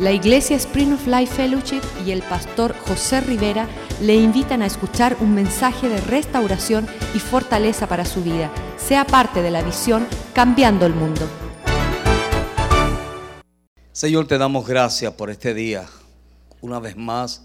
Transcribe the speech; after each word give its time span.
La 0.00 0.12
Iglesia 0.12 0.54
Spring 0.54 0.92
of 0.92 1.08
Life 1.08 1.34
Fellowship 1.34 1.80
y 2.06 2.12
el 2.12 2.22
pastor 2.22 2.72
José 2.86 3.20
Rivera 3.20 3.68
le 4.00 4.14
invitan 4.14 4.62
a 4.62 4.66
escuchar 4.66 5.16
un 5.18 5.34
mensaje 5.34 5.88
de 5.88 6.00
restauración 6.00 6.86
y 7.16 7.18
fortaleza 7.18 7.88
para 7.88 8.04
su 8.04 8.22
vida. 8.22 8.48
Sea 8.76 9.04
parte 9.04 9.42
de 9.42 9.50
la 9.50 9.60
visión 9.60 10.06
Cambiando 10.34 10.86
el 10.86 10.94
Mundo. 10.94 11.22
Señor, 13.90 14.28
te 14.28 14.38
damos 14.38 14.68
gracias 14.68 15.12
por 15.14 15.30
este 15.30 15.52
día. 15.52 15.84
Una 16.60 16.78
vez 16.78 16.96
más, 16.96 17.42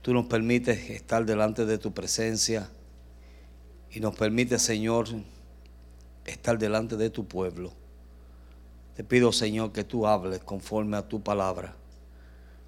tú 0.00 0.14
nos 0.14 0.26
permites 0.26 0.90
estar 0.90 1.26
delante 1.26 1.66
de 1.66 1.78
tu 1.78 1.92
presencia 1.92 2.70
y 3.90 3.98
nos 3.98 4.14
permite, 4.14 4.60
Señor, 4.60 5.08
estar 6.24 6.56
delante 6.56 6.96
de 6.96 7.10
tu 7.10 7.26
pueblo. 7.26 7.72
Te 8.96 9.02
pido, 9.02 9.32
Señor, 9.32 9.72
que 9.72 9.82
tú 9.82 10.06
hables 10.06 10.40
conforme 10.40 10.96
a 10.96 11.08
tu 11.08 11.20
palabra, 11.20 11.74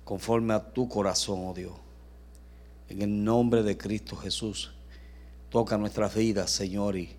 conforme 0.05 0.55
a 0.55 0.73
tu 0.73 0.89
corazón, 0.89 1.43
oh 1.45 1.55
Dios. 1.55 1.75
En 2.89 3.03
el 3.03 3.25
nombre 3.25 3.63
de 3.63 3.77
Cristo 3.77 4.17
Jesús, 4.17 4.73
toca 5.51 5.79
nuestras 5.79 6.15
vidas, 6.15 6.51
Señor, 6.51 6.97
y 6.97 7.11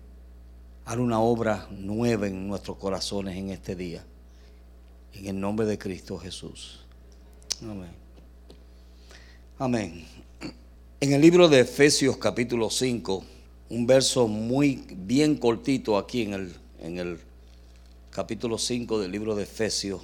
haz 0.84 0.96
una 0.96 1.20
obra 1.20 1.68
nueva 1.70 2.26
en 2.26 2.46
nuestros 2.46 2.76
corazones 2.76 3.36
en 3.36 3.50
este 3.50 3.74
día. 3.74 4.04
En 5.14 5.26
el 5.26 5.40
nombre 5.40 5.66
de 5.66 5.78
Cristo 5.78 6.18
Jesús. 6.18 6.84
Amén. 7.62 7.90
Amén. 9.58 10.04
En 11.00 11.12
el 11.12 11.20
libro 11.20 11.48
de 11.48 11.60
Efesios 11.60 12.18
capítulo 12.18 12.70
5, 12.70 13.24
un 13.70 13.86
verso 13.86 14.28
muy 14.28 14.84
bien 14.96 15.36
cortito 15.36 15.96
aquí 15.96 16.22
en 16.22 16.34
el, 16.34 16.54
en 16.80 16.98
el 16.98 17.20
capítulo 18.18 18.58
5 18.58 18.98
del 18.98 19.12
libro 19.12 19.36
de 19.36 19.44
Efesios, 19.44 20.02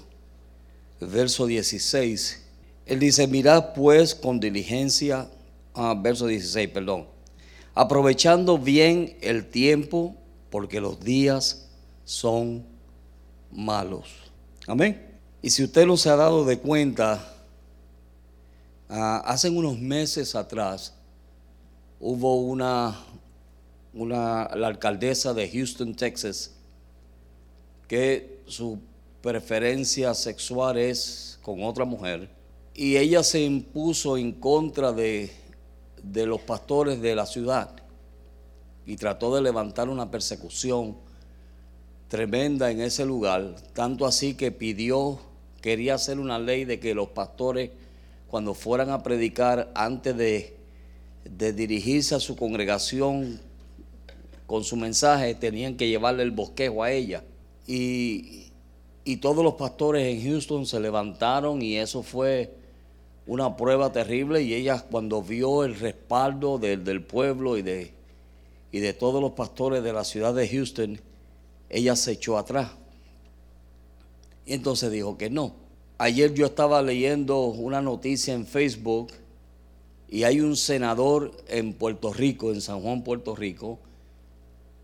verso 1.01 1.47
16. 1.47 2.45
Él 2.87 3.01
dice, 3.01 3.27
mirad 3.27 3.73
pues 3.75 4.15
con 4.15 4.39
diligencia, 4.39 5.29
ah, 5.75 5.97
verso 6.01 6.29
16, 6.29 6.69
perdón, 6.69 7.09
aprovechando 7.75 8.57
bien 8.57 9.17
el 9.21 9.51
tiempo, 9.51 10.15
porque 10.49 10.81
los 10.81 11.01
días 11.01 11.67
son 12.05 12.65
malos. 13.51 14.07
Amén. 14.69 15.19
Y 15.43 15.51
si 15.51 15.65
usted 15.65 15.85
no 15.85 15.97
se 15.97 16.09
ha 16.09 16.15
dado 16.15 16.45
de 16.45 16.61
cuenta, 16.61 17.35
ah, 18.89 19.25
hace 19.27 19.51
unos 19.51 19.77
meses 19.77 20.37
atrás 20.37 20.95
hubo 21.99 22.37
una, 22.37 22.97
una, 23.93 24.55
la 24.55 24.69
alcaldesa 24.69 25.35
de 25.35 25.51
Houston, 25.51 25.97
Texas, 25.97 26.54
que 27.95 28.41
su 28.49 28.81
preferencia 29.23 30.15
sexual 30.15 30.79
es 30.79 31.39
con 31.43 31.63
otra 31.63 31.85
mujer, 31.85 32.29
y 32.75 32.97
ella 32.97 33.23
se 33.23 33.41
impuso 33.41 34.17
en 34.17 34.33
contra 34.33 34.91
de, 34.91 35.31
de 36.03 36.27
los 36.27 36.41
pastores 36.41 37.01
de 37.01 37.15
la 37.15 37.25
ciudad 37.25 37.71
y 38.85 38.97
trató 38.97 39.33
de 39.37 39.43
levantar 39.43 39.89
una 39.89 40.11
persecución 40.11 40.97
tremenda 42.09 42.69
en 42.73 42.81
ese 42.81 43.07
lugar, 43.07 43.55
tanto 43.75 44.07
así 44.07 44.35
que 44.35 44.51
pidió, 44.51 45.21
quería 45.61 45.95
hacer 45.95 46.19
una 46.19 46.41
ley 46.41 46.65
de 46.65 46.81
que 46.81 46.97
los 46.97 47.11
pastores 47.11 47.71
cuando 48.27 48.55
fueran 48.55 48.91
a 48.91 49.05
predicar 49.05 49.71
antes 49.77 50.17
de, 50.17 50.57
de 51.25 51.53
dirigirse 51.53 52.17
a 52.17 52.21
su 52.21 52.35
congregación 52.35 53.41
con 54.49 54.65
su 54.65 54.75
mensaje, 54.75 55.37
tenían 55.37 55.77
que 55.77 55.87
llevarle 55.87 56.25
el 56.25 56.33
bosquejo 56.33 56.83
a 56.83 56.91
ella 56.91 57.23
y, 57.67 58.51
todos 59.21 59.45
los 59.45 59.55
pastores 59.55 60.07
en 60.07 60.23
Houston 60.23 60.67
se 60.67 60.81
levantaron 60.81 61.63
y 61.63 61.77
eso 61.77 62.03
fue 62.03 62.55
una 63.27 63.57
prueba 63.57 63.91
terrible 63.93 64.43
y 64.43 64.55
ella 64.55 64.85
cuando 64.91 65.23
vio 65.23 65.65
el 65.65 65.79
respaldo 65.79 66.59
del, 66.59 67.03
pueblo 67.03 67.57
y 67.57 67.63
de, 67.63 67.93
y 68.71 68.81
de 68.81 68.93
todos 68.93 69.23
los 69.23 69.33
pastores 69.33 69.83
de 69.83 69.93
la 69.93 70.05
ciudad 70.05 70.35
de 70.35 70.49
Houston, 70.49 71.01
ella 71.71 71.97
se 71.97 72.13
echó 72.13 72.37
atrás. 72.37 72.73
Y 74.47 74.53
entonces 74.53 74.91
dijo 74.91 75.17
que 75.17 75.31
no. 75.31 75.55
Ayer 75.97 76.35
yo 76.35 76.47
estaba 76.47 76.83
leyendo 76.83 77.45
una 77.47 77.81
noticia 77.81 78.35
en 78.35 78.47
Facebook 78.47 79.13
y 80.11 80.25
hay 80.25 80.41
un 80.41 80.57
senador 80.57 81.33
en 81.49 81.73
Puerto 81.73 82.13
Rico, 82.13 82.53
en 82.53 82.61
San 82.61 82.81
Juan, 82.83 83.05
Puerto 83.05 83.35
Rico, 83.35 83.79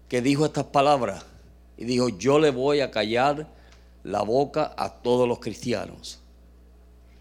que 0.08 0.22
dijo 0.22 0.46
estas 0.46 0.64
palabras 0.64 1.24
y 1.80 1.86
dijo, 1.86 2.10
yo 2.10 2.38
le 2.38 2.50
voy 2.50 2.80
a 2.80 2.90
callar 2.90 3.48
la 4.04 4.20
boca 4.20 4.74
a 4.76 5.00
todos 5.00 5.26
los 5.26 5.38
cristianos. 5.38 6.20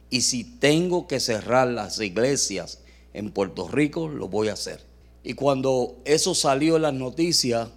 Y 0.09 0.21
si 0.21 0.43
tengo 0.43 1.07
que 1.07 1.21
cerrar 1.21 1.69
las 1.69 1.97
iglesias 2.01 2.83
en 3.13 3.31
Puerto 3.31 3.69
Rico, 3.69 4.09
lo 4.09 4.27
voy 4.27 4.49
a 4.49 4.53
hacer. 4.53 4.83
Y 5.23 5.33
cuando 5.33 5.95
eso 6.03 6.35
salió 6.35 6.75
en 6.75 6.81
las 6.81 6.93
noticias, 6.93 7.69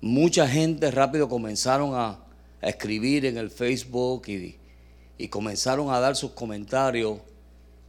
mucha 0.00 0.46
gente 0.46 0.92
rápido 0.92 1.28
comenzaron 1.28 1.90
a, 1.94 2.20
escribir 2.62 3.26
en 3.26 3.36
el 3.36 3.50
Facebook 3.50 4.22
y, 4.28 4.56
y 5.18 5.28
comenzaron 5.28 5.90
a 5.90 6.00
dar 6.00 6.14
sus 6.14 6.30
comentarios. 6.30 7.18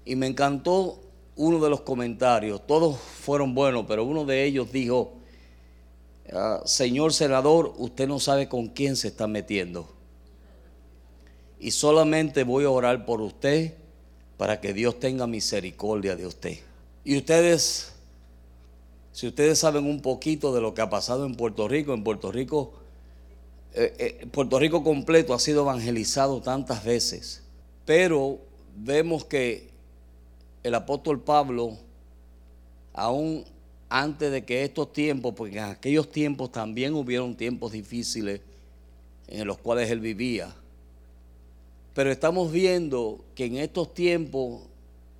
Y 0.03 0.15
me 0.15 0.27
encantó 0.27 0.99
uno 1.35 1.63
de 1.63 1.69
los 1.69 1.81
comentarios. 1.81 2.65
Todos 2.65 2.97
fueron 2.97 3.53
buenos, 3.53 3.85
pero 3.87 4.03
uno 4.03 4.25
de 4.25 4.43
ellos 4.43 4.71
dijo, 4.71 5.13
Ah, 6.31 6.61
señor 6.65 7.13
senador, 7.13 7.73
usted 7.77 8.07
no 8.07 8.19
sabe 8.19 8.49
con 8.49 8.67
quién 8.69 8.95
se 8.95 9.09
está 9.09 9.27
metiendo. 9.27 9.87
Y 11.59 11.71
solamente 11.71 12.43
voy 12.43 12.65
a 12.65 12.69
orar 12.69 13.05
por 13.05 13.21
usted 13.21 13.73
para 14.37 14.59
que 14.59 14.73
Dios 14.73 14.99
tenga 14.99 15.27
misericordia 15.27 16.15
de 16.15 16.25
usted. 16.25 16.57
Y 17.03 17.17
ustedes, 17.17 17.93
si 19.11 19.27
ustedes 19.27 19.59
saben 19.59 19.85
un 19.85 20.01
poquito 20.01 20.53
de 20.53 20.61
lo 20.61 20.73
que 20.73 20.81
ha 20.81 20.89
pasado 20.89 21.25
en 21.25 21.35
Puerto 21.35 21.67
Rico, 21.67 21.93
en 21.93 22.03
Puerto 22.03 22.31
Rico, 22.31 22.73
eh, 23.73 23.93
eh, 23.97 24.27
Puerto 24.27 24.57
Rico 24.57 24.83
completo 24.83 25.33
ha 25.33 25.39
sido 25.39 25.61
evangelizado 25.63 26.41
tantas 26.41 26.83
veces, 26.83 27.43
pero 27.85 28.39
vemos 28.75 29.25
que 29.25 29.69
el 30.63 30.73
apóstol 30.73 31.21
Pablo, 31.21 31.77
aún 32.93 33.45
antes 33.89 34.31
de 34.31 34.43
que 34.43 34.63
estos 34.63 34.91
tiempos, 34.93 35.33
porque 35.35 35.57
en 35.57 35.65
aquellos 35.65 36.11
tiempos 36.11 36.51
también 36.51 36.93
hubieron 36.93 37.35
tiempos 37.35 37.71
difíciles 37.71 38.41
en 39.27 39.47
los 39.47 39.57
cuales 39.57 39.89
él 39.89 39.99
vivía. 39.99 40.53
Pero 41.93 42.11
estamos 42.11 42.51
viendo 42.51 43.23
que 43.35 43.45
en 43.45 43.57
estos 43.57 43.93
tiempos 43.93 44.63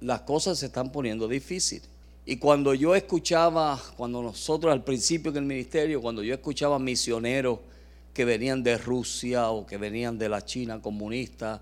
las 0.01 0.21
cosas 0.21 0.59
se 0.59 0.67
están 0.67 0.91
poniendo 0.91 1.27
difíciles. 1.27 1.87
Y 2.25 2.37
cuando 2.37 2.73
yo 2.73 2.95
escuchaba, 2.95 3.81
cuando 3.95 4.21
nosotros 4.21 4.73
al 4.73 4.83
principio 4.83 5.31
del 5.31 5.45
ministerio, 5.45 6.01
cuando 6.01 6.23
yo 6.23 6.33
escuchaba 6.33 6.79
misioneros 6.79 7.59
que 8.13 8.25
venían 8.25 8.63
de 8.63 8.77
Rusia 8.77 9.51
o 9.51 9.65
que 9.65 9.77
venían 9.77 10.17
de 10.17 10.27
la 10.27 10.43
China 10.43 10.81
comunista 10.81 11.61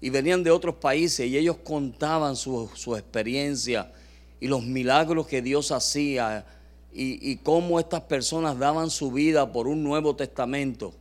y 0.00 0.10
venían 0.10 0.42
de 0.42 0.50
otros 0.50 0.76
países 0.76 1.28
y 1.28 1.36
ellos 1.36 1.58
contaban 1.62 2.36
su, 2.36 2.70
su 2.74 2.96
experiencia 2.96 3.92
y 4.40 4.48
los 4.48 4.64
milagros 4.64 5.26
que 5.26 5.42
Dios 5.42 5.72
hacía 5.72 6.46
y, 6.92 7.36
cómo 7.36 7.78
estas 7.78 8.00
personas 8.02 8.58
daban 8.58 8.90
su 8.90 9.12
vida 9.12 9.52
por 9.52 9.68
un 9.68 9.84
Nuevo 9.84 10.16
Testamento, 10.16 10.92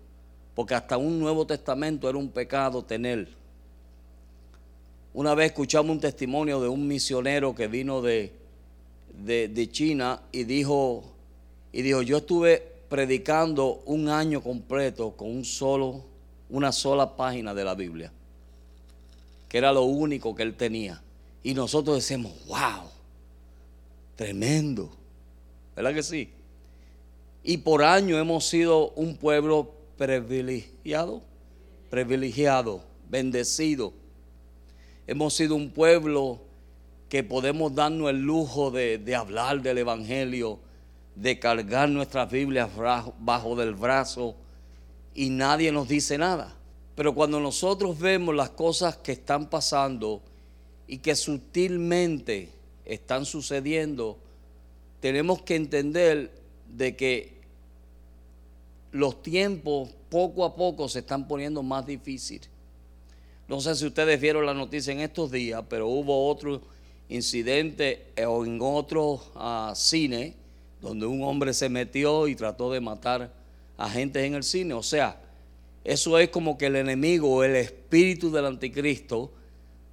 porque 0.54 0.76
hasta 0.76 0.98
un 0.98 1.20
Nuevo 1.20 1.48
Testamento 1.48 2.10
era 2.10 2.18
un 2.18 2.30
pecado 2.30 2.84
tener. 2.84 3.30
Una 5.14 5.34
vez 5.34 5.48
escuchamos 5.48 5.92
un 5.92 6.00
testimonio 6.00 6.62
de 6.62 6.68
un 6.68 6.88
misionero 6.88 7.56
que 7.56 7.68
vino 7.68 8.02
de, 8.02 8.32
de, 9.18 9.70
China 9.72 10.22
y 10.32 10.44
dijo, 10.44 11.04
y 11.72 11.82
dijo, 11.82 12.04
yo 12.04 12.18
estuve 12.18 12.62
predicando 12.90 13.82
un 13.86 14.10
año 14.10 14.42
completo 14.42 15.12
con 15.18 15.30
un 15.30 15.46
solo, 15.46 16.04
una 16.50 16.72
sola 16.72 17.16
página 17.16 17.56
de 17.56 17.64
la 17.64 17.74
Biblia, 17.74 18.12
que 19.50 19.58
era 19.58 19.72
lo 19.72 19.84
único 19.84 20.36
que 20.36 20.44
él 20.44 20.56
tenía. 20.56 21.02
Y 21.44 21.54
nosotros 21.54 21.96
decimos, 21.96 22.34
wow, 22.48 22.97
Tremendo. 24.18 24.90
¿Verdad 25.76 25.94
que 25.94 26.04
sí? 26.04 26.32
Y 27.44 27.58
por 27.58 27.84
año 27.84 28.18
hemos 28.18 28.46
sido 28.46 28.90
un 28.92 29.16
pueblo 29.16 29.76
privilegiado, 29.96 31.22
privilegiado, 31.92 32.84
bendecido. 33.10 33.94
Hemos 35.06 35.36
sido 35.36 35.56
un 35.56 35.70
pueblo 35.70 36.42
que 37.10 37.24
podemos 37.24 37.76
darnos 37.76 38.10
el 38.10 38.22
lujo 38.22 38.72
de, 38.72 38.98
de 38.98 39.16
hablar 39.16 39.62
del 39.62 39.78
Evangelio, 39.78 40.60
de 41.16 41.38
cargar 41.38 41.88
nuestras 41.88 42.30
Biblias 42.30 42.72
bajo 43.20 43.56
del 43.56 43.76
brazo 43.76 44.36
y 45.14 45.30
nadie 45.30 45.72
nos 45.72 45.88
dice 45.88 46.18
nada. 46.18 46.56
Pero 46.96 47.14
cuando 47.14 47.40
nosotros 47.40 48.00
vemos 48.00 48.34
las 48.34 48.50
cosas 48.50 48.98
que 48.98 49.12
están 49.12 49.48
pasando 49.48 50.24
y 50.88 50.98
que 50.98 51.16
sutilmente 51.16 52.57
están 52.88 53.26
sucediendo, 53.26 54.18
tenemos 55.02 55.42
que 55.42 55.56
entender 55.56 56.32
de 56.76 56.96
que 56.96 57.38
los 58.92 59.22
tiempos 59.22 59.90
poco 60.10 60.46
a 60.46 60.56
poco 60.56 60.88
se 60.88 61.00
están 61.00 61.28
poniendo 61.28 61.62
más 61.62 61.86
difíciles. 61.86 62.50
No 63.48 63.62
sé 63.62 63.76
si 63.76 63.86
ustedes 63.86 64.20
vieron 64.20 64.46
la 64.46 64.54
noticia 64.54 64.94
en 64.94 65.02
estos 65.02 65.32
días, 65.32 65.64
pero 65.70 65.88
hubo 65.88 66.28
otro 66.28 66.62
incidente 67.10 68.08
eh, 68.16 68.24
en 68.24 68.60
otro 68.62 69.22
ah, 69.36 69.74
cine 69.76 70.34
donde 70.82 71.06
un 71.06 71.24
hombre 71.24 71.54
se 71.54 71.70
metió 71.70 72.28
y 72.28 72.36
trató 72.36 72.72
de 72.72 72.82
matar 72.82 73.34
a 73.78 73.90
gente 73.90 74.26
en 74.26 74.34
el 74.36 74.44
cine. 74.44 74.74
O 74.74 74.84
sea, 74.84 75.20
eso 75.84 76.18
es 76.20 76.30
como 76.30 76.58
que 76.58 76.68
el 76.68 76.76
enemigo 76.76 77.44
el 77.44 77.56
espíritu 77.56 78.32
del 78.32 78.46
anticristo 78.46 79.32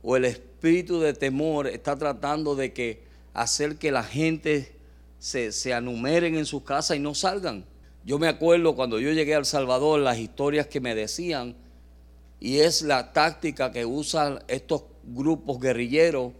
o 0.02 0.16
el 0.16 0.26
espíritu 0.26 0.53
de 0.64 1.12
temor 1.12 1.66
está 1.66 1.96
tratando 1.96 2.56
de 2.56 2.72
que 2.72 3.02
hacer 3.34 3.76
que 3.76 3.92
la 3.92 4.02
gente 4.02 4.74
se, 5.18 5.52
se 5.52 5.74
anumeren 5.74 6.36
en 6.36 6.46
sus 6.46 6.62
casas 6.62 6.96
y 6.96 7.00
no 7.00 7.14
salgan. 7.14 7.64
Yo 8.04 8.18
me 8.18 8.28
acuerdo 8.28 8.74
cuando 8.74 8.98
yo 8.98 9.12
llegué 9.12 9.34
a 9.34 9.38
El 9.38 9.44
Salvador, 9.44 10.00
las 10.00 10.18
historias 10.18 10.66
que 10.66 10.80
me 10.80 10.94
decían, 10.94 11.54
y 12.40 12.58
es 12.58 12.82
la 12.82 13.12
táctica 13.12 13.72
que 13.72 13.84
usan 13.84 14.42
estos 14.48 14.84
grupos 15.04 15.60
guerrilleros, 15.60 16.32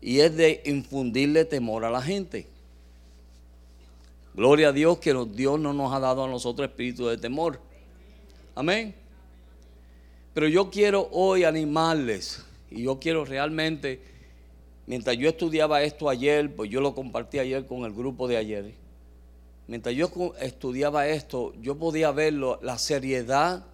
y 0.00 0.20
es 0.20 0.36
de 0.36 0.62
infundirle 0.66 1.44
temor 1.44 1.84
a 1.84 1.90
la 1.90 2.02
gente. 2.02 2.46
Gloria 4.34 4.68
a 4.68 4.72
Dios 4.72 4.98
que 4.98 5.14
Dios 5.32 5.60
no 5.60 5.72
nos 5.72 5.92
ha 5.94 6.00
dado 6.00 6.24
a 6.24 6.28
nosotros 6.28 6.68
espíritu 6.68 7.06
de 7.06 7.16
temor. 7.16 7.60
Amén. 8.56 8.94
Pero 10.34 10.48
yo 10.48 10.70
quiero 10.70 11.08
hoy 11.12 11.44
animarles, 11.44 12.44
y 12.74 12.82
yo 12.82 12.98
quiero 12.98 13.24
realmente, 13.24 14.02
mientras 14.86 15.16
yo 15.16 15.28
estudiaba 15.28 15.82
esto 15.82 16.08
ayer, 16.08 16.54
pues 16.54 16.70
yo 16.70 16.80
lo 16.80 16.94
compartí 16.94 17.38
ayer 17.38 17.66
con 17.66 17.84
el 17.84 17.92
grupo 17.92 18.28
de 18.28 18.36
ayer 18.36 18.84
mientras 19.66 19.94
yo 19.94 20.10
estudiaba 20.40 21.08
esto, 21.08 21.54
yo 21.60 21.76
podía 21.76 22.10
ver 22.10 22.34
la 22.34 22.78
seriedad 22.78 23.64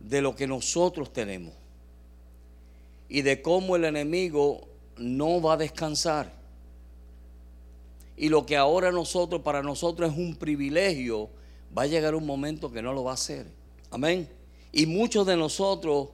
de 0.00 0.22
lo 0.22 0.34
que 0.34 0.46
nosotros 0.46 1.12
tenemos 1.12 1.54
y 3.08 3.22
de 3.22 3.40
cómo 3.40 3.76
el 3.76 3.84
enemigo 3.84 4.68
no 4.96 5.40
va 5.40 5.54
a 5.54 5.56
descansar. 5.56 6.32
Y 8.16 8.28
lo 8.28 8.44
que 8.44 8.56
ahora 8.56 8.90
nosotros, 8.90 9.42
para 9.42 9.62
nosotros 9.62 10.10
es 10.10 10.18
un 10.18 10.34
privilegio, 10.34 11.30
va 11.76 11.82
a 11.82 11.86
llegar 11.86 12.14
un 12.14 12.26
momento 12.26 12.70
que 12.70 12.82
no 12.82 12.92
lo 12.92 13.04
va 13.04 13.12
a 13.12 13.14
hacer. 13.14 13.46
Amén. 13.90 14.28
Y 14.72 14.86
muchos 14.86 15.26
de 15.26 15.36
nosotros 15.36 16.08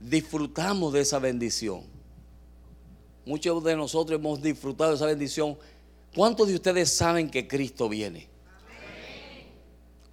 disfrutamos 0.00 0.92
de 0.92 1.00
esa 1.00 1.18
bendición. 1.18 1.82
Muchos 3.26 3.64
de 3.64 3.76
nosotros 3.76 4.18
hemos 4.18 4.42
disfrutado 4.42 4.90
de 4.90 4.96
esa 4.96 5.06
bendición 5.06 5.56
¿Cuántos 6.14 6.46
de 6.46 6.54
ustedes 6.54 6.90
saben 6.90 7.28
que 7.28 7.48
Cristo 7.48 7.88
viene? 7.88 8.28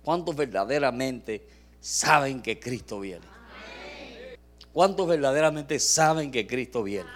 ¿Cuántos 0.03 0.35
verdaderamente 0.35 1.45
saben 1.79 2.41
que 2.41 2.59
Cristo 2.59 2.99
viene? 2.99 3.25
¿Cuántos 4.73 5.07
verdaderamente 5.07 5.77
saben 5.77 6.31
que 6.31 6.47
Cristo 6.47 6.81
viene? 6.81 7.09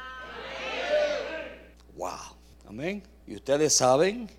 Wow. 1.96 2.36
Amén. 2.68 3.02
Y 3.26 3.36
ustedes 3.36 3.74
saben 3.74 4.30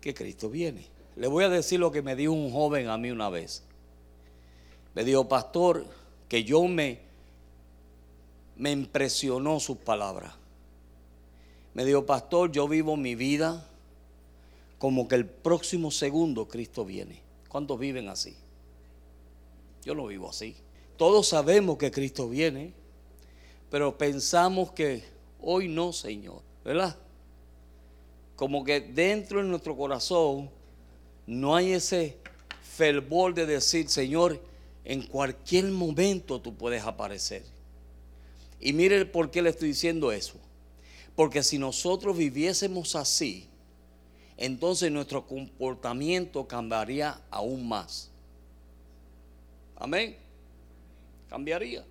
que 0.00 0.14
Cristo 0.14 0.48
viene. 0.48 0.86
Le 1.16 1.26
voy 1.26 1.44
a 1.44 1.50
decir 1.50 1.80
lo 1.80 1.92
que 1.92 2.00
me 2.00 2.16
dijo 2.16 2.32
un 2.32 2.50
joven 2.50 2.88
a 2.88 2.96
mí 2.96 3.10
una 3.10 3.28
vez. 3.28 3.62
Me 4.94 5.04
dijo, 5.04 5.28
pastor, 5.28 5.84
que 6.32 6.44
yo 6.44 6.66
me, 6.66 6.98
me 8.56 8.70
impresionó 8.70 9.60
sus 9.60 9.76
palabras. 9.76 10.32
Me 11.74 11.84
dijo, 11.84 12.06
pastor, 12.06 12.50
yo 12.50 12.66
vivo 12.66 12.96
mi 12.96 13.14
vida 13.14 13.68
como 14.78 15.08
que 15.08 15.16
el 15.16 15.26
próximo 15.26 15.90
segundo 15.90 16.48
Cristo 16.48 16.86
viene. 16.86 17.20
¿Cuántos 17.50 17.78
viven 17.78 18.08
así? 18.08 18.34
Yo 19.84 19.94
no 19.94 20.06
vivo 20.06 20.30
así. 20.30 20.56
Todos 20.96 21.28
sabemos 21.28 21.76
que 21.76 21.90
Cristo 21.90 22.30
viene, 22.30 22.72
pero 23.68 23.98
pensamos 23.98 24.72
que 24.72 25.04
hoy 25.38 25.68
no, 25.68 25.92
Señor, 25.92 26.40
¿verdad? 26.64 26.96
Como 28.36 28.64
que 28.64 28.80
dentro 28.80 29.42
de 29.42 29.44
nuestro 29.44 29.76
corazón 29.76 30.48
no 31.26 31.54
hay 31.54 31.72
ese 31.72 32.16
fervor 32.62 33.34
de 33.34 33.44
decir, 33.44 33.90
Señor, 33.90 34.40
en 34.84 35.02
cualquier 35.02 35.66
momento 35.66 36.40
tú 36.40 36.54
puedes 36.54 36.82
aparecer. 36.82 37.44
Y 38.60 38.72
mire 38.72 39.04
por 39.06 39.30
qué 39.30 39.42
le 39.42 39.50
estoy 39.50 39.68
diciendo 39.68 40.12
eso. 40.12 40.34
Porque 41.14 41.42
si 41.42 41.58
nosotros 41.58 42.16
viviésemos 42.16 42.96
así, 42.96 43.48
entonces 44.36 44.90
nuestro 44.90 45.26
comportamiento 45.26 46.46
cambiaría 46.46 47.20
aún 47.30 47.68
más. 47.68 48.10
Amén. 49.76 50.16
Cambiaría. 51.28 51.84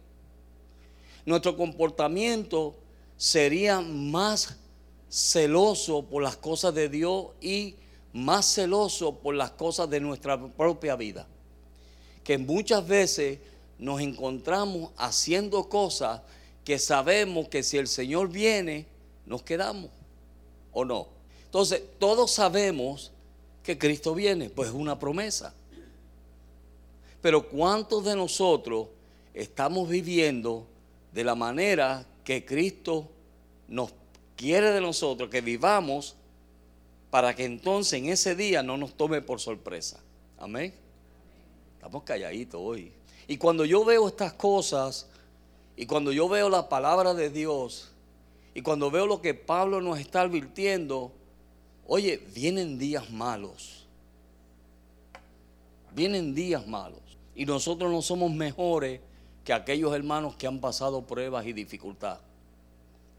Nuestro 1.26 1.56
comportamiento 1.56 2.76
sería 3.16 3.80
más 3.80 4.58
celoso 5.10 6.04
por 6.04 6.24
las 6.24 6.38
cosas 6.38 6.74
de 6.74 6.90
Dios 6.90 7.28
y 7.42 7.76
más 8.14 8.46
celoso 8.46 9.20
por 9.20 9.36
las 9.36 9.52
cosas 9.52 9.90
de 9.90 10.00
nuestra 10.00 10.42
propia 10.54 10.96
vida. 10.96 11.28
Que 12.24 12.38
muchas 12.38 12.88
veces 12.88 13.40
nos 13.78 14.00
encontramos 14.02 14.92
haciendo 14.98 15.68
cosas 15.68 16.22
que 16.64 16.78
sabemos 16.78 17.48
que 17.50 17.64
si 17.64 17.78
el 17.78 17.88
Señor 17.88 18.30
viene, 18.30 18.86
nos 19.26 19.42
quedamos 19.42 19.90
o 20.72 20.86
no. 20.86 21.08
Entonces, 21.46 21.82
todos 22.00 22.32
sabemos 22.32 23.12
que 23.64 23.78
Cristo 23.78 24.14
viene, 24.14 24.50
pues 24.50 24.70
es 24.70 24.76
una 24.76 24.98
promesa. 24.98 25.54
Pero 27.22 27.48
¿cuántos 27.50 28.06
de 28.06 28.16
nosotros 28.16 28.88
estamos 29.34 29.88
viviendo 29.90 30.66
de 31.12 31.24
la 31.24 31.36
manera 31.36 32.06
que 32.24 32.46
Cristo 32.46 33.10
nos 33.68 33.92
quiere 34.36 34.72
de 34.72 34.82
nosotros, 34.82 35.30
que 35.30 35.42
vivamos 35.42 36.16
para 37.10 37.36
que 37.36 37.46
entonces 37.46 37.94
en 37.94 38.10
ese 38.10 38.36
día 38.36 38.64
no 38.64 38.78
nos 38.78 38.96
tome 38.96 39.22
por 39.22 39.40
sorpresa? 39.40 40.00
Amén. 40.40 40.81
Estamos 41.82 42.04
calladitos 42.04 42.62
hoy. 42.64 42.92
Y 43.26 43.38
cuando 43.38 43.66
yo 43.66 43.84
veo 43.84 44.08
estas 44.08 44.34
cosas 44.34 45.08
y 45.76 45.88
cuando 45.88 46.12
yo 46.12 46.30
veo 46.30 46.48
la 46.48 46.70
palabra 46.70 47.16
de 47.16 47.32
Dios, 47.32 47.90
y 48.54 48.62
cuando 48.62 48.92
veo 48.92 49.08
lo 49.08 49.20
que 49.20 49.34
Pablo 49.34 49.82
nos 49.82 49.98
está 49.98 50.22
advirtiendo, 50.22 51.12
oye, 51.88 52.22
vienen 52.36 52.78
días 52.78 53.10
malos. 53.10 53.88
Vienen 55.96 56.36
días 56.36 56.68
malos. 56.68 57.02
Y 57.34 57.48
nosotros 57.48 57.92
no 57.92 58.04
somos 58.04 58.32
mejores 58.32 59.02
que 59.44 59.52
aquellos 59.52 59.92
hermanos 59.96 60.36
que 60.36 60.46
han 60.46 60.60
pasado 60.60 61.02
pruebas 61.08 61.48
y 61.48 61.54
dificultades. 61.54 62.22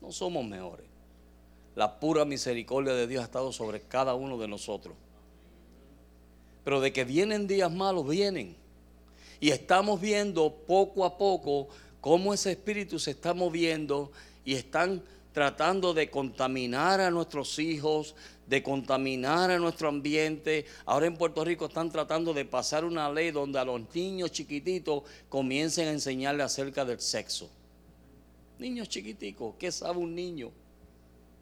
No 0.00 0.12
somos 0.12 0.44
mejores. 0.44 0.86
La 1.74 1.98
pura 1.98 2.24
misericordia 2.24 2.92
de 2.92 3.08
Dios 3.08 3.22
ha 3.22 3.24
estado 3.24 3.50
sobre 3.50 3.80
cada 3.80 4.14
uno 4.14 4.38
de 4.38 4.46
nosotros. 4.46 4.94
Pero 6.64 6.80
de 6.80 6.92
que 6.92 7.04
vienen 7.04 7.46
días 7.46 7.72
malos, 7.72 8.08
vienen. 8.08 8.56
Y 9.40 9.50
estamos 9.50 10.00
viendo 10.00 10.54
poco 10.66 11.04
a 11.04 11.18
poco 11.18 11.68
cómo 12.00 12.32
ese 12.32 12.52
espíritu 12.52 12.98
se 12.98 13.12
está 13.12 13.34
moviendo 13.34 14.12
y 14.44 14.54
están 14.54 15.02
tratando 15.32 15.94
de 15.94 16.10
contaminar 16.10 17.00
a 17.00 17.10
nuestros 17.10 17.58
hijos, 17.58 18.14
de 18.46 18.62
contaminar 18.62 19.50
a 19.50 19.58
nuestro 19.58 19.88
ambiente. 19.88 20.66
Ahora 20.84 21.06
en 21.06 21.16
Puerto 21.16 21.44
Rico 21.44 21.66
están 21.66 21.90
tratando 21.90 22.34
de 22.34 22.44
pasar 22.44 22.84
una 22.84 23.10
ley 23.10 23.30
donde 23.30 23.58
a 23.58 23.64
los 23.64 23.80
niños 23.94 24.30
chiquititos 24.30 25.02
comiencen 25.28 25.88
a 25.88 25.92
enseñarles 25.92 26.46
acerca 26.46 26.84
del 26.84 27.00
sexo. 27.00 27.50
Niños 28.58 28.88
chiquiticos, 28.88 29.54
¿qué 29.58 29.72
sabe 29.72 29.98
un 29.98 30.14
niño 30.14 30.52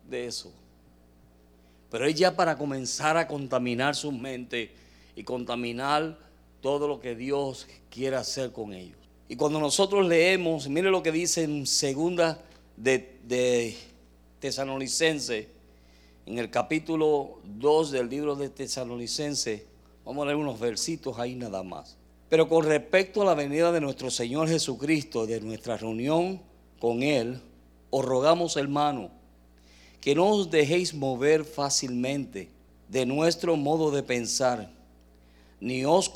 de 0.09 0.27
eso? 0.27 0.53
Pero 1.91 2.07
es 2.07 2.15
ya 2.15 2.35
para 2.35 2.57
comenzar 2.57 3.17
a 3.17 3.27
contaminar 3.27 3.97
su 3.97 4.12
mente 4.12 4.71
y 5.21 5.23
contaminar 5.23 6.19
todo 6.62 6.89
lo 6.89 6.99
que 6.99 7.15
Dios 7.15 7.67
quiere 7.91 8.17
hacer 8.17 8.53
con 8.53 8.73
ellos. 8.73 8.97
Y 9.29 9.37
cuando 9.37 9.61
nosotros 9.61 10.09
leemos, 10.09 10.67
mire 10.67 10.91
lo 10.91 11.03
que 11.03 11.12
dice 11.12 11.43
en 11.43 11.67
segunda 11.67 12.43
de, 12.79 13.19
de 13.25 13.77
Tesalonicense, 14.39 15.49
en 16.25 16.39
el 16.39 16.49
capítulo 16.49 17.39
2 17.45 17.91
del 17.91 18.09
libro 18.09 18.35
de 18.35 18.49
Tesalonicense, 18.49 19.67
vamos 20.07 20.23
a 20.23 20.27
leer 20.27 20.37
unos 20.37 20.59
versitos 20.59 21.19
ahí 21.19 21.35
nada 21.35 21.62
más. 21.62 21.99
Pero 22.31 22.49
con 22.49 22.65
respecto 22.65 23.21
a 23.21 23.27
la 23.27 23.35
venida 23.35 23.73
de 23.73 23.83
nuestro 23.83 24.11
Señor 24.11 24.49
Jesucristo, 24.49 25.27
de 25.27 25.43
nuestra 25.43 25.77
reunión 25.77 26.41
con 26.79 27.03
Él, 27.03 27.43
os 27.91 28.03
rogamos, 28.07 28.57
hermano, 28.57 29.11
que 30.00 30.15
no 30.15 30.29
os 30.29 30.50
dejéis 30.50 30.95
mover 30.95 31.45
fácilmente 31.45 32.49
de 32.89 33.05
nuestro 33.05 33.57
modo 33.57 33.91
de 33.91 34.03
pensar, 34.03 34.79
ni 35.61 35.85
os 35.85 36.09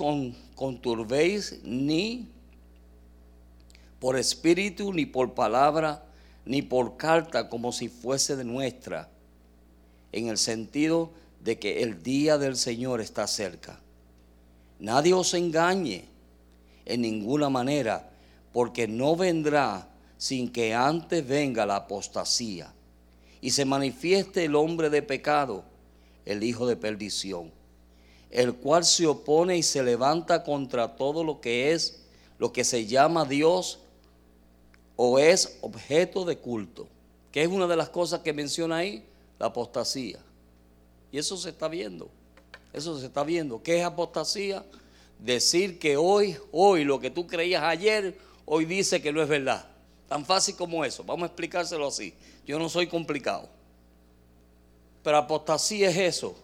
conturbéis 0.55 1.61
ni 1.63 2.29
por 4.01 4.19
espíritu, 4.19 4.93
ni 4.93 5.07
por 5.07 5.35
palabra, 5.35 6.05
ni 6.45 6.63
por 6.63 6.97
carta 6.97 7.49
como 7.49 7.73
si 7.73 7.89
fuese 7.89 8.37
de 8.37 8.45
nuestra, 8.45 9.09
en 10.13 10.29
el 10.29 10.39
sentido 10.39 11.11
de 11.43 11.59
que 11.59 11.83
el 11.83 12.03
día 12.03 12.39
del 12.39 12.57
Señor 12.57 13.01
está 13.01 13.27
cerca. 13.27 13.81
Nadie 14.79 15.15
os 15.15 15.33
engañe 15.35 16.05
en 16.85 17.01
ninguna 17.01 17.49
manera, 17.49 18.11
porque 18.53 18.87
no 18.87 19.17
vendrá 19.17 19.89
sin 20.17 20.51
que 20.51 20.75
antes 20.75 21.27
venga 21.27 21.67
la 21.67 21.77
apostasía 21.77 22.73
y 23.41 23.51
se 23.51 23.65
manifieste 23.65 24.45
el 24.45 24.55
hombre 24.55 24.91
de 24.91 25.03
pecado, 25.03 25.65
el 26.25 26.43
hijo 26.43 26.67
de 26.67 26.77
perdición, 26.77 27.51
el 28.35 28.53
cual 28.53 28.85
se 28.85 29.07
opone 29.07 29.57
y 29.57 29.63
se 29.63 29.83
levanta 29.85 30.43
contra 30.43 30.97
todo 30.97 31.23
lo 31.23 31.41
que 31.41 31.71
es, 31.71 32.03
lo 32.39 32.53
que 32.53 32.65
se 32.65 32.85
llama 32.85 33.25
Dios 33.25 33.79
o 34.97 35.21
es 35.21 35.59
objeto 35.61 36.25
de 36.25 36.37
culto, 36.37 36.89
que 37.31 37.43
es 37.43 37.49
una 37.49 37.69
de 37.69 37.77
las 37.77 37.91
cosas 37.91 38.21
que 38.21 38.33
menciona 38.33 38.79
ahí, 38.79 39.05
la 39.39 39.47
apostasía. 39.47 40.19
Y 41.13 41.19
eso 41.19 41.37
se 41.37 41.51
está 41.51 41.69
viendo, 41.69 42.09
eso 42.73 42.99
se 42.99 43.07
está 43.07 43.23
viendo. 43.23 43.63
¿Qué 43.63 43.79
es 43.79 43.85
apostasía? 43.85 44.65
Decir 45.21 45.79
que 45.79 45.97
hoy, 45.97 46.37
hoy, 46.51 46.83
lo 46.83 46.99
que 46.99 47.11
tú 47.11 47.29
creías 47.29 47.63
ayer, 47.63 48.19
hoy 48.47 48.65
dice 48.65 49.01
que 49.01 49.13
no 49.13 49.23
es 49.23 49.29
verdad. 49.29 49.65
Tan 50.09 50.27
fácil 50.27 50.57
como 50.57 50.85
eso. 50.85 51.05
Vamos 51.05 51.23
a 51.23 51.27
explicárselo 51.27 51.87
así. 51.87 52.13
Yo 52.45 52.59
no 52.59 52.69
soy 52.69 52.89
complicado. 52.89 53.49
Pero 55.05 55.19
apostasía 55.19 55.89
es 55.89 55.97
eso. 55.97 56.35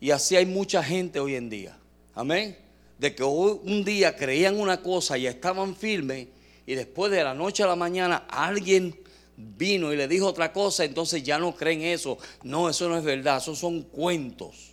Y 0.00 0.10
así 0.10 0.36
hay 0.36 0.46
mucha 0.46 0.82
gente 0.82 1.20
hoy 1.20 1.34
en 1.34 1.48
día. 1.48 1.76
Amén. 2.14 2.56
De 2.98 3.14
que 3.14 3.22
hoy, 3.22 3.60
un 3.64 3.84
día 3.84 4.16
creían 4.16 4.58
una 4.58 4.82
cosa 4.82 5.18
y 5.18 5.26
estaban 5.26 5.76
firmes 5.76 6.28
y 6.66 6.74
después 6.74 7.12
de 7.12 7.22
la 7.22 7.34
noche 7.34 7.62
a 7.62 7.66
la 7.66 7.76
mañana 7.76 8.26
alguien 8.28 8.98
vino 9.36 9.92
y 9.92 9.96
le 9.96 10.08
dijo 10.08 10.26
otra 10.26 10.52
cosa, 10.52 10.84
entonces 10.84 11.22
ya 11.22 11.38
no 11.38 11.54
creen 11.54 11.82
eso. 11.82 12.18
No, 12.42 12.68
eso 12.68 12.88
no 12.88 12.98
es 12.98 13.04
verdad, 13.04 13.38
esos 13.38 13.58
son 13.58 13.82
cuentos. 13.82 14.72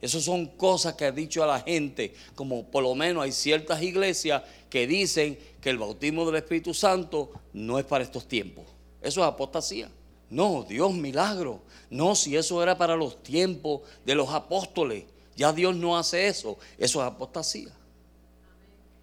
Esas 0.00 0.24
son 0.24 0.46
cosas 0.46 0.94
que 0.94 1.06
ha 1.06 1.12
dicho 1.12 1.42
a 1.42 1.46
la 1.46 1.60
gente, 1.60 2.14
como 2.34 2.64
por 2.64 2.82
lo 2.82 2.94
menos 2.94 3.24
hay 3.24 3.32
ciertas 3.32 3.82
iglesias 3.82 4.42
que 4.68 4.86
dicen 4.86 5.38
que 5.60 5.70
el 5.70 5.78
bautismo 5.78 6.26
del 6.26 6.36
Espíritu 6.36 6.74
Santo 6.74 7.30
no 7.54 7.78
es 7.78 7.84
para 7.86 8.04
estos 8.04 8.28
tiempos. 8.28 8.66
Eso 9.00 9.22
es 9.22 9.26
apostasía. 9.26 9.88
No, 10.30 10.64
Dios 10.68 10.92
milagro. 10.94 11.62
No, 11.90 12.14
si 12.14 12.36
eso 12.36 12.62
era 12.62 12.76
para 12.76 12.96
los 12.96 13.22
tiempos 13.22 13.82
de 14.04 14.14
los 14.14 14.30
apóstoles. 14.30 15.04
Ya 15.36 15.52
Dios 15.52 15.76
no 15.76 15.96
hace 15.96 16.26
eso. 16.26 16.58
Eso 16.78 17.00
es 17.00 17.06
apostasía. 17.06 17.70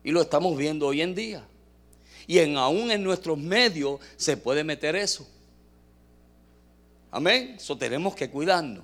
Y 0.03 0.11
lo 0.11 0.21
estamos 0.21 0.57
viendo 0.57 0.87
hoy 0.87 1.01
en 1.01 1.15
día. 1.15 1.43
Y 2.27 2.39
en, 2.39 2.57
aún 2.57 2.91
en 2.91 3.03
nuestros 3.03 3.37
medios 3.37 3.99
se 4.17 4.35
puede 4.37 4.63
meter 4.63 4.95
eso. 4.95 5.27
Amén. 7.11 7.55
Eso 7.57 7.77
tenemos 7.77 8.15
que 8.15 8.29
cuidarnos. 8.29 8.83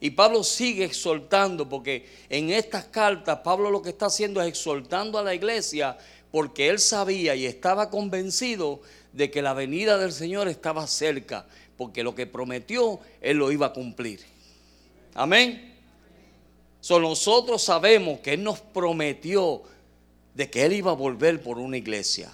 Y 0.00 0.10
Pablo 0.10 0.42
sigue 0.42 0.84
exhortando, 0.84 1.68
porque 1.68 2.08
en 2.30 2.50
estas 2.50 2.86
cartas 2.86 3.40
Pablo 3.44 3.70
lo 3.70 3.82
que 3.82 3.90
está 3.90 4.06
haciendo 4.06 4.40
es 4.40 4.48
exhortando 4.48 5.18
a 5.18 5.22
la 5.22 5.34
iglesia, 5.34 5.98
porque 6.30 6.68
él 6.68 6.78
sabía 6.78 7.34
y 7.34 7.44
estaba 7.44 7.90
convencido 7.90 8.80
de 9.12 9.30
que 9.30 9.42
la 9.42 9.54
venida 9.54 9.98
del 9.98 10.12
Señor 10.12 10.48
estaba 10.48 10.86
cerca, 10.86 11.46
porque 11.76 12.02
lo 12.02 12.14
que 12.14 12.26
prometió, 12.26 13.00
él 13.20 13.38
lo 13.38 13.50
iba 13.50 13.66
a 13.66 13.72
cumplir. 13.72 14.20
Amén. 15.14 15.74
So, 16.80 16.98
nosotros 16.98 17.62
sabemos 17.62 18.20
que 18.20 18.34
Él 18.34 18.42
nos 18.42 18.60
prometió 18.60 19.62
de 20.34 20.48
que 20.48 20.64
Él 20.64 20.72
iba 20.72 20.92
a 20.92 20.94
volver 20.94 21.42
por 21.42 21.58
una 21.58 21.76
iglesia. 21.76 22.30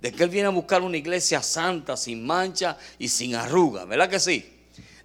De 0.00 0.12
que 0.12 0.22
Él 0.22 0.30
viene 0.30 0.46
a 0.46 0.50
buscar 0.50 0.82
una 0.82 0.96
iglesia 0.96 1.42
santa, 1.42 1.96
sin 1.96 2.24
mancha 2.24 2.78
y 2.98 3.08
sin 3.08 3.34
arruga. 3.34 3.84
¿Verdad 3.84 4.08
que 4.08 4.20
sí? 4.20 4.52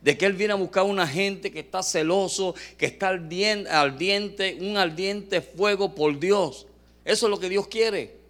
de 0.01 0.17
que 0.17 0.25
Él 0.25 0.33
viene 0.33 0.53
a 0.53 0.57
buscar 0.57 0.83
una 0.83 1.07
gente 1.07 1.51
que 1.51 1.59
está 1.59 1.83
celoso, 1.83 2.55
que 2.77 2.87
está 2.87 3.09
ardiente, 3.09 4.57
un 4.59 4.77
ardiente 4.77 5.41
fuego 5.41 5.93
por 5.93 6.19
Dios. 6.19 6.65
Eso 7.05 7.27
es 7.27 7.29
lo 7.29 7.39
que 7.39 7.49
Dios 7.49 7.67
quiere. 7.67 8.20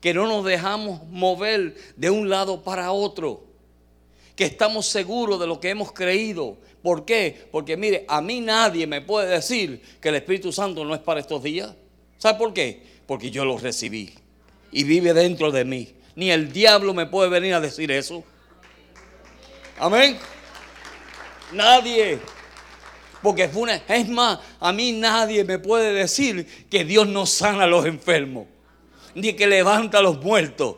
Que 0.00 0.14
no 0.14 0.26
nos 0.26 0.44
dejamos 0.44 1.06
mover 1.08 1.76
de 1.96 2.10
un 2.10 2.28
lado 2.28 2.62
para 2.62 2.92
otro. 2.92 3.44
Que 4.34 4.44
estamos 4.44 4.86
seguros 4.86 5.38
de 5.38 5.46
lo 5.46 5.60
que 5.60 5.70
hemos 5.70 5.92
creído. 5.92 6.56
¿Por 6.82 7.04
qué? 7.04 7.48
Porque 7.52 7.76
mire, 7.76 8.04
a 8.08 8.20
mí 8.20 8.40
nadie 8.40 8.86
me 8.86 9.02
puede 9.02 9.28
decir 9.28 9.82
que 10.00 10.08
el 10.08 10.14
Espíritu 10.14 10.52
Santo 10.52 10.84
no 10.84 10.94
es 10.94 11.00
para 11.00 11.20
estos 11.20 11.42
días. 11.42 11.74
¿Sabe 12.16 12.38
por 12.38 12.54
qué? 12.54 12.82
Porque 13.06 13.30
yo 13.30 13.44
lo 13.44 13.58
recibí 13.58 14.14
y 14.72 14.84
vive 14.84 15.12
dentro 15.12 15.50
de 15.50 15.64
mí. 15.64 15.94
Ni 16.14 16.30
el 16.30 16.52
diablo 16.52 16.94
me 16.94 17.06
puede 17.06 17.28
venir 17.28 17.54
a 17.54 17.60
decir 17.60 17.90
eso. 17.90 18.24
Amén. 19.78 20.18
Nadie. 21.52 22.18
Porque 23.22 23.48
fue 23.48 23.62
una, 23.62 23.76
es 23.76 24.08
más, 24.08 24.38
a 24.58 24.72
mí 24.72 24.92
nadie 24.92 25.44
me 25.44 25.58
puede 25.58 25.92
decir 25.92 26.46
que 26.70 26.84
Dios 26.84 27.06
no 27.06 27.26
sana 27.26 27.64
a 27.64 27.66
los 27.66 27.84
enfermos, 27.84 28.46
ni 29.14 29.34
que 29.34 29.46
levanta 29.46 29.98
a 29.98 30.02
los 30.02 30.22
muertos. 30.22 30.76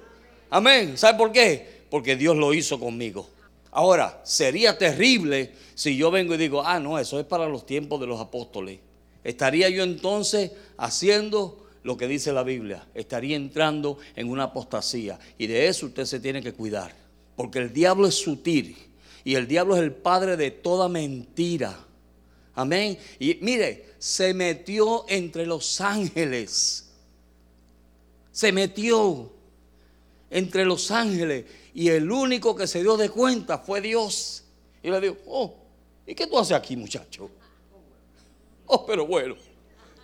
Amén. 0.51 0.97
¿Sabe 0.99 1.19
por 1.19 1.33
qué? 1.33 1.83
Porque 1.91 2.17
Dios 2.17 2.37
lo 2.37 2.55
hizo 2.55 2.79
conmigo. 2.79 3.29
Ahora, 3.71 4.21
sería 4.25 4.77
terrible 4.77 5.53
si 5.75 5.97
yo 5.97 6.11
vengo 6.11 6.35
y 6.35 6.39
digo, 6.39 6.63
ah, 6.65 6.79
no, 6.79 6.99
eso 6.99 7.19
es 7.19 7.27
para 7.27 7.49
los 7.49 7.65
tiempos 7.65 8.01
de 8.01 8.07
los 8.07 8.21
apóstoles. 8.21 8.79
Estaría 9.25 9.69
yo 9.71 9.83
entonces 9.83 10.53
haciendo 10.77 11.67
lo 11.83 11.97
que 11.97 12.07
dice 12.09 12.33
la 12.33 12.43
Biblia. 12.43 12.87
Estaría 12.95 13.37
entrando 13.37 13.99
en 14.15 14.29
una 14.29 14.45
apostasía. 14.45 15.19
Y 15.39 15.47
de 15.47 15.69
eso 15.69 15.87
usted 15.87 16.05
se 16.05 16.21
tiene 16.21 16.43
que 16.43 16.53
cuidar. 16.53 16.95
Porque 17.37 17.59
el 17.59 17.73
diablo 17.73 18.07
es 18.07 18.15
sutil. 18.15 18.77
Y 19.25 19.37
el 19.37 19.47
diablo 19.47 19.77
es 19.77 19.83
el 19.83 19.93
padre 19.93 20.37
de 20.37 20.51
toda 20.51 20.89
mentira. 20.89 21.87
Amén. 22.55 22.99
Y 23.19 23.39
mire, 23.41 23.87
se 23.99 24.35
metió 24.35 25.07
entre 25.09 25.47
los 25.47 25.81
ángeles. 25.81 26.82
Se 28.33 28.51
metió 28.51 29.31
entre 30.31 30.65
los 30.65 30.91
ángeles. 30.91 31.45
Y 31.75 31.89
el 31.89 32.11
único 32.11 32.57
que 32.57 32.67
se 32.67 32.83
dio 32.83 32.97
de 32.97 33.11
cuenta 33.11 33.59
fue 33.59 33.81
Dios. 33.81 34.45
Y 34.83 34.91
le 34.91 35.01
dijo, 35.01 35.17
oh, 35.27 35.55
¿y 36.07 36.15
qué 36.15 36.27
tú 36.27 36.39
haces 36.39 36.57
aquí, 36.57 36.77
muchacho? 36.77 37.31
Oh, 38.67 38.85
pero 38.85 39.07
bueno. 39.07 39.37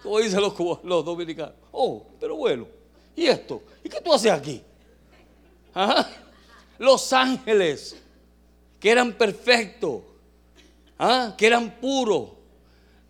Como 0.03 0.21
dicen 0.21 0.41
los, 0.41 0.57
dominicanos. 1.05 1.55
Oh, 1.73 2.05
pero 2.21 2.37
bueno. 2.37 2.67
¿Y 3.17 3.27
esto? 3.27 3.63
¿Y 3.83 3.89
qué 3.89 4.01
tú 4.01 4.13
haces 4.13 4.31
aquí? 4.31 4.63
Los 6.79 7.13
ángeles 7.13 7.97
que 8.79 8.91
eran 8.91 9.13
perfectos, 9.13 10.03
¿ah? 10.99 11.35
que 11.37 11.47
eran 11.47 11.81
puros, 11.81 12.31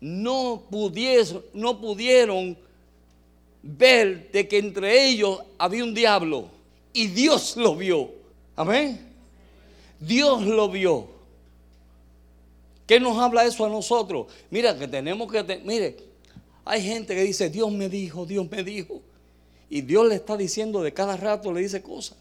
no, 0.01 0.63
no 1.53 1.79
pudieron 1.79 2.57
ver 3.61 4.31
de 4.31 4.47
que 4.47 4.57
entre 4.57 5.07
ellos 5.07 5.39
había 5.57 5.83
un 5.83 5.93
diablo. 5.93 6.49
Y 6.93 7.07
Dios 7.07 7.55
lo 7.57 7.75
vio. 7.75 8.11
Amén. 8.55 9.07
Dios 9.99 10.43
lo 10.45 10.69
vio. 10.69 11.07
¿Qué 12.85 12.99
nos 12.99 13.17
habla 13.17 13.45
eso 13.45 13.65
a 13.65 13.69
nosotros? 13.69 14.27
Mira 14.49 14.77
que 14.77 14.87
tenemos 14.87 15.31
que... 15.31 15.61
mire, 15.63 15.97
hay 16.65 16.81
gente 16.81 17.15
que 17.15 17.23
dice, 17.23 17.49
Dios 17.49 17.71
me 17.71 17.89
dijo, 17.89 18.25
Dios 18.25 18.49
me 18.49 18.63
dijo. 18.63 19.01
Y 19.69 19.81
Dios 19.81 20.07
le 20.07 20.15
está 20.15 20.35
diciendo 20.35 20.81
de 20.81 20.93
cada 20.93 21.15
rato, 21.15 21.53
le 21.53 21.61
dice 21.61 21.81
cosas. 21.81 22.17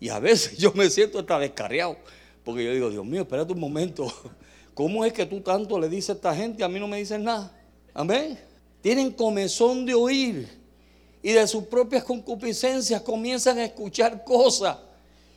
Y 0.00 0.08
a 0.08 0.18
veces 0.18 0.56
yo 0.58 0.72
me 0.72 0.88
siento 0.88 1.18
hasta 1.18 1.38
descarriado. 1.38 1.96
Porque 2.44 2.64
yo 2.64 2.72
digo, 2.72 2.90
Dios 2.90 3.04
mío, 3.04 3.22
espérate 3.22 3.52
un 3.52 3.60
momento. 3.60 4.12
¿Cómo 4.74 5.04
es 5.04 5.12
que 5.12 5.26
tú 5.26 5.40
tanto 5.40 5.78
le 5.78 5.88
dices 5.88 6.10
a 6.10 6.12
esta 6.14 6.34
gente 6.34 6.62
y 6.62 6.64
a 6.64 6.68
mí 6.68 6.78
no 6.78 6.88
me 6.88 6.98
dices 6.98 7.20
nada? 7.20 7.52
Amén. 7.92 8.38
Tienen 8.80 9.10
comezón 9.10 9.84
de 9.84 9.92
oír 9.92 10.57
y 11.22 11.32
de 11.32 11.46
sus 11.46 11.64
propias 11.64 12.04
concupiscencias 12.04 13.02
comienzan 13.02 13.58
a 13.58 13.64
escuchar 13.64 14.24
cosas 14.24 14.78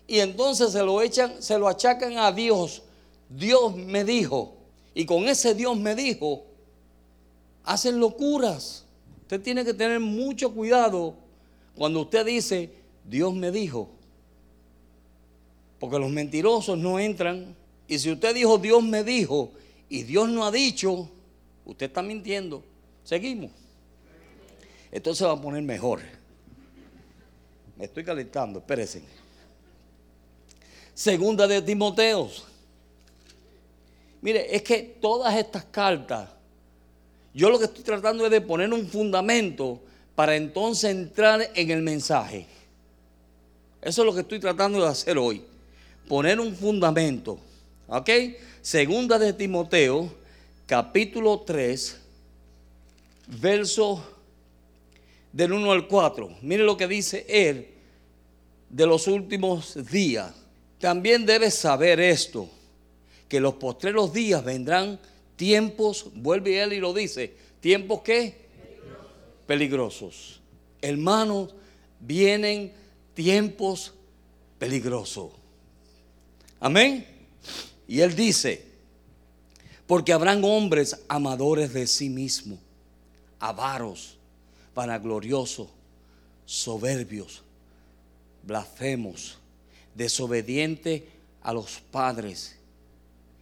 y 0.08 0.20
entonces 0.20 0.72
se 0.72 0.84
lo 0.84 1.02
echan, 1.02 1.42
se 1.42 1.58
lo 1.58 1.68
achacan 1.68 2.18
a 2.18 2.32
Dios. 2.32 2.82
Dios 3.30 3.76
me 3.76 4.04
dijo 4.04 4.54
y 4.94 5.06
con 5.06 5.28
ese 5.28 5.56
Dios 5.56 5.78
me 5.78 5.96
dijo 5.96 6.44
hacen 7.64 8.00
locuras. 8.00 8.86
Usted 9.22 9.42
tiene 9.42 9.64
que 9.64 9.74
tener 9.74 10.00
mucho 10.00 10.54
cuidado 10.54 11.16
cuando 11.76 12.02
usted 12.02 12.26
dice 12.26 12.70
Dios 13.06 13.34
me 13.34 13.52
dijo. 13.52 13.90
Porque 15.80 15.98
los 15.98 16.12
mentirosos 16.12 16.78
no 16.78 17.00
entran. 17.00 17.56
Y 17.88 17.98
si 18.00 18.12
usted 18.12 18.36
dijo, 18.36 18.58
Dios 18.58 18.84
me 18.84 19.04
dijo, 19.04 19.52
y 19.90 20.04
Dios 20.04 20.30
no 20.30 20.46
ha 20.46 20.52
dicho, 20.52 21.10
usted 21.66 21.88
está 21.88 22.02
mintiendo. 22.02 22.64
Seguimos. 23.04 23.52
Esto 24.92 25.16
se 25.16 25.26
va 25.26 25.34
a 25.34 25.42
poner 25.42 25.62
mejor. 25.64 26.02
Me 27.78 27.86
estoy 27.86 28.04
calentando, 28.04 28.60
espérense. 28.60 29.02
Segunda 30.94 31.48
de 31.48 31.62
Timoteos. 31.62 32.46
Mire, 34.22 34.56
es 34.56 34.62
que 34.62 34.98
todas 35.02 35.36
estas 35.36 35.66
cartas, 35.66 36.30
yo 37.34 37.50
lo 37.50 37.58
que 37.58 37.66
estoy 37.66 37.84
tratando 37.84 38.26
es 38.26 38.32
de 38.32 38.42
poner 38.42 38.72
un 38.72 38.86
fundamento 38.88 39.82
para 40.14 40.36
entonces 40.36 40.92
entrar 40.92 41.50
en 41.56 41.72
el 41.72 41.82
mensaje. 41.82 42.46
Eso 43.82 44.02
es 44.02 44.06
lo 44.06 44.14
que 44.14 44.20
estoy 44.20 44.40
tratando 44.40 44.82
de 44.82 44.88
hacer 44.88 45.18
hoy 45.18 45.44
poner 46.12 46.42
un 46.42 46.54
fundamento. 46.54 47.40
¿Ok? 47.88 48.10
Segunda 48.62 49.18
de 49.18 49.32
Timoteo, 49.32 50.14
capítulo 50.66 51.40
3, 51.40 51.98
verso 53.40 54.04
del 55.32 55.54
1 55.54 55.72
al 55.72 55.88
4. 55.88 56.38
Mire 56.42 56.64
lo 56.64 56.78
que 56.78 56.88
dice 56.88 57.26
él 57.28 57.68
de 58.70 58.86
los 58.86 59.08
últimos 59.08 59.78
días. 59.92 60.34
También 60.80 61.26
debes 61.26 61.56
saber 61.56 62.00
esto, 62.00 62.50
que 63.28 63.40
los 63.40 63.56
postreros 63.56 64.12
días 64.14 64.44
vendrán 64.44 65.00
tiempos, 65.36 66.08
vuelve 66.16 66.62
él 66.62 66.74
y 66.74 66.80
lo 66.80 66.94
dice, 66.94 67.34
tiempos? 67.60 68.02
Peligrosos. 68.02 68.42
Peligrosos. 69.48 70.42
Hermanos, 70.82 71.54
vienen 72.00 72.74
tiempos 73.14 73.94
peligrosos. 74.58 75.32
Amén. 76.60 77.06
Y 77.88 78.02
él 78.02 78.16
dice, 78.16 78.66
porque 79.88 80.14
habrán 80.14 80.44
hombres 80.44 81.02
amadores 81.08 81.74
de 81.74 81.86
sí 81.86 82.10
mismos, 82.10 82.60
avaros, 83.40 84.18
vanagloriosos, 84.74 85.70
soberbios, 86.46 87.44
blasfemos, 88.44 89.38
desobedientes 89.96 91.04
a 91.42 91.54
los 91.54 91.80
padres, 91.80 92.58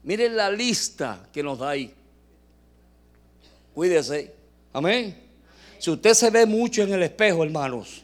Miren 0.03 0.35
la 0.35 0.49
lista 0.49 1.27
que 1.31 1.43
nos 1.43 1.59
da 1.59 1.69
ahí. 1.69 1.93
Cuídese. 3.73 4.33
Amén. 4.73 5.15
Si 5.79 5.89
usted 5.89 6.13
se 6.13 6.29
ve 6.29 6.45
mucho 6.45 6.83
en 6.83 6.93
el 6.93 7.03
espejo, 7.03 7.43
hermanos, 7.43 8.03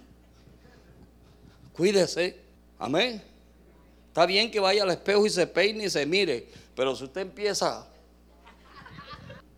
cuídese. 1.73 2.37
Amén. 2.79 3.21
Está 4.07 4.25
bien 4.25 4.49
que 4.49 4.59
vaya 4.59 4.83
al 4.83 4.89
espejo 4.89 5.25
y 5.25 5.29
se 5.29 5.45
peine 5.45 5.85
y 5.85 5.89
se 5.89 6.05
mire, 6.05 6.47
pero 6.75 6.95
si 6.95 7.03
usted 7.03 7.21
empieza, 7.21 7.87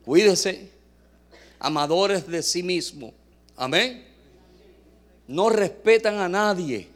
cuídese. 0.10 0.68
Amadores 1.60 2.26
de 2.26 2.42
sí 2.42 2.64
mismo. 2.64 3.14
Amén. 3.56 4.08
No 5.28 5.52
respetan 5.52 6.18
a 6.18 6.28
nadie. 6.28 6.88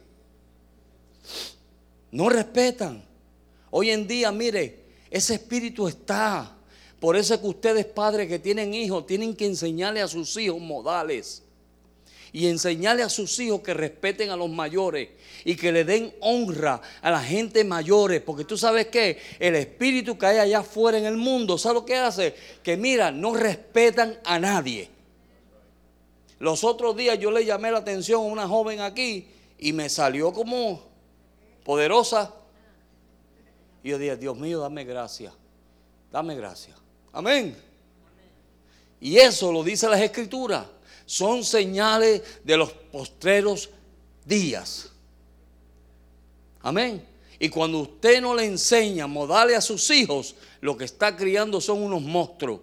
No 2.10 2.28
respetan. 2.28 3.04
Hoy 3.70 3.90
en 3.90 4.08
día, 4.08 4.32
mire, 4.32 4.80
ese 5.08 5.34
espíritu 5.34 5.86
está. 5.86 6.56
Por 6.98 7.14
eso 7.14 7.34
es 7.34 7.40
que 7.40 7.46
ustedes 7.46 7.86
padres 7.86 8.26
que 8.26 8.40
tienen 8.40 8.74
hijos 8.74 9.06
tienen 9.06 9.36
que 9.36 9.46
enseñarle 9.46 10.02
a 10.02 10.08
sus 10.08 10.36
hijos 10.36 10.60
modales. 10.60 11.43
Y 12.34 12.48
enseñarle 12.48 13.04
a 13.04 13.08
sus 13.08 13.38
hijos 13.38 13.60
que 13.60 13.72
respeten 13.72 14.30
a 14.30 14.36
los 14.36 14.50
mayores 14.50 15.08
y 15.44 15.54
que 15.54 15.70
le 15.70 15.84
den 15.84 16.12
honra 16.20 16.82
a 17.00 17.10
la 17.12 17.20
gente 17.22 17.62
mayores. 17.62 18.20
Porque 18.22 18.44
tú 18.44 18.58
sabes 18.58 18.88
que 18.88 19.18
el 19.38 19.54
espíritu 19.54 20.18
que 20.18 20.26
hay 20.26 20.38
allá 20.38 20.58
afuera 20.58 20.98
en 20.98 21.06
el 21.06 21.16
mundo, 21.16 21.56
¿sabes 21.56 21.76
lo 21.76 21.86
que 21.86 21.94
hace? 21.94 22.34
Que 22.64 22.76
mira, 22.76 23.12
no 23.12 23.34
respetan 23.34 24.18
a 24.24 24.40
nadie. 24.40 24.90
Los 26.40 26.64
otros 26.64 26.96
días 26.96 27.18
yo 27.20 27.30
le 27.30 27.44
llamé 27.44 27.70
la 27.70 27.78
atención 27.78 28.22
a 28.22 28.24
una 28.24 28.48
joven 28.48 28.80
aquí 28.80 29.28
y 29.56 29.72
me 29.72 29.88
salió 29.88 30.32
como 30.32 30.82
poderosa. 31.62 32.34
Y 33.84 33.90
yo 33.90 33.98
dije, 33.98 34.16
Dios 34.16 34.36
mío, 34.36 34.58
dame 34.58 34.84
gracia. 34.84 35.32
Dame 36.10 36.34
gracia. 36.34 36.74
Amén. 37.12 37.56
Y 39.00 39.18
eso 39.18 39.52
lo 39.52 39.62
dice 39.62 39.88
las 39.88 40.00
escrituras. 40.00 40.66
Son 41.06 41.44
señales 41.44 42.22
de 42.44 42.56
los 42.56 42.72
postreros 42.72 43.70
días. 44.24 44.90
Amén. 46.62 47.06
Y 47.38 47.48
cuando 47.48 47.80
usted 47.80 48.20
no 48.22 48.34
le 48.34 48.46
enseña 48.46 49.06
modales 49.06 49.56
a 49.56 49.60
sus 49.60 49.90
hijos, 49.90 50.34
lo 50.60 50.76
que 50.76 50.84
está 50.84 51.14
criando 51.16 51.60
son 51.60 51.82
unos 51.82 52.00
monstruos. 52.00 52.60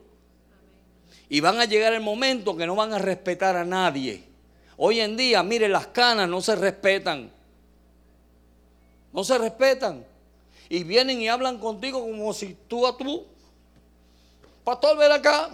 Y 1.30 1.40
van 1.40 1.60
a 1.60 1.66
llegar 1.66 1.94
el 1.94 2.02
momento 2.02 2.58
que 2.58 2.66
no 2.66 2.76
van 2.76 2.94
a 2.94 2.98
respetar 2.98 3.56
a 3.56 3.64
nadie. 3.64 4.24
Hoy 4.78 5.00
en 5.00 5.16
día, 5.16 5.44
mire, 5.44 5.70
las 5.70 5.88
canas 5.88 6.28
no 6.28 6.42
se 6.42 6.56
respetan. 6.56 7.32
No 9.14 9.24
se 9.24 9.38
respetan. 9.38 10.04
Y 10.68 10.84
vienen 10.84 11.22
y 11.22 11.28
hablan 11.28 11.60
contigo 11.60 12.02
como 12.02 12.34
si 12.34 12.58
tú 12.68 12.88
a 12.88 12.98
tú 12.98 13.26
Pastor, 14.64 14.98
ven 14.98 15.12
acá. 15.12 15.50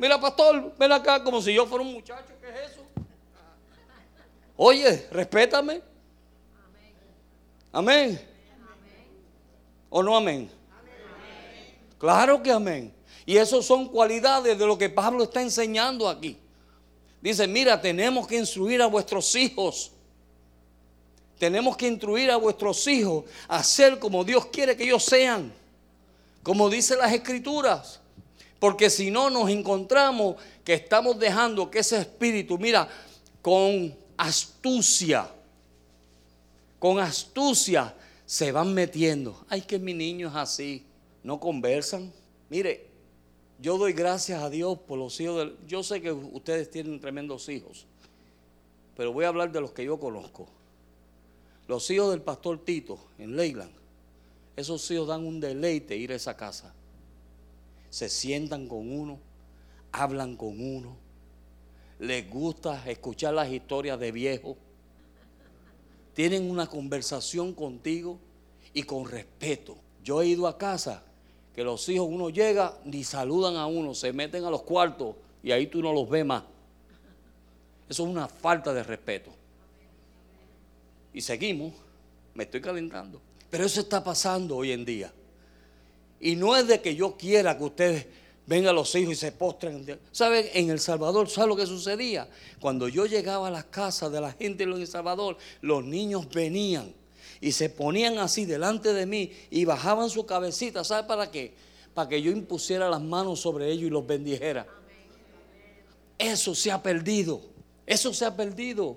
Mira, 0.00 0.18
pastor, 0.18 0.74
ven 0.78 0.92
acá, 0.92 1.22
como 1.22 1.42
si 1.42 1.52
yo 1.52 1.66
fuera 1.66 1.84
un 1.84 1.92
muchacho. 1.92 2.32
¿Qué 2.40 2.48
es 2.48 2.70
eso? 2.70 2.80
Oye, 4.56 5.06
respétame. 5.10 5.82
Amén. 7.70 8.18
¿O 9.90 10.02
no 10.02 10.16
amén? 10.16 10.50
Claro 11.98 12.42
que 12.42 12.50
amén. 12.50 12.94
Y 13.26 13.36
eso 13.36 13.60
son 13.60 13.88
cualidades 13.88 14.58
de 14.58 14.66
lo 14.66 14.78
que 14.78 14.88
Pablo 14.88 15.24
está 15.24 15.42
enseñando 15.42 16.08
aquí. 16.08 16.38
Dice, 17.20 17.46
mira, 17.46 17.78
tenemos 17.78 18.26
que 18.26 18.38
instruir 18.38 18.80
a 18.80 18.86
vuestros 18.86 19.34
hijos. 19.34 19.92
Tenemos 21.38 21.76
que 21.76 21.86
instruir 21.86 22.30
a 22.30 22.38
vuestros 22.38 22.86
hijos 22.86 23.26
a 23.48 23.62
ser 23.62 23.98
como 23.98 24.24
Dios 24.24 24.46
quiere 24.46 24.74
que 24.78 24.84
ellos 24.84 25.04
sean. 25.04 25.52
Como 26.42 26.70
dice 26.70 26.96
las 26.96 27.12
escrituras. 27.12 27.99
Porque 28.60 28.90
si 28.90 29.10
no 29.10 29.30
nos 29.30 29.48
encontramos 29.48 30.36
que 30.62 30.74
estamos 30.74 31.18
dejando 31.18 31.70
que 31.70 31.78
ese 31.78 31.98
espíritu, 31.98 32.58
mira, 32.58 32.86
con 33.40 33.96
astucia, 34.18 35.28
con 36.78 36.98
astucia 37.00 37.96
se 38.26 38.52
van 38.52 38.74
metiendo. 38.74 39.44
Ay, 39.48 39.62
que 39.62 39.78
mi 39.78 39.94
niño 39.94 40.28
es 40.28 40.34
así. 40.36 40.84
No 41.24 41.40
conversan. 41.40 42.12
Mire, 42.50 42.86
yo 43.60 43.78
doy 43.78 43.94
gracias 43.94 44.42
a 44.42 44.50
Dios 44.50 44.78
por 44.78 44.98
los 44.98 45.18
hijos 45.20 45.38
del... 45.38 45.56
Yo 45.66 45.82
sé 45.82 46.02
que 46.02 46.12
ustedes 46.12 46.70
tienen 46.70 47.00
tremendos 47.00 47.48
hijos, 47.48 47.86
pero 48.94 49.12
voy 49.12 49.24
a 49.24 49.28
hablar 49.28 49.50
de 49.50 49.60
los 49.62 49.72
que 49.72 49.86
yo 49.86 49.98
conozco. 49.98 50.46
Los 51.66 51.90
hijos 51.90 52.10
del 52.10 52.20
pastor 52.20 52.62
Tito 52.62 52.98
en 53.18 53.36
Leyland. 53.36 53.72
Esos 54.54 54.90
hijos 54.90 55.08
dan 55.08 55.24
un 55.24 55.40
deleite 55.40 55.96
ir 55.96 56.12
a 56.12 56.16
esa 56.16 56.36
casa 56.36 56.74
se 57.90 58.08
sientan 58.08 58.66
con 58.66 58.90
uno, 58.90 59.18
hablan 59.92 60.36
con 60.36 60.60
uno, 60.60 60.96
les 61.98 62.28
gusta 62.30 62.88
escuchar 62.88 63.34
las 63.34 63.50
historias 63.50 64.00
de 64.00 64.12
viejos, 64.12 64.56
tienen 66.14 66.50
una 66.50 66.66
conversación 66.66 67.52
contigo 67.52 68.18
y 68.72 68.84
con 68.84 69.08
respeto. 69.08 69.76
Yo 70.02 70.22
he 70.22 70.28
ido 70.28 70.46
a 70.46 70.56
casa 70.56 71.02
que 71.54 71.64
los 71.64 71.88
hijos 71.88 72.08
uno 72.10 72.30
llega 72.30 72.78
ni 72.84 73.04
saludan 73.04 73.56
a 73.56 73.66
uno, 73.66 73.94
se 73.94 74.12
meten 74.12 74.44
a 74.44 74.50
los 74.50 74.62
cuartos 74.62 75.16
y 75.42 75.50
ahí 75.52 75.66
tú 75.66 75.82
no 75.82 75.92
los 75.92 76.08
ves 76.08 76.24
más. 76.24 76.44
Eso 77.88 78.04
es 78.04 78.08
una 78.08 78.28
falta 78.28 78.72
de 78.72 78.82
respeto. 78.82 79.30
Y 81.12 81.20
seguimos, 81.20 81.72
me 82.34 82.44
estoy 82.44 82.60
calentando. 82.60 83.20
Pero 83.50 83.64
eso 83.64 83.80
está 83.80 84.02
pasando 84.02 84.56
hoy 84.56 84.70
en 84.70 84.84
día. 84.84 85.12
Y 86.20 86.36
no 86.36 86.56
es 86.56 86.66
de 86.66 86.80
que 86.80 86.94
yo 86.94 87.16
quiera 87.16 87.56
que 87.56 87.64
ustedes 87.64 88.06
vengan 88.46 88.74
los 88.74 88.94
hijos 88.94 89.14
y 89.14 89.16
se 89.16 89.32
postren. 89.32 89.98
¿Saben? 90.12 90.46
En 90.52 90.70
El 90.70 90.80
Salvador, 90.80 91.28
¿sabe 91.30 91.48
lo 91.48 91.56
que 91.56 91.66
sucedía? 91.66 92.28
Cuando 92.60 92.88
yo 92.88 93.06
llegaba 93.06 93.48
a 93.48 93.50
las 93.50 93.64
casas 93.64 94.12
de 94.12 94.20
la 94.20 94.32
gente 94.32 94.64
en 94.64 94.72
El 94.72 94.86
Salvador, 94.86 95.38
los 95.62 95.84
niños 95.84 96.28
venían 96.28 96.92
y 97.40 97.52
se 97.52 97.70
ponían 97.70 98.18
así 98.18 98.44
delante 98.44 98.92
de 98.92 99.06
mí 99.06 99.32
y 99.50 99.64
bajaban 99.64 100.10
su 100.10 100.26
cabecita. 100.26 100.84
¿Sabe 100.84 101.08
para 101.08 101.30
qué? 101.30 101.54
Para 101.94 102.08
que 102.08 102.20
yo 102.20 102.30
impusiera 102.30 102.90
las 102.90 103.00
manos 103.00 103.40
sobre 103.40 103.70
ellos 103.70 103.86
y 103.86 103.90
los 103.90 104.06
bendijera. 104.06 104.66
Eso 106.18 106.54
se 106.54 106.70
ha 106.70 106.82
perdido. 106.82 107.40
Eso 107.86 108.12
se 108.12 108.26
ha 108.26 108.36
perdido. 108.36 108.96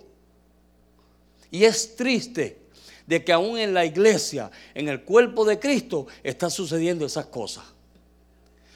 Y 1.50 1.64
es 1.64 1.96
triste 1.96 2.63
de 3.06 3.24
que 3.24 3.34
aún 3.34 3.58
en 3.58 3.74
la 3.74 3.86
iglesia, 3.86 4.50
en 4.74 4.90
el 4.90 5.02
cuerpo 5.02 5.46
de 5.46 5.60
Cristo, 5.60 6.08
está 6.24 6.50
sucediendo 6.50 7.06
esas 7.06 7.26
cosas. 7.28 7.66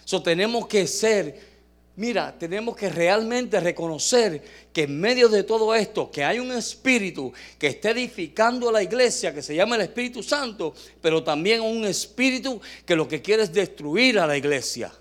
So, 0.05 0.21
tenemos 0.21 0.67
que 0.67 0.87
ser 0.87 1.57
Mira, 1.97 2.37
tenemos 2.37 2.75
que 2.75 2.89
realmente 2.89 3.59
reconocer 3.59 4.43
que 4.71 4.83
en 4.83 4.99
medio 4.99 5.29
de 5.29 5.41
todo 5.41 5.73
esto, 5.73 6.11
que 6.11 6.23
hay 6.23 6.37
un 6.37 6.51
espíritu 6.51 7.33
que 7.57 7.65
está 7.65 7.89
edificando 7.89 8.71
la 8.71 8.83
iglesia, 8.83 9.33
que 9.33 9.41
se 9.41 9.55
llama 9.55 9.77
el 9.77 9.81
Espíritu 9.81 10.21
Santo, 10.21 10.75
pero 11.01 11.23
también 11.23 11.59
un 11.59 11.85
espíritu 11.85 12.61
que 12.85 12.95
lo 12.95 13.07
que 13.07 13.23
quiere 13.23 13.41
es 13.41 13.51
destruir 13.51 14.19
a 14.19 14.27
la 14.27 14.37
iglesia 14.37 14.93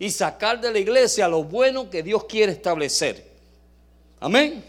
y 0.00 0.10
sacar 0.10 0.60
de 0.60 0.72
la 0.72 0.80
iglesia 0.80 1.28
lo 1.28 1.44
bueno 1.44 1.88
que 1.88 2.02
Dios 2.02 2.24
quiere 2.24 2.50
establecer. 2.50 3.30
Amén. 4.18 4.64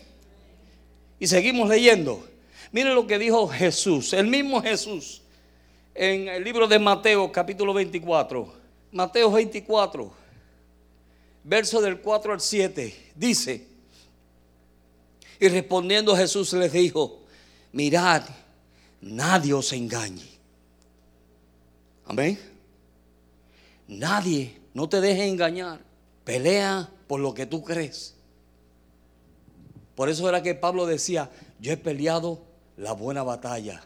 Y 1.19 1.25
seguimos 1.25 1.67
leyendo. 1.67 2.23
Miren 2.75 2.93
lo 2.93 3.07
que 3.07 3.17
dijo 3.17 3.47
Jesús, 3.47 4.11
el 4.11 4.27
mismo 4.27 4.61
Jesús, 4.61 5.21
en 5.93 6.27
el 6.27 6.43
libro 6.43 6.67
de 6.67 6.77
Mateo 6.77 7.31
capítulo 7.31 7.73
24. 7.73 8.53
Mateo 8.91 9.31
24 9.31 10.11
verso 11.41 11.79
del 11.79 12.01
4 12.01 12.33
al 12.33 12.41
7, 12.41 13.13
dice, 13.15 13.65
y 15.39 15.47
respondiendo 15.47 16.17
Jesús 16.17 16.51
les 16.51 16.73
dijo, 16.73 17.21
mirad, 17.71 18.23
nadie 18.99 19.53
os 19.53 19.71
engañe. 19.71 20.27
Amén. 22.03 22.37
Nadie, 23.87 24.53
no 24.73 24.89
te 24.89 24.99
deje 24.99 25.25
engañar. 25.25 25.79
Pelea 26.25 26.89
por 27.07 27.21
lo 27.21 27.33
que 27.33 27.45
tú 27.45 27.63
crees. 27.63 28.15
Por 29.95 30.09
eso 30.09 30.27
era 30.27 30.43
que 30.43 30.55
Pablo 30.55 30.85
decía, 30.85 31.31
yo 31.61 31.71
he 31.71 31.77
peleado 31.77 32.53
la 32.77 32.93
buena 32.93 33.23
batalla. 33.23 33.83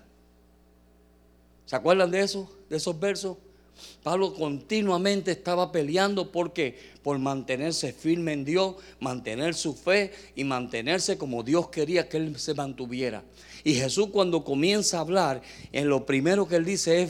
¿Se 1.65 1.75
acuerdan 1.75 2.11
de 2.11 2.21
eso? 2.21 2.49
De 2.69 2.77
esos 2.77 2.99
versos. 2.99 3.37
Pablo 4.03 4.33
continuamente 4.33 5.31
estaba 5.31 5.71
peleando 5.71 6.31
porque 6.31 6.77
por 7.03 7.17
mantenerse 7.19 7.93
firme 7.93 8.33
en 8.33 8.45
Dios, 8.45 8.75
mantener 8.99 9.55
su 9.55 9.73
fe 9.73 10.11
y 10.35 10.43
mantenerse 10.43 11.17
como 11.17 11.43
Dios 11.43 11.69
quería 11.69 12.09
que 12.09 12.17
él 12.17 12.39
se 12.39 12.53
mantuviera. 12.53 13.23
Y 13.63 13.75
Jesús 13.75 14.07
cuando 14.11 14.43
comienza 14.43 14.97
a 14.97 15.01
hablar, 15.01 15.41
en 15.71 15.89
lo 15.89 16.05
primero 16.05 16.47
que 16.47 16.55
él 16.55 16.65
dice 16.65 17.01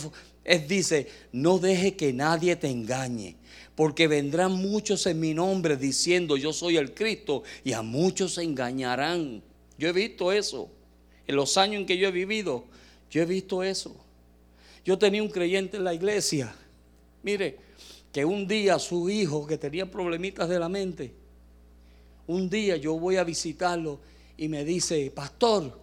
es, 0.43 0.67
dice, 0.67 1.07
no 1.31 1.59
deje 1.59 1.95
que 1.95 2.11
nadie 2.11 2.55
te 2.55 2.69
engañe, 2.69 3.35
porque 3.75 4.07
vendrán 4.07 4.51
muchos 4.53 5.05
en 5.05 5.19
mi 5.19 5.33
nombre 5.33 5.77
diciendo 5.77 6.37
yo 6.37 6.53
soy 6.53 6.77
el 6.77 6.93
Cristo 6.93 7.43
y 7.63 7.73
a 7.73 7.81
muchos 7.81 8.35
se 8.35 8.43
engañarán. 8.43 9.43
Yo 9.77 9.89
he 9.89 9.93
visto 9.93 10.31
eso. 10.31 10.69
En 11.29 11.35
los 11.35 11.57
años 11.57 11.81
en 11.81 11.85
que 11.85 11.95
yo 11.95 12.07
he 12.07 12.11
vivido, 12.11 12.63
yo 13.11 13.21
he 13.21 13.25
visto 13.25 13.61
eso. 13.61 13.95
Yo 14.83 14.97
tenía 14.97 15.21
un 15.21 15.29
creyente 15.29 15.77
en 15.77 15.83
la 15.83 15.93
iglesia. 15.93 16.55
Mire, 17.21 17.55
que 18.11 18.25
un 18.25 18.47
día 18.47 18.79
su 18.79 19.11
hijo 19.11 19.45
que 19.45 19.55
tenía 19.55 19.91
problemitas 19.91 20.49
de 20.49 20.57
la 20.57 20.67
mente, 20.67 21.13
un 22.25 22.49
día 22.49 22.77
yo 22.77 22.97
voy 22.97 23.17
a 23.17 23.23
visitarlo 23.23 23.99
y 24.37 24.47
me 24.47 24.65
dice, 24.65 25.11
pastor, 25.11 25.79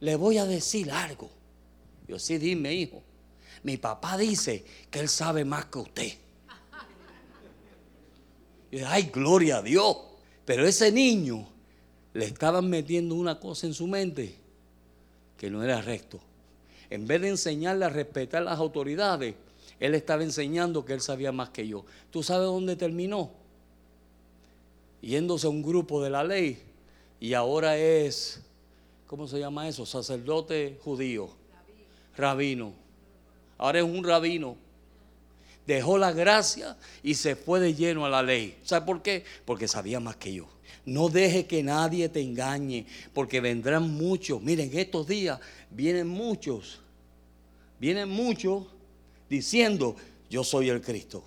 le 0.00 0.16
voy 0.16 0.38
a 0.38 0.44
decir 0.46 0.90
algo. 0.90 1.30
Yo 2.08 2.18
sí, 2.18 2.36
dime, 2.36 2.74
hijo. 2.74 3.04
Mi 3.62 3.76
papá 3.76 4.18
dice 4.18 4.64
que 4.90 4.98
él 4.98 5.08
sabe 5.08 5.44
más 5.44 5.66
que 5.66 5.78
usted. 5.78 6.12
Y 8.72 8.80
ay, 8.80 9.12
gloria 9.14 9.58
a 9.58 9.62
Dios. 9.62 9.96
Pero 10.44 10.66
ese 10.66 10.90
niño 10.90 11.46
le 12.14 12.24
estaban 12.24 12.68
metiendo 12.68 13.14
una 13.14 13.38
cosa 13.38 13.68
en 13.68 13.74
su 13.74 13.86
mente 13.86 14.39
que 15.40 15.50
no 15.50 15.64
era 15.64 15.80
recto 15.80 16.20
en 16.90 17.06
vez 17.06 17.20
de 17.22 17.28
enseñarle 17.28 17.84
a 17.84 17.88
respetar 17.88 18.42
las 18.42 18.58
autoridades, 18.58 19.36
él 19.78 19.94
estaba 19.94 20.24
enseñando 20.24 20.84
que 20.84 20.92
él 20.92 21.00
sabía 21.00 21.32
más 21.32 21.50
que 21.50 21.66
yo. 21.66 21.84
¿Tú 22.10 22.22
sabes 22.22 22.46
dónde 22.46 22.76
terminó? 22.76 23.30
Yéndose 25.00 25.46
a 25.46 25.50
un 25.50 25.62
grupo 25.62 26.02
de 26.02 26.10
la 26.10 26.24
ley 26.24 26.60
y 27.20 27.32
ahora 27.32 27.78
es, 27.78 28.42
¿cómo 29.06 29.26
se 29.28 29.38
llama 29.38 29.68
eso? 29.68 29.86
Sacerdote 29.86 30.78
judío, 30.82 31.30
rabino. 32.16 32.74
Ahora 33.56 33.78
es 33.78 33.84
un 33.84 34.04
rabino. 34.04 34.56
Dejó 35.66 35.96
la 35.96 36.12
gracia 36.12 36.76
y 37.02 37.14
se 37.14 37.36
fue 37.36 37.60
de 37.60 37.74
lleno 37.74 38.04
a 38.04 38.10
la 38.10 38.22
ley. 38.22 38.58
¿Sabe 38.64 38.84
por 38.84 39.02
qué? 39.02 39.24
Porque 39.44 39.68
sabía 39.68 40.00
más 40.00 40.16
que 40.16 40.34
yo. 40.34 40.48
No 40.86 41.08
deje 41.08 41.46
que 41.46 41.62
nadie 41.62 42.08
te 42.08 42.20
engañe, 42.20 42.86
porque 43.12 43.40
vendrán 43.40 43.90
muchos. 43.90 44.42
Miren, 44.42 44.70
estos 44.72 45.06
días 45.06 45.38
vienen 45.70 46.08
muchos, 46.08 46.80
vienen 47.78 48.08
muchos 48.08 48.66
diciendo, 49.28 49.96
yo 50.28 50.44
soy 50.44 50.68
el 50.68 50.80
Cristo. 50.80 51.22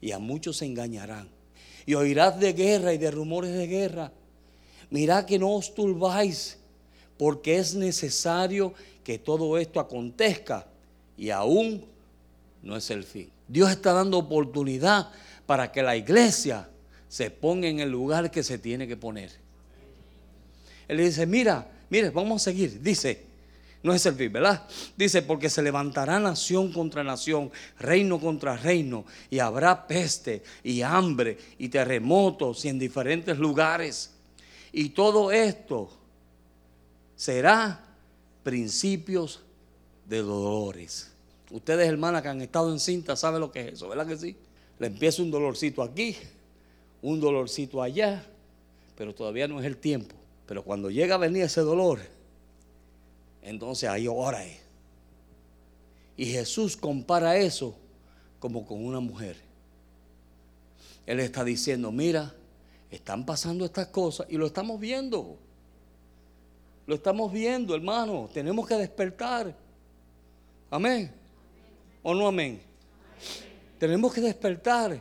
Y 0.00 0.12
a 0.12 0.18
muchos 0.18 0.58
se 0.58 0.66
engañarán. 0.66 1.28
Y 1.86 1.94
oirás 1.94 2.38
de 2.40 2.52
guerra 2.52 2.92
y 2.92 2.98
de 2.98 3.10
rumores 3.10 3.52
de 3.52 3.66
guerra. 3.66 4.12
Mirad 4.90 5.24
que 5.24 5.38
no 5.38 5.54
os 5.54 5.74
turbáis, 5.74 6.58
porque 7.16 7.58
es 7.58 7.74
necesario 7.74 8.74
que 9.04 9.18
todo 9.18 9.58
esto 9.58 9.78
acontezca. 9.78 10.66
Y 11.16 11.30
aún 11.30 11.84
no 12.62 12.76
es 12.76 12.90
el 12.90 13.04
fin. 13.04 13.30
Dios 13.46 13.70
está 13.70 13.92
dando 13.92 14.18
oportunidad 14.18 15.10
para 15.46 15.70
que 15.70 15.82
la 15.82 15.96
iglesia 15.96 16.68
se 17.10 17.28
ponga 17.28 17.66
en 17.66 17.80
el 17.80 17.90
lugar 17.90 18.30
que 18.30 18.44
se 18.44 18.56
tiene 18.56 18.86
que 18.86 18.96
poner. 18.96 19.32
Él 20.86 20.96
le 20.96 21.04
dice, 21.06 21.26
mira, 21.26 21.68
mire, 21.90 22.10
vamos 22.10 22.40
a 22.40 22.44
seguir. 22.44 22.80
Dice, 22.80 23.24
no 23.82 23.92
es 23.92 24.06
el 24.06 24.14
fin, 24.14 24.32
¿verdad? 24.32 24.64
Dice, 24.96 25.20
porque 25.22 25.50
se 25.50 25.60
levantará 25.60 26.20
nación 26.20 26.72
contra 26.72 27.02
nación, 27.02 27.50
reino 27.80 28.20
contra 28.20 28.56
reino, 28.56 29.04
y 29.28 29.40
habrá 29.40 29.88
peste 29.88 30.44
y 30.62 30.82
hambre 30.82 31.36
y 31.58 31.68
terremotos 31.68 32.64
y 32.64 32.68
en 32.68 32.78
diferentes 32.78 33.36
lugares. 33.38 34.12
Y 34.72 34.90
todo 34.90 35.32
esto 35.32 35.90
será 37.16 37.84
principios 38.44 39.40
de 40.06 40.18
dolores. 40.18 41.10
Ustedes, 41.50 41.88
hermanas 41.88 42.22
que 42.22 42.28
han 42.28 42.40
estado 42.40 42.72
en 42.72 42.78
cinta, 42.78 43.16
saben 43.16 43.40
lo 43.40 43.50
que 43.50 43.62
es 43.62 43.72
eso, 43.72 43.88
¿verdad 43.88 44.06
que 44.06 44.16
sí? 44.16 44.36
Le 44.78 44.86
empieza 44.86 45.22
un 45.22 45.32
dolorcito 45.32 45.82
aquí, 45.82 46.16
un 47.02 47.20
dolorcito 47.20 47.82
allá, 47.82 48.24
pero 48.96 49.14
todavía 49.14 49.48
no 49.48 49.60
es 49.60 49.66
el 49.66 49.76
tiempo. 49.76 50.14
Pero 50.46 50.64
cuando 50.64 50.90
llega 50.90 51.14
a 51.14 51.18
venir 51.18 51.44
ese 51.44 51.60
dolor, 51.60 52.00
entonces 53.42 53.88
ahí 53.88 54.06
ora. 54.08 54.44
Y 56.16 56.26
Jesús 56.26 56.76
compara 56.76 57.36
eso 57.36 57.74
como 58.38 58.66
con 58.66 58.84
una 58.84 59.00
mujer. 59.00 59.36
Él 61.06 61.20
está 61.20 61.44
diciendo, 61.44 61.90
mira, 61.90 62.34
están 62.90 63.24
pasando 63.24 63.64
estas 63.64 63.86
cosas 63.88 64.26
y 64.28 64.36
lo 64.36 64.46
estamos 64.46 64.78
viendo. 64.78 65.38
Lo 66.86 66.94
estamos 66.96 67.32
viendo, 67.32 67.74
hermano. 67.74 68.28
Tenemos 68.32 68.66
que 68.66 68.74
despertar. 68.74 69.54
Amén. 70.70 71.12
¿O 72.02 72.14
no 72.14 72.26
amén? 72.26 72.60
Tenemos 73.78 74.12
que 74.12 74.20
despertar 74.20 75.00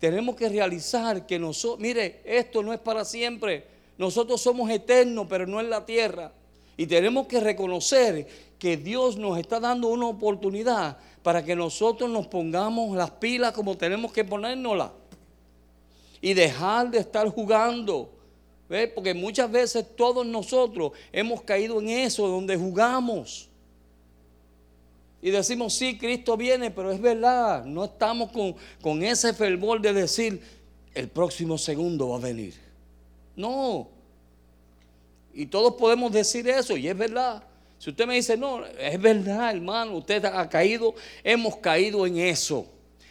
tenemos 0.00 0.34
que 0.34 0.48
realizar 0.48 1.26
que 1.26 1.38
nosotros, 1.38 1.78
mire, 1.78 2.22
esto 2.24 2.62
no 2.62 2.72
es 2.72 2.80
para 2.80 3.04
siempre. 3.04 3.64
Nosotros 3.98 4.40
somos 4.40 4.70
eternos, 4.70 5.26
pero 5.28 5.46
no 5.46 5.60
en 5.60 5.68
la 5.68 5.84
tierra. 5.84 6.32
Y 6.78 6.86
tenemos 6.86 7.26
que 7.26 7.38
reconocer 7.38 8.26
que 8.58 8.78
Dios 8.78 9.18
nos 9.18 9.38
está 9.38 9.60
dando 9.60 9.88
una 9.88 10.06
oportunidad 10.06 10.96
para 11.22 11.44
que 11.44 11.54
nosotros 11.54 12.08
nos 12.08 12.26
pongamos 12.26 12.96
las 12.96 13.10
pilas 13.10 13.52
como 13.52 13.76
tenemos 13.76 14.10
que 14.10 14.24
ponérnoslas. 14.24 14.90
Y 16.22 16.32
dejar 16.32 16.90
de 16.90 17.00
estar 17.00 17.28
jugando. 17.28 18.10
Porque 18.94 19.12
muchas 19.12 19.50
veces 19.50 19.84
todos 19.96 20.24
nosotros 20.24 20.92
hemos 21.12 21.42
caído 21.42 21.78
en 21.78 21.90
eso, 21.90 22.26
donde 22.26 22.56
jugamos. 22.56 23.49
Y 25.22 25.30
decimos, 25.30 25.74
sí, 25.74 25.98
Cristo 25.98 26.36
viene, 26.36 26.70
pero 26.70 26.90
es 26.90 27.00
verdad, 27.00 27.64
no 27.64 27.84
estamos 27.84 28.32
con, 28.32 28.56
con 28.80 29.02
ese 29.02 29.34
fervor 29.34 29.80
de 29.80 29.92
decir, 29.92 30.42
el 30.94 31.08
próximo 31.08 31.58
segundo 31.58 32.08
va 32.08 32.16
a 32.16 32.20
venir. 32.20 32.54
No. 33.36 33.88
Y 35.34 35.46
todos 35.46 35.74
podemos 35.74 36.10
decir 36.12 36.48
eso, 36.48 36.76
y 36.76 36.88
es 36.88 36.96
verdad. 36.96 37.42
Si 37.78 37.90
usted 37.90 38.06
me 38.06 38.14
dice, 38.14 38.36
no, 38.36 38.64
es 38.66 39.00
verdad, 39.00 39.50
hermano, 39.50 39.96
usted 39.96 40.24
ha 40.24 40.48
caído, 40.48 40.94
hemos 41.22 41.56
caído 41.56 42.06
en 42.06 42.18
eso. 42.18 42.66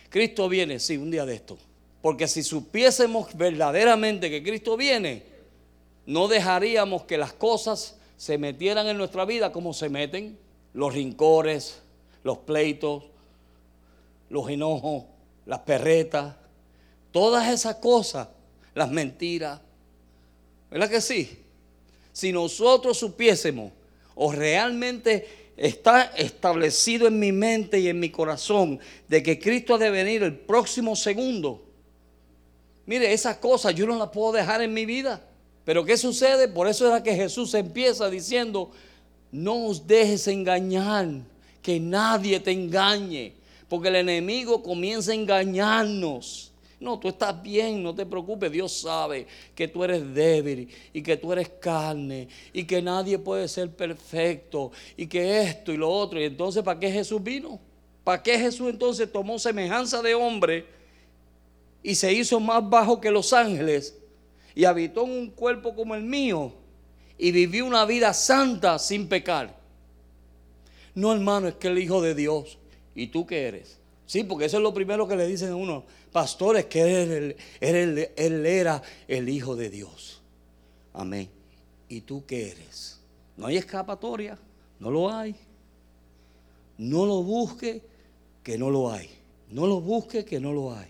Cristo 0.09 0.49
viene, 0.49 0.79
sí, 0.79 0.97
un 0.97 1.11
día 1.11 1.25
de 1.25 1.35
esto. 1.35 1.57
Porque 2.01 2.27
si 2.27 2.43
supiésemos 2.43 3.35
verdaderamente 3.35 4.29
que 4.29 4.43
Cristo 4.43 4.77
viene, 4.77 5.23
no 6.05 6.27
dejaríamos 6.27 7.03
que 7.03 7.17
las 7.17 7.33
cosas 7.33 7.97
se 8.17 8.37
metieran 8.37 8.87
en 8.87 8.97
nuestra 8.97 9.25
vida 9.25 9.51
como 9.51 9.73
se 9.73 9.89
meten 9.89 10.37
los 10.73 10.93
rincores, 10.93 11.81
los 12.23 12.39
pleitos, 12.39 13.03
los 14.29 14.49
enojos, 14.49 15.05
las 15.45 15.59
perretas, 15.59 16.35
todas 17.11 17.49
esas 17.51 17.75
cosas, 17.75 18.27
las 18.75 18.91
mentiras. 18.91 19.59
¿Verdad 20.69 20.89
que 20.89 21.01
sí? 21.01 21.39
Si 22.13 22.31
nosotros 22.31 22.97
supiésemos 22.97 23.71
o 24.15 24.31
realmente 24.31 25.51
está 25.57 26.03
establecido 26.17 27.07
en 27.07 27.19
mi 27.19 27.31
mente 27.31 27.79
y 27.79 27.87
en 27.87 27.99
mi 27.99 28.09
corazón 28.09 28.79
de 29.07 29.23
que 29.23 29.39
Cristo 29.39 29.75
ha 29.75 29.77
de 29.77 29.89
venir 29.89 30.23
el 30.23 30.35
próximo 30.37 30.95
segundo, 30.95 31.63
Mire, 32.89 33.13
esas 33.13 33.37
cosas 33.37 33.75
yo 33.75 33.85
no 33.85 33.95
las 33.99 34.09
puedo 34.09 34.31
dejar 34.31 34.63
en 34.63 34.73
mi 34.73 34.83
vida. 34.83 35.21
Pero 35.63 35.85
¿qué 35.85 35.95
sucede? 35.95 36.47
Por 36.47 36.67
eso 36.67 36.87
era 36.87 37.03
que 37.03 37.13
Jesús 37.13 37.53
empieza 37.53 38.09
diciendo, 38.09 38.71
no 39.31 39.67
os 39.67 39.85
dejes 39.85 40.27
engañar, 40.27 41.07
que 41.69 41.79
nadie 41.79 42.39
te 42.39 42.49
engañe, 42.49 43.31
porque 43.67 43.89
el 43.89 43.97
enemigo 43.97 44.63
comienza 44.63 45.11
a 45.11 45.13
engañarnos. 45.13 46.51
No, 46.79 46.97
tú 46.97 47.09
estás 47.09 47.39
bien, 47.43 47.83
no 47.83 47.93
te 47.93 48.07
preocupes. 48.07 48.51
Dios 48.51 48.71
sabe 48.81 49.27
que 49.53 49.67
tú 49.67 49.83
eres 49.83 50.11
débil 50.11 50.67
y 50.91 51.03
que 51.03 51.15
tú 51.15 51.31
eres 51.31 51.47
carne 51.47 52.27
y 52.51 52.63
que 52.63 52.81
nadie 52.81 53.19
puede 53.19 53.47
ser 53.47 53.69
perfecto 53.69 54.71
y 54.97 55.05
que 55.05 55.41
esto 55.41 55.71
y 55.71 55.77
lo 55.77 55.91
otro. 55.91 56.19
Y 56.19 56.23
entonces, 56.23 56.63
¿para 56.63 56.79
qué 56.79 56.91
Jesús 56.91 57.21
vino? 57.21 57.59
¿Para 58.03 58.23
qué 58.23 58.39
Jesús 58.39 58.67
entonces 58.67 59.11
tomó 59.11 59.37
semejanza 59.37 60.01
de 60.01 60.15
hombre 60.15 60.65
y 61.83 61.93
se 61.93 62.11
hizo 62.11 62.39
más 62.39 62.67
bajo 62.67 62.99
que 62.99 63.11
los 63.11 63.31
ángeles 63.31 63.95
y 64.55 64.65
habitó 64.65 65.03
en 65.03 65.11
un 65.11 65.29
cuerpo 65.29 65.75
como 65.75 65.93
el 65.93 66.01
mío 66.01 66.51
y 67.15 67.31
vivió 67.31 67.67
una 67.67 67.85
vida 67.85 68.11
santa 68.11 68.79
sin 68.79 69.07
pecar? 69.07 69.58
No, 70.99 71.13
hermano, 71.13 71.47
es 71.47 71.55
que 71.55 71.69
el 71.69 71.77
Hijo 71.77 72.01
de 72.01 72.13
Dios. 72.13 72.57
¿Y 72.93 73.07
tú 73.07 73.25
qué 73.25 73.47
eres? 73.47 73.79
Sí, 74.05 74.25
porque 74.25 74.45
eso 74.45 74.57
es 74.57 74.63
lo 74.63 74.73
primero 74.73 75.07
que 75.07 75.15
le 75.15 75.25
dicen 75.25 75.49
a 75.51 75.55
uno. 75.55 75.85
Pastores, 76.11 76.65
que 76.65 77.03
él, 77.03 77.35
él, 77.61 78.09
él 78.17 78.45
era 78.45 78.81
el 79.07 79.29
Hijo 79.29 79.55
de 79.55 79.69
Dios. 79.69 80.21
Amén. 80.91 81.29
¿Y 81.87 82.01
tú 82.01 82.25
qué 82.25 82.51
eres? 82.51 82.99
No 83.37 83.47
hay 83.47 83.55
escapatoria. 83.55 84.37
No 84.79 84.91
lo 84.91 85.09
hay. 85.09 85.35
No 86.77 87.05
lo 87.05 87.23
busque 87.23 87.81
que 88.43 88.57
no 88.57 88.69
lo 88.69 88.91
hay. 88.91 89.09
No 89.49 89.67
lo 89.67 89.79
busque 89.79 90.25
que 90.25 90.41
no 90.41 90.51
lo 90.51 90.75
hay. 90.75 90.89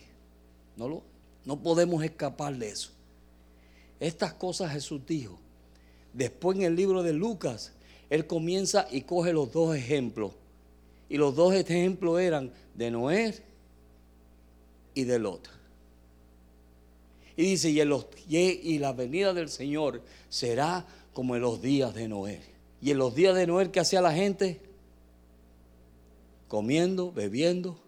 No, 0.76 0.89
lo, 0.89 1.04
no 1.45 1.62
podemos 1.62 2.04
escapar 2.04 2.58
de 2.58 2.69
eso. 2.69 2.91
Estas 4.00 4.34
cosas 4.34 4.72
Jesús 4.72 5.02
dijo. 5.06 5.38
Después 6.13 6.58
en 6.58 6.63
el 6.63 6.76
libro 6.76 7.04
de 7.04 7.13
Lucas, 7.13 7.74
él 8.10 8.26
comienza 8.26 8.88
y 8.91 9.02
coge 9.02 9.34
los 9.34 9.52
dos 9.52 9.76
ejemplos. 9.76 10.34
Y 11.10 11.17
los 11.17 11.36
dos 11.36 11.54
ejemplos 11.54 12.19
eran 12.19 12.52
de 12.76 12.91
Noé 12.91 13.36
y 14.93 15.04
de 15.04 15.19
Lot. 15.19 15.50
Y 17.36 17.43
dice, 17.43 17.69
y, 17.69 18.38
y 18.38 18.80
la 18.80 18.93
venida 18.93 19.34
del 19.34 19.50
Señor 19.50 20.02
será 20.28 20.86
como 21.13 21.36
en 21.36 21.41
los 21.41 21.62
días 21.62 21.93
de 21.93 22.08
Noé. 22.08 22.41
Y 22.82 22.91
en 22.91 22.98
los 22.98 23.15
días 23.15 23.36
de 23.36 23.48
Noé, 23.48 23.72
¿qué 23.72 23.80
hacía 23.80 24.02
la 24.02 24.13
gente? 24.13 24.62
Comiendo, 26.48 27.12
bebiendo, 27.12 27.80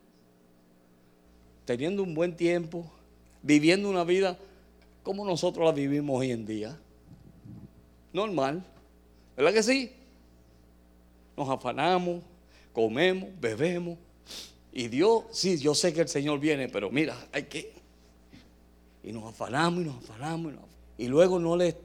teniendo 1.65 2.03
un 2.03 2.13
buen 2.13 2.35
tiempo, 2.35 2.89
viviendo 3.41 3.89
una 3.89 4.03
vida 4.03 4.37
como 5.03 5.25
nosotros 5.25 5.65
la 5.65 5.71
vivimos 5.71 6.19
hoy 6.19 6.31
en 6.31 6.45
día. 6.45 6.79
Normal. 8.13 8.63
¿Verdad 9.35 9.53
que 9.53 9.63
sí? 9.63 9.91
Nos 11.41 11.49
afanamos, 11.49 12.21
comemos, 12.71 13.27
bebemos. 13.39 13.97
Y 14.71 14.89
Dios, 14.89 15.23
sí, 15.31 15.57
yo 15.57 15.73
sé 15.73 15.91
que 15.91 16.01
el 16.01 16.07
Señor 16.07 16.39
viene, 16.39 16.69
pero 16.69 16.91
mira, 16.91 17.17
hay 17.31 17.45
que... 17.45 17.73
Y 19.03 19.11
nos 19.11 19.23
afanamos 19.23 19.81
y 19.81 19.85
nos 19.85 19.95
afanamos. 20.03 20.53
Y, 20.99 21.07
luego 21.07 21.39
no 21.39 21.57
le 21.57 21.75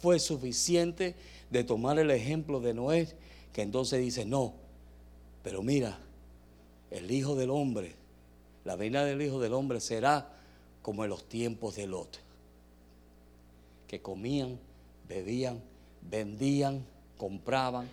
fue 0.00 0.18
suficiente 0.18 1.14
de 1.50 1.62
tomar 1.62 2.00
el 2.00 2.10
ejemplo 2.10 2.58
de 2.58 2.74
Noé, 2.74 3.08
que 3.52 3.62
entonces 3.62 4.00
dice, 4.00 4.24
no, 4.24 4.54
pero 5.44 5.62
mira, 5.62 6.00
el 6.90 7.08
Hijo 7.08 7.36
del 7.36 7.50
Hombre, 7.50 7.94
la 8.64 8.74
venida 8.74 9.04
del 9.04 9.22
Hijo 9.22 9.38
del 9.38 9.54
Hombre 9.54 9.78
será 9.78 10.32
como 10.82 11.04
en 11.04 11.10
los 11.10 11.28
tiempos 11.28 11.76
de 11.76 11.86
Lot, 11.86 12.18
que 13.86 14.02
comían, 14.02 14.58
bebían, 15.08 15.62
vendían, 16.02 16.84
compraban, 17.16 17.88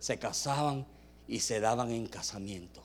se 0.00 0.18
casaban 0.18 0.86
y 1.28 1.38
se 1.38 1.60
daban 1.60 1.92
en 1.92 2.06
casamiento. 2.06 2.82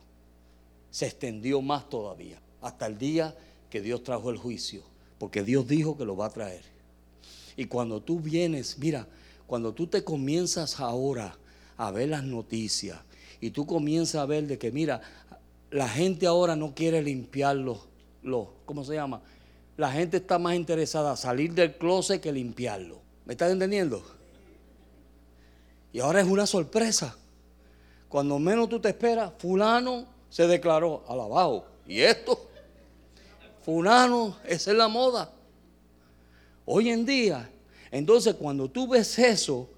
Se 0.92 1.08
extendió 1.08 1.62
más 1.62 1.90
todavía, 1.90 2.40
hasta 2.62 2.86
el 2.86 3.00
día 3.00 3.36
que 3.72 3.82
Dios 3.82 4.04
trajo 4.04 4.30
el 4.30 4.38
juicio, 4.38 4.84
porque 5.18 5.44
Dios 5.44 5.68
dijo 5.68 5.98
que 5.98 6.06
lo 6.06 6.16
va 6.16 6.28
a 6.28 6.30
traer. 6.30 6.64
Y 7.58 7.66
cuando 7.66 8.02
tú 8.02 8.20
vienes, 8.20 8.78
mira, 8.78 9.08
cuando 9.48 9.74
tú 9.74 9.88
te 9.88 10.04
comienzas 10.04 10.80
ahora 10.80 11.36
a 11.78 11.92
ver 11.92 12.10
las 12.10 12.24
noticias 12.24 13.00
y 13.42 13.52
tú 13.52 13.66
comienzas 13.66 14.16
a 14.16 14.26
ver 14.26 14.48
de 14.48 14.58
que, 14.58 14.72
mira, 14.72 15.02
la 15.72 15.90
gente 15.90 16.28
ahora 16.28 16.56
no 16.56 16.76
quiere 16.76 17.02
limpiar 17.02 17.56
los, 17.56 17.80
los 18.24 18.48
¿cómo 18.66 18.84
se 18.84 18.96
llama? 18.96 19.22
La 19.78 19.92
gente 19.92 20.18
está 20.18 20.40
más 20.40 20.56
interesada 20.56 21.12
en 21.12 21.18
salir 21.18 21.54
del 21.54 21.76
closet 21.78 22.22
que 22.22 22.32
limpiarlo. 22.32 23.02
¿Me 23.26 23.34
estás 23.34 23.52
entendiendo? 23.52 24.04
Y 25.96 26.02
ahora 26.02 26.20
es 26.20 26.28
una 26.28 26.46
sorpresa. 26.46 27.16
Cuando 28.10 28.38
menos 28.38 28.68
tú 28.68 28.82
te 28.82 28.90
esperas, 28.90 29.32
fulano 29.38 30.06
se 30.30 30.46
declaró 30.46 31.06
alabado. 31.08 31.66
¿Y 31.88 32.02
esto? 32.02 32.50
Fulano, 33.64 34.36
esa 34.44 34.72
es 34.72 34.78
la 34.78 34.90
moda. 34.90 35.32
Hoy 36.66 36.90
en 36.90 37.06
día, 37.06 37.50
entonces 37.92 38.36
cuando 38.36 38.68
tú 38.68 38.90
ves 38.90 39.18
eso, 39.18 39.70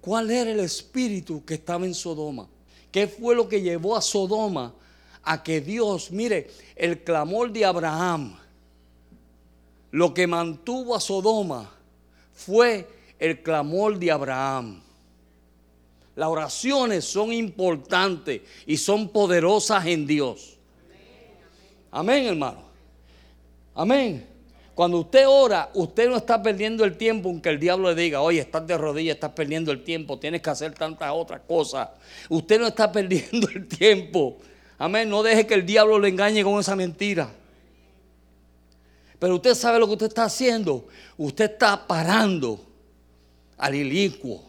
¿cuál 0.00 0.30
era 0.30 0.52
el 0.52 0.60
espíritu 0.60 1.44
que 1.44 1.54
estaba 1.54 1.84
en 1.84 1.94
Sodoma? 1.94 2.46
¿Qué 2.92 3.08
fue 3.08 3.34
lo 3.34 3.48
que 3.48 3.60
llevó 3.60 3.96
a 3.96 4.02
Sodoma 4.02 4.72
a 5.24 5.42
que 5.42 5.60
Dios, 5.60 6.12
mire, 6.12 6.48
el 6.76 7.02
clamor 7.02 7.52
de 7.52 7.64
Abraham, 7.64 8.38
lo 9.90 10.14
que 10.14 10.28
mantuvo 10.28 10.94
a 10.94 11.00
Sodoma 11.00 11.68
fue 12.32 12.88
el 13.18 13.42
clamor 13.42 13.98
de 13.98 14.12
Abraham. 14.12 14.85
Las 16.16 16.30
oraciones 16.30 17.04
son 17.04 17.30
importantes 17.30 18.40
y 18.66 18.78
son 18.78 19.10
poderosas 19.10 19.84
en 19.84 20.06
Dios. 20.06 20.56
Amén, 21.90 22.24
hermano. 22.24 22.62
Amén. 23.74 24.26
Cuando 24.74 25.00
usted 25.00 25.28
ora, 25.28 25.70
usted 25.74 26.08
no 26.08 26.16
está 26.16 26.42
perdiendo 26.42 26.84
el 26.84 26.96
tiempo 26.96 27.28
aunque 27.28 27.50
el 27.50 27.60
diablo 27.60 27.90
le 27.90 28.02
diga, 28.02 28.22
oye, 28.22 28.40
estás 28.40 28.66
de 28.66 28.76
rodillas, 28.78 29.16
estás 29.16 29.32
perdiendo 29.32 29.70
el 29.72 29.84
tiempo, 29.84 30.18
tienes 30.18 30.40
que 30.40 30.50
hacer 30.50 30.72
tantas 30.72 31.10
otras 31.12 31.42
cosas. 31.46 31.90
Usted 32.30 32.60
no 32.60 32.66
está 32.66 32.90
perdiendo 32.92 33.48
el 33.50 33.68
tiempo. 33.68 34.38
Amén. 34.78 35.10
No 35.10 35.22
deje 35.22 35.46
que 35.46 35.54
el 35.54 35.66
diablo 35.66 35.98
le 35.98 36.08
engañe 36.08 36.42
con 36.42 36.58
esa 36.58 36.74
mentira. 36.74 37.30
Pero 39.18 39.34
usted 39.34 39.54
sabe 39.54 39.78
lo 39.78 39.86
que 39.86 39.92
usted 39.92 40.06
está 40.06 40.24
haciendo. 40.24 40.86
Usted 41.18 41.52
está 41.52 41.86
parando 41.86 42.58
al 43.58 43.74
ilicuo 43.74 44.45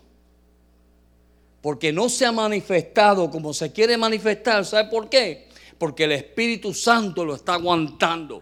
porque 1.62 1.92
no 1.92 2.10
se 2.10 2.26
ha 2.26 2.32
manifestado 2.32 3.30
como 3.30 3.54
se 3.54 3.72
quiere 3.72 3.98
manifestar. 3.98 4.66
¿Sabe 4.66 4.90
por 4.90 5.10
qué? 5.10 5.48
Porque 5.78 6.06
el 6.06 6.14
Espíritu 6.14 6.74
Santo 6.74 7.26
lo 7.26 7.36
está 7.36 7.54
aguantando. 7.54 8.42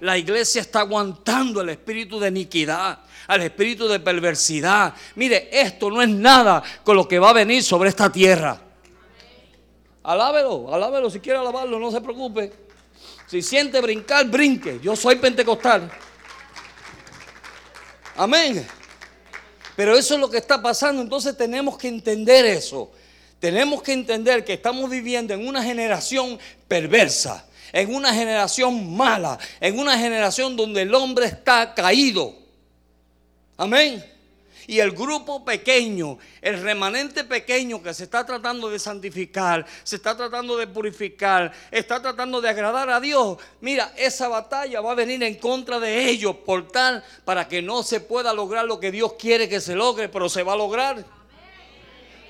La 0.00 0.18
iglesia 0.18 0.60
está 0.60 0.80
aguantando 0.80 1.60
el 1.60 1.70
espíritu 1.70 2.18
de 2.18 2.28
iniquidad, 2.28 2.98
al 3.26 3.42
espíritu 3.42 3.88
de 3.88 4.00
perversidad. 4.00 4.92
Mire, 5.14 5.48
esto 5.50 5.88
no 5.88 6.02
es 6.02 6.08
nada 6.08 6.62
con 6.82 6.96
lo 6.96 7.08
que 7.08 7.18
va 7.18 7.30
a 7.30 7.32
venir 7.32 7.62
sobre 7.62 7.88
esta 7.88 8.10
tierra. 8.10 8.60
Alábelo, 10.02 10.74
alábelo, 10.74 11.08
si 11.08 11.20
quiere 11.20 11.38
alabarlo, 11.38 11.78
no 11.78 11.90
se 11.90 12.00
preocupe. 12.02 12.52
Si 13.26 13.40
siente 13.40 13.80
brincar, 13.80 14.26
brinque. 14.26 14.78
Yo 14.82 14.94
soy 14.94 15.16
pentecostal. 15.16 15.90
Amén. 18.16 18.66
Pero 19.76 19.96
eso 19.96 20.14
es 20.14 20.20
lo 20.20 20.30
que 20.30 20.38
está 20.38 20.62
pasando, 20.62 21.02
entonces 21.02 21.36
tenemos 21.36 21.76
que 21.76 21.88
entender 21.88 22.44
eso. 22.44 22.90
Tenemos 23.40 23.82
que 23.82 23.92
entender 23.92 24.44
que 24.44 24.54
estamos 24.54 24.88
viviendo 24.88 25.34
en 25.34 25.46
una 25.46 25.62
generación 25.62 26.38
perversa, 26.68 27.44
en 27.72 27.94
una 27.94 28.14
generación 28.14 28.96
mala, 28.96 29.38
en 29.60 29.78
una 29.78 29.98
generación 29.98 30.56
donde 30.56 30.82
el 30.82 30.94
hombre 30.94 31.26
está 31.26 31.74
caído. 31.74 32.34
Amén. 33.56 34.13
Y 34.66 34.80
el 34.80 34.92
grupo 34.92 35.44
pequeño, 35.44 36.18
el 36.40 36.62
remanente 36.62 37.24
pequeño 37.24 37.82
que 37.82 37.94
se 37.94 38.04
está 38.04 38.24
tratando 38.24 38.70
de 38.70 38.78
santificar, 38.78 39.66
se 39.82 39.96
está 39.96 40.16
tratando 40.16 40.56
de 40.56 40.66
purificar, 40.66 41.52
está 41.70 42.00
tratando 42.00 42.40
de 42.40 42.48
agradar 42.48 42.90
a 42.90 43.00
Dios. 43.00 43.38
Mira, 43.60 43.92
esa 43.96 44.28
batalla 44.28 44.80
va 44.80 44.92
a 44.92 44.94
venir 44.94 45.22
en 45.22 45.34
contra 45.36 45.78
de 45.80 46.08
ellos 46.08 46.36
por 46.44 46.68
tal 46.68 47.04
para 47.24 47.46
que 47.48 47.62
no 47.62 47.82
se 47.82 48.00
pueda 48.00 48.32
lograr 48.32 48.64
lo 48.64 48.80
que 48.80 48.90
Dios 48.90 49.14
quiere 49.18 49.48
que 49.48 49.60
se 49.60 49.74
logre, 49.74 50.08
pero 50.08 50.28
se 50.28 50.42
va 50.42 50.54
a 50.54 50.56
lograr. 50.56 51.04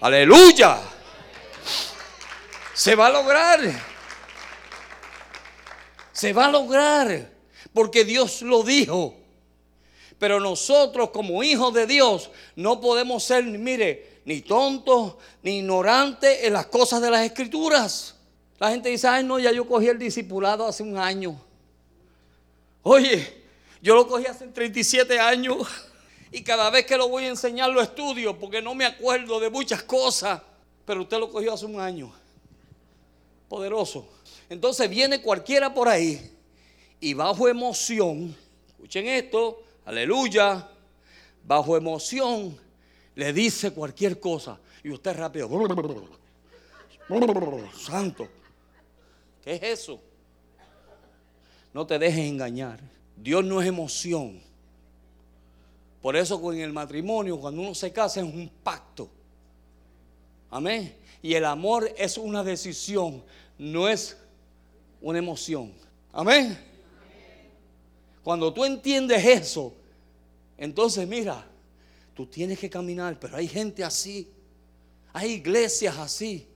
Aleluya. 0.00 0.78
Se 2.74 2.94
va 2.94 3.06
a 3.06 3.10
lograr. 3.10 3.60
Se 6.12 6.32
va 6.32 6.46
a 6.46 6.50
lograr. 6.50 7.30
Porque 7.72 8.04
Dios 8.04 8.42
lo 8.42 8.62
dijo. 8.62 9.23
Pero 10.18 10.40
nosotros 10.40 11.10
como 11.10 11.42
hijos 11.42 11.74
de 11.74 11.86
Dios 11.86 12.30
no 12.56 12.80
podemos 12.80 13.24
ser, 13.24 13.44
mire, 13.44 14.20
ni 14.24 14.40
tontos 14.40 15.14
ni 15.42 15.58
ignorantes 15.58 16.44
en 16.44 16.52
las 16.52 16.66
cosas 16.66 17.02
de 17.02 17.10
las 17.10 17.24
escrituras. 17.24 18.14
La 18.58 18.70
gente 18.70 18.88
dice, 18.88 19.08
ay 19.08 19.24
no, 19.24 19.38
ya 19.38 19.52
yo 19.52 19.66
cogí 19.66 19.88
el 19.88 19.98
discipulado 19.98 20.66
hace 20.66 20.82
un 20.82 20.96
año. 20.96 21.40
Oye, 22.82 23.44
Yo 23.84 23.94
lo 23.94 24.08
cogí 24.08 24.24
hace 24.24 24.46
37 24.46 25.20
años 25.20 25.68
y 26.32 26.42
cada 26.42 26.70
vez 26.70 26.86
que 26.86 26.96
lo 26.96 27.06
voy 27.06 27.24
a 27.24 27.28
enseñar 27.28 27.68
lo 27.68 27.82
estudio 27.82 28.38
porque 28.38 28.62
no 28.62 28.74
me 28.74 28.86
acuerdo 28.86 29.38
de 29.38 29.50
muchas 29.50 29.82
cosas. 29.82 30.40
Pero 30.86 31.02
usted 31.02 31.18
lo 31.18 31.30
cogió 31.30 31.52
hace 31.52 31.66
un 31.66 31.78
año. 31.78 32.10
Poderoso. 33.46 34.08
Entonces 34.48 34.88
viene 34.88 35.20
cualquiera 35.20 35.74
por 35.74 35.86
ahí 35.86 36.34
y 36.98 37.12
bajo 37.12 37.46
emoción, 37.46 38.34
escuchen 38.68 39.06
esto, 39.06 39.62
aleluya, 39.84 40.68
bajo 41.44 41.76
emoción 41.76 42.58
le 43.14 43.32
dice 43.32 43.72
cualquier 43.72 44.18
cosa 44.18 44.58
y 44.82 44.90
usted 44.90 45.16
rápido, 45.16 45.48
santo, 47.76 48.28
¿qué 49.42 49.54
es 49.54 49.62
eso? 49.62 50.00
No 51.72 51.86
te 51.86 51.98
dejes 51.98 52.26
engañar. 52.26 52.80
Dios 53.16 53.44
no 53.44 53.60
es 53.60 53.68
emoción. 53.68 54.40
Por 56.00 56.16
eso 56.16 56.52
en 56.52 56.60
el 56.60 56.72
matrimonio, 56.72 57.38
cuando 57.40 57.62
uno 57.62 57.74
se 57.74 57.92
casa, 57.92 58.20
es 58.20 58.26
un 58.26 58.50
pacto. 58.62 59.08
Amén. 60.50 60.94
Y 61.22 61.34
el 61.34 61.44
amor 61.44 61.90
es 61.96 62.18
una 62.18 62.44
decisión, 62.44 63.24
no 63.58 63.88
es 63.88 64.16
una 65.00 65.18
emoción. 65.18 65.72
Amén. 66.12 66.58
Cuando 68.24 68.52
tú 68.54 68.64
entiendes 68.64 69.22
eso, 69.22 69.74
entonces 70.56 71.06
mira, 71.06 71.46
tú 72.14 72.24
tienes 72.24 72.58
que 72.58 72.70
caminar, 72.70 73.20
pero 73.20 73.36
hay 73.36 73.46
gente 73.46 73.84
así, 73.84 74.26
hay 75.12 75.32
iglesias 75.32 75.98
así, 75.98 76.46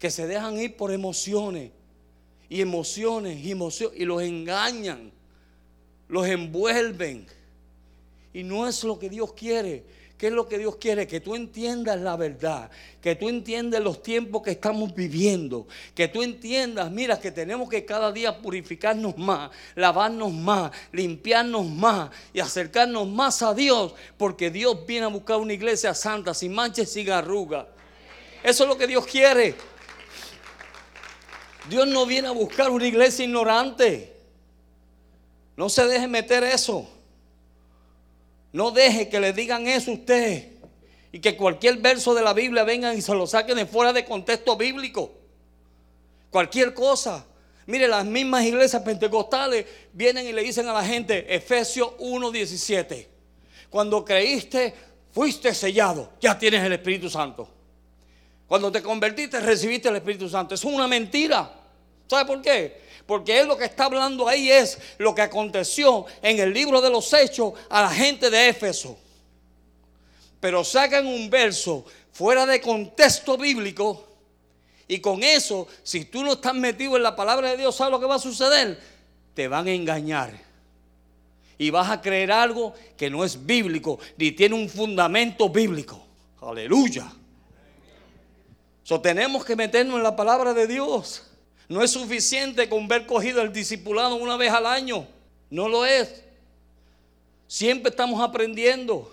que 0.00 0.10
se 0.10 0.26
dejan 0.26 0.58
ir 0.58 0.76
por 0.76 0.90
emociones 0.90 1.70
y 2.48 2.60
emociones 2.60 3.38
y 3.38 3.52
emociones 3.52 4.00
y 4.00 4.04
los 4.04 4.20
engañan, 4.20 5.12
los 6.08 6.26
envuelven. 6.26 7.26
Y 8.32 8.42
no 8.42 8.66
es 8.66 8.82
lo 8.82 8.98
que 8.98 9.08
Dios 9.08 9.32
quiere. 9.32 9.84
¿Qué 10.16 10.28
es 10.28 10.32
lo 10.32 10.46
que 10.48 10.58
Dios 10.58 10.76
quiere? 10.76 11.08
Que 11.08 11.20
tú 11.20 11.34
entiendas 11.34 12.00
la 12.00 12.16
verdad, 12.16 12.70
que 13.00 13.16
tú 13.16 13.28
entiendas 13.28 13.82
los 13.82 14.00
tiempos 14.00 14.42
que 14.42 14.52
estamos 14.52 14.94
viviendo, 14.94 15.66
que 15.92 16.06
tú 16.06 16.22
entiendas, 16.22 16.90
mira, 16.90 17.18
que 17.18 17.32
tenemos 17.32 17.68
que 17.68 17.84
cada 17.84 18.12
día 18.12 18.40
purificarnos 18.40 19.18
más, 19.18 19.50
lavarnos 19.74 20.32
más, 20.32 20.70
limpiarnos 20.92 21.66
más 21.66 22.10
y 22.32 22.38
acercarnos 22.38 23.08
más 23.08 23.42
a 23.42 23.54
Dios, 23.54 23.94
porque 24.16 24.50
Dios 24.50 24.86
viene 24.86 25.06
a 25.06 25.08
buscar 25.08 25.38
una 25.38 25.52
iglesia 25.52 25.92
santa, 25.94 26.32
sin 26.32 26.54
manches, 26.54 26.92
sin 26.92 27.10
arruga. 27.10 27.68
Eso 28.44 28.62
es 28.62 28.68
lo 28.68 28.78
que 28.78 28.86
Dios 28.86 29.04
quiere. 29.06 29.56
Dios 31.68 31.88
no 31.88 32.06
viene 32.06 32.28
a 32.28 32.32
buscar 32.32 32.70
una 32.70 32.86
iglesia 32.86 33.24
ignorante. 33.24 34.14
No 35.56 35.68
se 35.68 35.86
deje 35.86 36.06
meter 36.06 36.44
eso. 36.44 36.93
No 38.54 38.70
deje 38.70 39.08
que 39.08 39.18
le 39.18 39.32
digan 39.32 39.66
eso 39.66 39.90
a 39.90 39.94
usted 39.94 40.52
y 41.10 41.18
que 41.18 41.36
cualquier 41.36 41.78
verso 41.78 42.14
de 42.14 42.22
la 42.22 42.32
Biblia 42.32 42.62
vengan 42.62 42.96
y 42.96 43.02
se 43.02 43.12
lo 43.12 43.26
saquen 43.26 43.56
de 43.56 43.66
fuera 43.66 43.92
de 43.92 44.04
contexto 44.04 44.56
bíblico. 44.56 45.10
Cualquier 46.30 46.72
cosa. 46.72 47.26
Mire, 47.66 47.88
las 47.88 48.04
mismas 48.04 48.44
iglesias 48.44 48.80
pentecostales 48.82 49.66
vienen 49.92 50.28
y 50.28 50.32
le 50.32 50.40
dicen 50.44 50.68
a 50.68 50.72
la 50.72 50.84
gente, 50.84 51.34
Efesios 51.34 51.94
1:17, 51.98 53.08
cuando 53.70 54.04
creíste, 54.04 54.72
fuiste 55.10 55.52
sellado, 55.52 56.12
ya 56.20 56.38
tienes 56.38 56.62
el 56.62 56.74
Espíritu 56.74 57.10
Santo. 57.10 57.48
Cuando 58.46 58.70
te 58.70 58.80
convertiste, 58.82 59.40
recibiste 59.40 59.88
el 59.88 59.96
Espíritu 59.96 60.28
Santo. 60.28 60.54
Es 60.54 60.62
una 60.62 60.86
mentira. 60.86 61.52
¿Sabe 62.06 62.24
por 62.24 62.40
qué? 62.40 62.83
Porque 63.06 63.38
él 63.38 63.48
lo 63.48 63.56
que 63.56 63.66
está 63.66 63.84
hablando 63.84 64.28
ahí 64.28 64.50
es 64.50 64.78
lo 64.98 65.14
que 65.14 65.22
aconteció 65.22 66.06
en 66.22 66.38
el 66.38 66.52
libro 66.52 66.80
de 66.80 66.90
los 66.90 67.12
hechos 67.12 67.52
a 67.68 67.82
la 67.82 67.90
gente 67.90 68.30
de 68.30 68.48
Éfeso. 68.48 68.98
Pero 70.40 70.64
sacan 70.64 71.06
un 71.06 71.28
verso 71.28 71.84
fuera 72.12 72.46
de 72.46 72.60
contexto 72.60 73.36
bíblico 73.36 74.14
y 74.86 75.00
con 75.00 75.22
eso, 75.22 75.66
si 75.82 76.04
tú 76.04 76.22
no 76.22 76.34
estás 76.34 76.54
metido 76.54 76.96
en 76.96 77.02
la 77.02 77.16
palabra 77.16 77.50
de 77.50 77.56
Dios, 77.56 77.74
¿sabes 77.74 77.90
lo 77.90 78.00
que 78.00 78.06
va 78.06 78.16
a 78.16 78.20
suceder? 78.20 78.78
Te 79.34 79.48
van 79.48 79.66
a 79.66 79.72
engañar. 79.72 80.38
Y 81.56 81.70
vas 81.70 81.90
a 81.90 82.00
creer 82.00 82.32
algo 82.32 82.74
que 82.96 83.08
no 83.08 83.24
es 83.24 83.46
bíblico, 83.46 83.98
ni 84.16 84.32
tiene 84.32 84.54
un 84.54 84.68
fundamento 84.68 85.48
bíblico. 85.48 86.04
Aleluya. 86.42 87.10
So, 88.82 89.00
tenemos 89.00 89.44
que 89.44 89.56
meternos 89.56 89.96
en 89.96 90.02
la 90.02 90.14
palabra 90.14 90.52
de 90.52 90.66
Dios. 90.66 91.22
No 91.74 91.82
es 91.82 91.90
suficiente 91.90 92.68
con 92.68 92.86
ver 92.86 93.04
cogido 93.04 93.42
el 93.42 93.52
discipulado 93.52 94.14
una 94.14 94.36
vez 94.36 94.52
al 94.52 94.64
año. 94.64 95.08
No 95.50 95.68
lo 95.68 95.84
es. 95.84 96.22
Siempre 97.48 97.90
estamos 97.90 98.22
aprendiendo. 98.22 99.12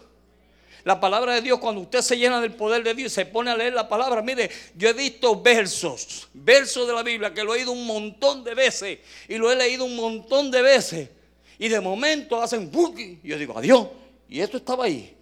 La 0.84 1.00
palabra 1.00 1.34
de 1.34 1.41
Dios, 1.41 1.58
cuando 1.58 1.82
usted 1.82 2.02
se 2.02 2.15
llena 2.19 2.39
del 2.39 2.54
poder 2.54 2.84
de 2.84 2.93
Dios, 2.93 3.13
se 3.13 3.26
pone 3.26 3.50
a 3.50 3.58
leer 3.58 3.74
la 3.74 3.89
palabra. 3.89 4.21
Mire, 4.21 4.52
yo 4.76 4.89
he 4.89 4.93
visto 4.93 5.41
versos, 5.41 6.30
versos 6.36 6.86
de 6.86 6.93
la 6.93 7.02
Biblia 7.02 7.34
que 7.34 7.43
lo 7.43 7.56
he 7.56 7.58
oído 7.58 7.71
un 7.71 7.88
montón 7.88 8.43
de 8.43 8.54
veces 8.54 9.00
y 9.28 9.38
lo 9.38 9.52
he 9.52 9.56
leído 9.56 9.84
un 9.84 9.95
montón 9.95 10.52
de 10.52 10.62
veces. 10.62 11.10
Y 11.58 11.67
de 11.67 11.82
momento 11.82 12.39
hacen 12.39 12.69
y 12.95 13.28
yo 13.28 13.39
digo, 13.39 13.58
adiós. 13.58 13.88
Y 14.30 14.39
esto 14.39 14.58
estaba 14.58 14.86
ahí. 14.86 15.17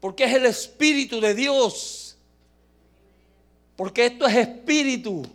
Porque 0.00 0.24
es 0.24 0.34
el 0.34 0.44
Espíritu 0.44 1.18
de 1.18 1.34
Dios. 1.34 2.18
Porque 3.74 4.04
esto 4.04 4.26
es 4.26 4.36
Espíritu. 4.36 5.26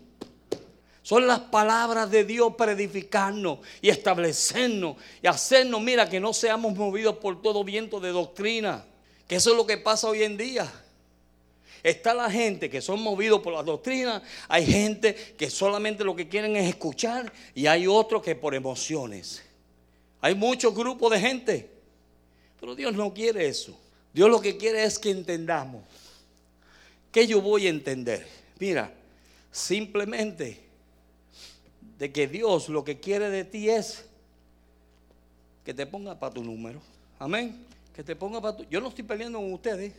Son 1.08 1.26
las 1.26 1.39
palabras 1.39 2.12
de 2.12 2.26
Dios 2.26 2.56
para 2.58 2.74
edificarnos 2.74 3.60
y 3.82 3.88
establecernos 3.88 4.98
y 5.22 5.28
hacernos, 5.28 5.82
mira, 5.82 6.10
que 6.10 6.20
no 6.20 6.34
seamos 6.34 6.76
movidos 6.76 7.15
por 7.20 7.41
todo 7.41 7.63
viento 7.63 8.02
de 8.02 8.10
doctrina. 8.10 8.86
Que 9.26 9.38
eso 9.38 9.52
es 9.52 9.56
lo 9.56 9.65
que 9.65 9.78
pasa 9.78 10.10
hoy 10.10 10.24
en 10.24 10.36
día. 10.36 10.70
Está 11.82 12.13
la 12.13 12.30
gente 12.30 12.70
que 12.70 12.82
son 12.82 13.02
movidos 13.02 13.39
por 13.39 13.54
la 13.54 13.63
doctrina, 13.63 14.22
hay 14.50 14.65
gente 14.65 15.15
que 15.15 15.50
solamente 15.50 16.04
lo 16.04 16.13
que 16.13 16.28
quieren 16.28 16.58
es 16.58 16.67
escuchar 16.67 17.32
y 17.56 17.67
hay 17.67 17.88
otros 17.88 18.22
que 18.22 18.36
por 18.36 18.54
emociones. 18.54 19.41
Hay 20.20 20.36
muchos 20.36 20.76
grupos 20.76 21.10
de 21.13 21.22
gente, 21.22 21.70
pero 22.60 22.76
Dios 22.76 22.93
no 22.93 23.13
quiere 23.13 23.48
eso. 23.48 23.80
Dios 24.12 24.30
lo 24.30 24.41
que 24.41 24.58
quiere 24.58 24.84
es 24.84 25.00
que 25.00 25.12
entendamos. 25.12 25.86
¿Qué 27.13 27.26
yo 27.26 27.41
voy 27.41 27.65
a 27.65 27.70
entender? 27.70 28.28
Mira, 28.60 28.93
simplemente 29.50 30.66
de 31.97 32.12
que 32.12 32.27
Dios 32.27 32.69
lo 32.69 32.83
que 32.83 32.99
quiere 32.99 33.29
de 33.29 33.43
ti 33.43 33.69
es 33.69 34.05
que 35.65 35.73
te 35.73 35.86
ponga 35.86 36.17
para 36.17 36.33
tu 36.33 36.43
número. 36.43 36.79
Amén. 37.19 37.65
Que 37.93 38.03
te 38.03 38.15
ponga 38.15 38.39
para 38.39 38.57
tu... 38.57 38.63
Yo 38.65 38.79
no 38.79 38.89
estoy 38.89 39.03
peleando 39.03 39.39
con 39.39 39.51
ustedes. 39.51 39.93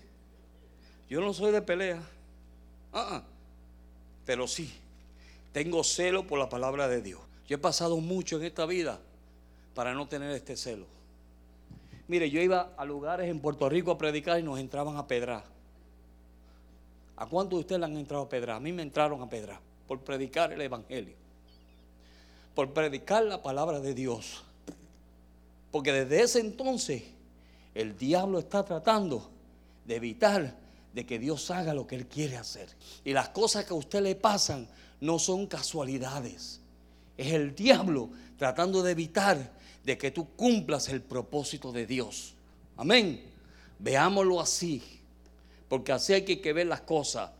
Yo 1.10 1.20
no 1.20 1.32
soy 1.32 1.52
de 1.52 1.62
pelea. 1.62 2.00
Ah. 2.90 3.22
pero 4.24 4.48
sí, 4.48 4.72
tengo 5.52 5.84
celo 5.84 6.26
por 6.26 6.38
la 6.38 6.48
palabra 6.48 6.88
de 6.88 7.02
Dios. 7.02 7.20
Yo 7.46 7.56
he 7.56 7.58
pasado 7.58 7.98
mucho 7.98 8.38
en 8.38 8.44
esta 8.44 8.64
vida 8.64 8.98
para 9.74 9.92
no 9.92 10.08
tener 10.08 10.30
este 10.30 10.56
celo. 10.56 10.86
Mire, 12.08 12.30
yo 12.30 12.40
iba 12.40 12.72
a 12.76 12.84
lugares 12.86 13.28
en 13.28 13.40
Puerto 13.40 13.68
Rico 13.68 13.90
a 13.90 13.98
predicar 13.98 14.40
y 14.40 14.42
nos 14.42 14.58
entraban 14.58 14.96
a 14.96 15.06
pedrar. 15.06 15.44
¿A 17.16 17.26
cuántos 17.26 17.58
de 17.58 17.60
ustedes 17.60 17.80
le 17.80 17.86
han 17.86 17.96
entrado 17.98 18.22
a 18.22 18.28
pedrar? 18.28 18.56
A 18.56 18.60
mí 18.60 18.72
me 18.72 18.82
entraron 18.82 19.20
a 19.20 19.28
pedrar 19.28 19.60
por 19.86 20.00
predicar 20.00 20.52
el 20.52 20.60
Evangelio 20.62 21.27
por 22.58 22.72
predicar 22.72 23.22
la 23.22 23.40
palabra 23.40 23.78
de 23.78 23.94
Dios. 23.94 24.42
Porque 25.70 25.92
desde 25.92 26.22
ese 26.22 26.40
entonces 26.40 27.04
el 27.72 27.96
diablo 27.96 28.40
está 28.40 28.64
tratando 28.64 29.30
de 29.84 29.94
evitar 29.94 30.56
de 30.92 31.06
que 31.06 31.20
Dios 31.20 31.52
haga 31.52 31.72
lo 31.72 31.86
que 31.86 31.94
Él 31.94 32.08
quiere 32.08 32.36
hacer. 32.36 32.68
Y 33.04 33.12
las 33.12 33.28
cosas 33.28 33.64
que 33.64 33.74
a 33.74 33.76
usted 33.76 34.02
le 34.02 34.16
pasan 34.16 34.66
no 35.00 35.20
son 35.20 35.46
casualidades. 35.46 36.60
Es 37.16 37.32
el 37.32 37.54
diablo 37.54 38.10
tratando 38.36 38.82
de 38.82 38.90
evitar 38.90 39.52
de 39.84 39.96
que 39.96 40.10
tú 40.10 40.26
cumplas 40.34 40.88
el 40.88 41.00
propósito 41.00 41.70
de 41.70 41.86
Dios. 41.86 42.34
Amén. 42.76 43.22
Veámoslo 43.78 44.40
así. 44.40 44.82
Porque 45.68 45.92
así 45.92 46.12
hay 46.12 46.22
que 46.24 46.52
ver 46.52 46.66
las 46.66 46.80
cosas. 46.80 47.30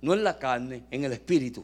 No 0.00 0.14
en 0.14 0.24
la 0.24 0.38
carne, 0.38 0.84
en 0.90 1.04
el 1.04 1.12
espíritu. 1.12 1.62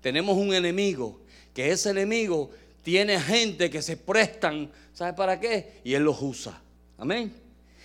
Tenemos 0.00 0.36
un 0.36 0.54
enemigo 0.54 1.26
que 1.58 1.72
ese 1.72 1.90
enemigo 1.90 2.52
tiene 2.84 3.18
gente 3.18 3.68
que 3.68 3.82
se 3.82 3.96
prestan, 3.96 4.70
¿sabe 4.94 5.14
para 5.14 5.40
qué? 5.40 5.80
Y 5.82 5.92
él 5.92 6.04
los 6.04 6.22
usa. 6.22 6.62
Amén. 6.96 7.32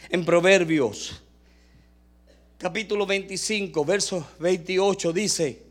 En 0.09 0.23
Proverbios, 0.23 1.19
capítulo 2.59 3.07
25, 3.07 3.83
verso 3.83 4.27
28 4.37 5.11
dice, 5.11 5.63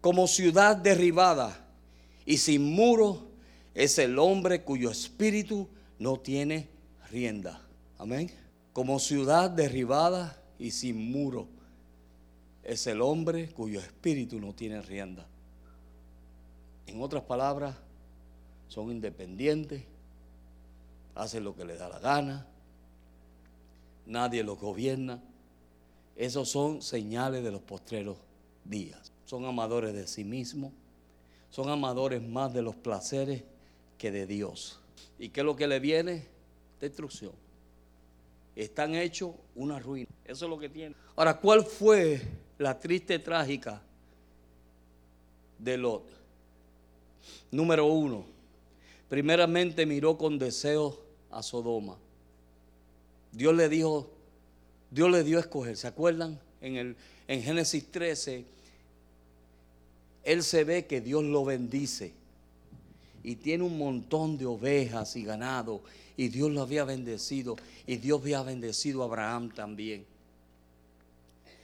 como 0.00 0.26
ciudad 0.26 0.74
derribada 0.74 1.68
y 2.24 2.38
sin 2.38 2.64
muro 2.64 3.28
es 3.74 3.98
el 3.98 4.18
hombre 4.18 4.62
cuyo 4.62 4.90
espíritu 4.90 5.68
no 5.98 6.18
tiene 6.18 6.66
rienda. 7.10 7.60
Amén. 7.98 8.30
Como 8.72 8.98
ciudad 8.98 9.50
derribada 9.50 10.42
y 10.58 10.70
sin 10.70 11.10
muro 11.12 11.46
es 12.64 12.86
el 12.86 13.02
hombre 13.02 13.50
cuyo 13.50 13.80
espíritu 13.80 14.40
no 14.40 14.54
tiene 14.54 14.80
rienda. 14.80 15.28
En 16.86 17.02
otras 17.02 17.22
palabras, 17.22 17.76
son 18.68 18.90
independientes, 18.90 19.84
hacen 21.14 21.44
lo 21.44 21.54
que 21.54 21.64
les 21.64 21.78
da 21.78 21.88
la 21.88 21.98
gana, 21.98 22.46
nadie 24.06 24.42
los 24.42 24.58
gobierna. 24.58 25.22
Esos 26.16 26.48
son 26.48 26.82
señales 26.82 27.42
de 27.44 27.50
los 27.50 27.62
postreros 27.62 28.16
días. 28.64 29.12
Son 29.24 29.44
amadores 29.44 29.94
de 29.94 30.06
sí 30.06 30.24
mismos, 30.24 30.72
son 31.50 31.68
amadores 31.68 32.22
más 32.22 32.52
de 32.52 32.62
los 32.62 32.74
placeres 32.74 33.44
que 33.98 34.10
de 34.10 34.26
Dios. 34.26 34.80
¿Y 35.18 35.28
qué 35.28 35.40
es 35.40 35.46
lo 35.46 35.56
que 35.56 35.66
le 35.66 35.80
viene? 35.80 36.26
Destrucción. 36.80 37.32
Están 38.56 38.94
hechos 38.94 39.34
una 39.54 39.78
ruina. 39.78 40.10
Eso 40.24 40.46
es 40.46 40.50
lo 40.50 40.58
que 40.58 40.68
tienen. 40.68 40.96
Ahora, 41.16 41.38
¿cuál 41.38 41.64
fue 41.64 42.20
la 42.58 42.78
triste 42.78 43.18
trágica 43.18 43.82
de 45.58 45.76
Lot? 45.78 46.21
Número 47.52 47.86
uno, 47.86 48.24
primeramente 49.08 49.86
miró 49.86 50.18
con 50.18 50.38
deseo 50.38 50.98
a 51.30 51.42
Sodoma. 51.42 51.96
Dios 53.30 53.54
le 53.54 53.68
dijo, 53.68 54.10
Dios 54.90 55.10
le 55.10 55.22
dio 55.22 55.36
a 55.36 55.42
escoger. 55.42 55.76
¿Se 55.76 55.86
acuerdan? 55.86 56.40
En, 56.62 56.76
el, 56.76 56.96
en 57.28 57.42
Génesis 57.42 57.90
13, 57.90 58.44
él 60.24 60.42
se 60.42 60.64
ve 60.64 60.86
que 60.86 61.00
Dios 61.00 61.24
lo 61.24 61.44
bendice 61.44 62.12
y 63.22 63.36
tiene 63.36 63.64
un 63.64 63.76
montón 63.78 64.38
de 64.38 64.46
ovejas 64.46 65.14
y 65.16 65.24
ganado 65.24 65.82
y 66.16 66.28
Dios 66.28 66.50
lo 66.50 66.62
había 66.62 66.84
bendecido 66.84 67.56
y 67.86 67.96
Dios 67.96 68.20
había 68.20 68.42
bendecido 68.42 69.02
a 69.02 69.06
Abraham 69.06 69.50
también. 69.50 70.04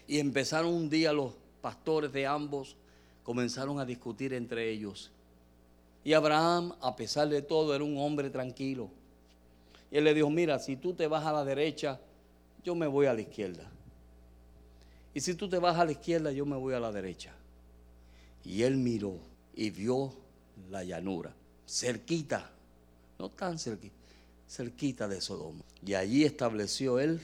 Y 0.07 0.18
empezaron 0.18 0.72
un 0.72 0.89
día 0.89 1.12
los 1.12 1.32
pastores 1.61 2.12
de 2.12 2.26
ambos, 2.26 2.76
comenzaron 3.22 3.78
a 3.78 3.84
discutir 3.84 4.32
entre 4.32 4.70
ellos. 4.70 5.11
Y 6.05 6.12
Abraham, 6.12 6.74
a 6.80 6.96
pesar 6.96 7.28
de 7.28 7.42
todo, 7.42 7.74
era 7.74 7.84
un 7.84 7.99
hombre 7.99 8.30
tranquilo. 8.30 8.90
Y 9.90 9.99
él 9.99 10.05
le 10.05 10.14
dijo, 10.14 10.30
mira, 10.30 10.59
si 10.59 10.76
tú 10.76 10.94
te 10.94 11.07
vas 11.07 11.24
a 11.24 11.32
la 11.32 11.44
derecha, 11.44 12.01
yo 12.64 12.74
me 12.74 12.86
voy 12.86 13.07
a 13.07 13.14
la 13.14 13.20
izquierda. 13.20 13.70
Y 15.14 15.20
si 15.20 15.34
tú 15.34 15.49
te 15.49 15.59
vas 15.59 15.76
a 15.78 15.84
la 15.84 15.92
izquierda, 15.92 16.30
yo 16.32 16.46
me 16.46 16.57
voy 16.57 16.74
a 16.74 16.80
la 16.80 16.92
derecha. 16.92 17.32
Y 18.44 18.62
él 18.62 18.76
miró 18.76 19.18
y 19.55 19.70
vio 19.70 20.14
la 20.70 20.84
llanura, 20.84 21.34
cerquita, 21.66 22.51
no 23.18 23.30
tan 23.30 23.59
cerquita, 23.59 23.96
cerquita 24.49 25.09
de 25.09 25.20
Sodoma. 25.20 25.64
Y 25.84 25.94
allí 25.94 26.24
estableció 26.24 26.99
él 26.99 27.20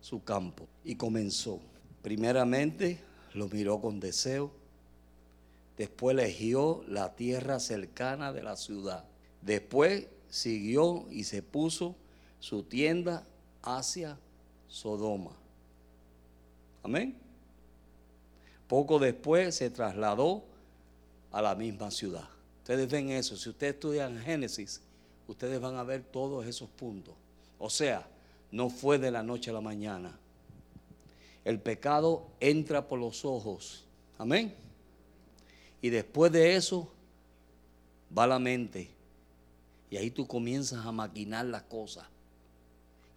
su 0.00 0.22
campo 0.22 0.66
y 0.84 0.96
comenzó. 0.96 1.60
Primeramente 2.02 3.00
lo 3.32 3.48
miró 3.48 3.80
con 3.80 4.00
deseo, 4.00 4.50
después 5.76 6.16
eligió 6.16 6.84
la 6.88 7.14
tierra 7.14 7.60
cercana 7.60 8.32
de 8.32 8.42
la 8.42 8.56
ciudad, 8.56 9.04
después 9.42 10.08
siguió 10.28 11.06
y 11.10 11.24
se 11.24 11.42
puso 11.42 11.96
su 12.40 12.62
tienda 12.62 13.26
hacia 13.62 14.18
Sodoma. 14.68 15.32
Amén. 16.82 17.16
Poco 18.68 18.98
después 18.98 19.54
se 19.54 19.70
trasladó 19.70 20.44
a 21.30 21.40
la 21.40 21.54
misma 21.54 21.90
ciudad. 21.90 22.28
Ustedes 22.58 22.90
ven 22.90 23.10
eso. 23.10 23.36
Si 23.36 23.48
ustedes 23.48 23.74
estudian 23.74 24.18
Génesis, 24.18 24.80
ustedes 25.28 25.60
van 25.60 25.76
a 25.76 25.82
ver 25.82 26.02
todos 26.02 26.46
esos 26.46 26.68
puntos. 26.70 27.14
O 27.58 27.70
sea, 27.70 28.06
no 28.50 28.70
fue 28.70 28.98
de 28.98 29.10
la 29.10 29.22
noche 29.22 29.50
a 29.50 29.54
la 29.54 29.60
mañana. 29.60 30.18
El 31.44 31.60
pecado 31.60 32.26
entra 32.40 32.88
por 32.88 32.98
los 32.98 33.24
ojos. 33.24 33.84
Amén. 34.16 34.54
Y 35.84 35.90
después 35.90 36.32
de 36.32 36.56
eso 36.56 36.88
va 38.16 38.26
la 38.26 38.38
mente. 38.38 38.88
Y 39.90 39.98
ahí 39.98 40.10
tú 40.10 40.26
comienzas 40.26 40.86
a 40.86 40.92
maquinar 40.92 41.44
las 41.44 41.64
cosas. 41.64 42.06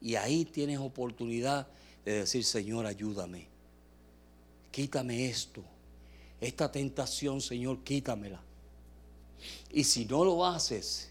Y 0.01 0.15
ahí 0.15 0.43
tienes 0.43 0.77
oportunidad 0.77 1.65
de 2.03 2.11
decir, 2.11 2.43
Señor, 2.43 2.85
ayúdame. 2.85 3.47
Quítame 4.69 5.29
esto. 5.29 5.63
Esta 6.41 6.69
tentación, 6.69 7.39
Señor, 7.39 7.85
quítamela. 7.85 8.41
Y 9.71 9.85
si 9.85 10.03
no 10.03 10.25
lo 10.25 10.45
haces 10.45 11.09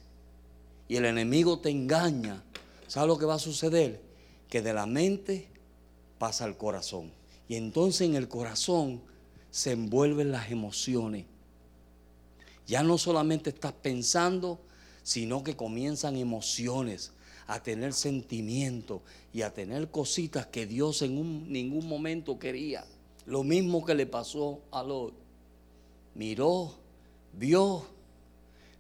y 0.88 0.96
el 0.96 1.07
enemigo 1.07 1.59
te 1.59 1.70
engaña, 1.70 2.44
¿sabes 2.86 3.09
lo 3.09 3.16
que 3.16 3.24
va 3.24 3.36
a 3.36 3.38
suceder? 3.38 4.02
Que 4.50 4.61
de 4.61 4.74
la 4.74 4.84
mente 4.84 5.48
pasa 6.18 6.44
al 6.44 6.59
corazón. 6.59 7.11
Y 7.48 7.54
entonces 7.54 8.02
en 8.02 8.14
el 8.14 8.28
corazón 8.28 9.00
se 9.50 9.72
envuelven 9.72 10.32
las 10.32 10.50
emociones. 10.50 11.24
Ya 12.67 12.83
no 12.83 12.99
solamente 12.99 13.51
estás 13.51 13.73
pensando, 13.73 14.61
sino 15.03 15.45
que 15.45 15.57
comienzan 15.57 16.17
emociones, 16.17 17.12
a 17.47 17.62
tener 17.62 17.93
sentimientos 17.93 19.03
y 19.33 19.43
a 19.43 19.55
tener 19.55 19.91
cositas 19.91 20.47
que 20.47 20.67
Dios 20.67 21.03
en 21.03 21.51
ningún 21.53 21.87
momento 21.89 22.39
quería. 22.39 22.85
Lo 23.25 23.45
mismo 23.45 23.85
que 23.85 23.95
le 23.95 24.07
pasó 24.07 24.61
a 24.71 24.83
Lot. 24.83 25.14
Miró, 26.14 26.75
vio, 27.33 27.87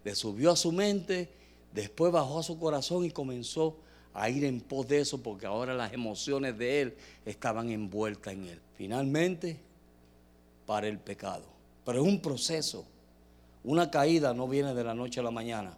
le 0.04 0.14
subió 0.14 0.50
a 0.50 0.56
su 0.56 0.72
mente, 0.72 1.28
después 1.72 2.12
bajó 2.12 2.40
a 2.40 2.42
su 2.42 2.58
corazón 2.58 3.04
y 3.04 3.10
comenzó 3.10 3.76
a 4.14 4.30
ir 4.30 4.44
en 4.44 4.60
pos 4.60 4.88
de 4.88 5.00
eso 5.00 5.22
porque 5.22 5.46
ahora 5.46 5.74
las 5.74 5.92
emociones 5.92 6.56
de 6.56 6.80
él 6.80 6.96
estaban 7.24 7.70
envueltas 7.70 8.32
en 8.32 8.46
él. 8.46 8.60
Finalmente, 8.76 9.58
para 10.64 10.88
el 10.88 10.98
pecado. 10.98 11.44
Pero 11.84 12.02
es 12.02 12.08
un 12.08 12.20
proceso. 12.20 12.86
Una 13.66 13.90
caída 13.90 14.32
no 14.32 14.46
viene 14.46 14.74
de 14.74 14.84
la 14.84 14.94
noche 14.94 15.18
a 15.18 15.24
la 15.24 15.32
mañana. 15.32 15.76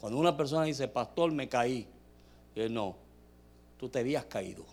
Cuando 0.00 0.18
una 0.18 0.36
persona 0.36 0.64
dice, 0.64 0.88
pastor, 0.88 1.30
me 1.30 1.48
caí, 1.48 1.86
él 2.56 2.74
no, 2.74 2.96
tú 3.78 3.88
te 3.88 4.00
habías 4.00 4.24
caído. 4.24 4.64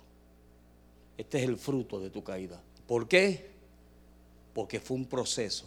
Este 1.16 1.38
es 1.38 1.48
el 1.48 1.56
fruto 1.56 2.00
de 2.00 2.10
tu 2.10 2.24
caída. 2.24 2.60
¿Por 2.88 3.08
qué? 3.08 3.52
Porque 4.56 4.80
fue 4.80 4.98
un 4.98 5.06
proceso. 5.06 5.66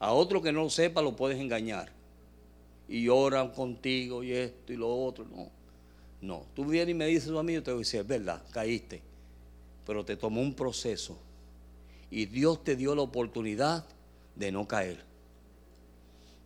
A 0.00 0.12
otro 0.12 0.42
que 0.42 0.52
no 0.52 0.64
lo 0.64 0.70
sepa 0.70 1.00
lo 1.00 1.16
puedes 1.16 1.40
engañar. 1.40 1.90
Y 2.86 3.08
oran 3.08 3.52
contigo 3.52 4.22
y 4.22 4.32
esto 4.32 4.70
y 4.70 4.76
lo 4.76 4.94
otro. 4.94 5.24
No. 5.24 5.48
No. 6.20 6.44
Tú 6.54 6.66
vienes 6.66 6.90
y 6.90 6.94
me 6.94 7.06
dices 7.06 7.30
a 7.30 7.42
yo 7.42 7.62
te 7.62 7.70
voy 7.70 7.78
a 7.78 7.84
decir, 7.84 8.00
es 8.00 8.06
verdad, 8.06 8.42
caíste. 8.50 9.00
Pero 9.86 10.04
te 10.04 10.18
tomó 10.18 10.42
un 10.42 10.52
proceso. 10.52 11.16
Y 12.10 12.26
Dios 12.26 12.62
te 12.62 12.76
dio 12.76 12.94
la 12.94 13.00
oportunidad 13.00 13.86
de 14.34 14.52
no 14.52 14.66
caer. 14.66 15.04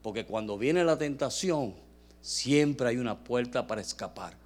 Porque 0.02 0.26
cuando 0.26 0.58
viene 0.58 0.84
la 0.84 0.98
tentación, 0.98 1.74
siempre 2.20 2.88
hay 2.88 2.98
una 2.98 3.22
puerta 3.24 3.66
para 3.66 3.80
escapar. 3.80 4.36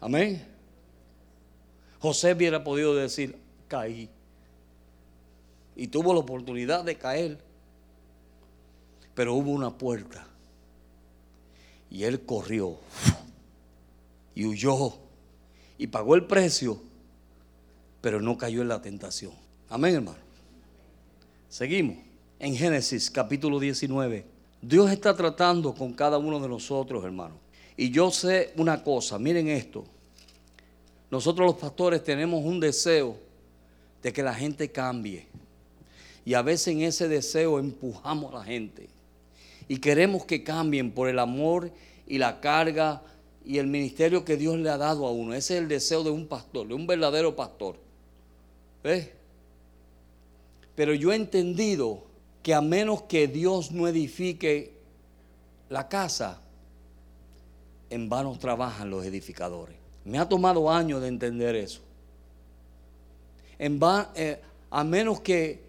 Amén. 0.00 0.46
José 2.00 2.32
hubiera 2.32 2.62
podido 2.62 2.94
decir, 2.94 3.38
caí. 3.68 4.10
Y 5.74 5.88
tuvo 5.88 6.12
la 6.12 6.20
oportunidad 6.20 6.84
de 6.84 6.96
caer. 6.96 7.38
Pero 9.14 9.34
hubo 9.34 9.50
una 9.50 9.76
puerta. 9.76 10.26
Y 11.90 12.04
él 12.04 12.24
corrió. 12.24 12.78
Y 14.34 14.46
huyó. 14.46 14.98
Y 15.78 15.86
pagó 15.86 16.14
el 16.14 16.26
precio. 16.26 16.82
Pero 18.00 18.20
no 18.20 18.36
cayó 18.36 18.62
en 18.62 18.68
la 18.68 18.82
tentación. 18.82 19.32
Amén, 19.68 19.94
hermano. 19.94 20.25
Seguimos. 21.48 21.96
En 22.38 22.54
Génesis 22.54 23.10
capítulo 23.10 23.58
19. 23.58 24.24
Dios 24.60 24.90
está 24.90 25.16
tratando 25.16 25.74
con 25.74 25.92
cada 25.92 26.18
uno 26.18 26.40
de 26.40 26.48
nosotros, 26.48 27.04
hermano. 27.04 27.36
Y 27.76 27.90
yo 27.90 28.10
sé 28.10 28.52
una 28.56 28.82
cosa, 28.82 29.18
miren 29.18 29.48
esto. 29.48 29.84
Nosotros 31.10 31.46
los 31.46 31.56
pastores 31.56 32.02
tenemos 32.02 32.44
un 32.44 32.58
deseo 32.58 33.16
de 34.02 34.12
que 34.12 34.22
la 34.22 34.34
gente 34.34 34.70
cambie. 34.70 35.26
Y 36.24 36.34
a 36.34 36.42
veces 36.42 36.68
en 36.68 36.82
ese 36.82 37.08
deseo 37.08 37.58
empujamos 37.58 38.34
a 38.34 38.38
la 38.38 38.44
gente. 38.44 38.88
Y 39.68 39.78
queremos 39.78 40.24
que 40.24 40.42
cambien 40.42 40.90
por 40.90 41.08
el 41.08 41.18
amor 41.18 41.70
y 42.06 42.18
la 42.18 42.40
carga 42.40 43.02
y 43.44 43.58
el 43.58 43.68
ministerio 43.68 44.24
que 44.24 44.36
Dios 44.36 44.58
le 44.58 44.68
ha 44.68 44.76
dado 44.76 45.06
a 45.06 45.12
uno. 45.12 45.32
Ese 45.32 45.54
es 45.54 45.62
el 45.62 45.68
deseo 45.68 46.02
de 46.02 46.10
un 46.10 46.26
pastor, 46.26 46.66
de 46.68 46.74
un 46.74 46.86
verdadero 46.86 47.36
pastor. 47.36 47.76
¿Ves? 48.82 49.15
Pero 50.76 50.94
yo 50.94 51.12
he 51.12 51.16
entendido 51.16 52.04
que 52.42 52.54
a 52.54 52.60
menos 52.60 53.02
que 53.02 53.26
Dios 53.26 53.72
no 53.72 53.88
edifique 53.88 54.76
la 55.68 55.88
casa, 55.88 56.40
en 57.90 58.08
vano 58.08 58.36
trabajan 58.38 58.90
los 58.90 59.04
edificadores. 59.04 59.74
Me 60.04 60.18
ha 60.18 60.28
tomado 60.28 60.70
años 60.70 61.00
de 61.00 61.08
entender 61.08 61.56
eso. 61.56 61.80
En 63.58 63.80
eh, 64.14 64.40
a 64.70 64.84
menos 64.84 65.20
que, 65.20 65.64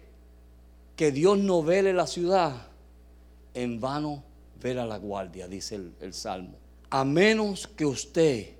que 0.94 1.10
Dios 1.10 1.38
no 1.38 1.62
vele 1.62 1.92
la 1.92 2.06
ciudad, 2.06 2.66
en 3.54 3.80
vano 3.80 4.22
vela 4.60 4.86
la 4.86 4.98
guardia, 4.98 5.48
dice 5.48 5.76
el, 5.76 5.94
el 6.00 6.12
Salmo. 6.12 6.54
A 6.90 7.04
menos 7.04 7.66
que 7.66 7.86
usted 7.86 8.50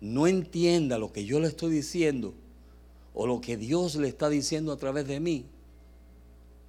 no 0.00 0.26
entienda 0.26 0.96
lo 0.96 1.12
que 1.12 1.24
yo 1.24 1.40
le 1.40 1.48
estoy 1.48 1.72
diciendo 1.72 2.34
o 3.14 3.26
lo 3.26 3.40
que 3.40 3.56
Dios 3.56 3.96
le 3.96 4.08
está 4.08 4.28
diciendo 4.28 4.72
a 4.72 4.76
través 4.76 5.06
de 5.06 5.20
mí, 5.20 5.46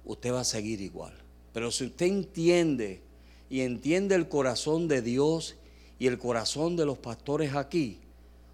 usted 0.04 0.32
va 0.32 0.40
a 0.40 0.44
seguir 0.44 0.80
igual. 0.80 1.14
Pero 1.52 1.70
si 1.70 1.84
usted 1.84 2.06
entiende 2.06 3.00
y 3.48 3.60
entiende 3.60 4.14
el 4.14 4.28
corazón 4.28 4.88
de 4.88 5.02
Dios 5.02 5.56
y 5.98 6.06
el 6.06 6.18
corazón 6.18 6.76
de 6.76 6.86
los 6.86 6.98
pastores 6.98 7.54
aquí, 7.54 7.98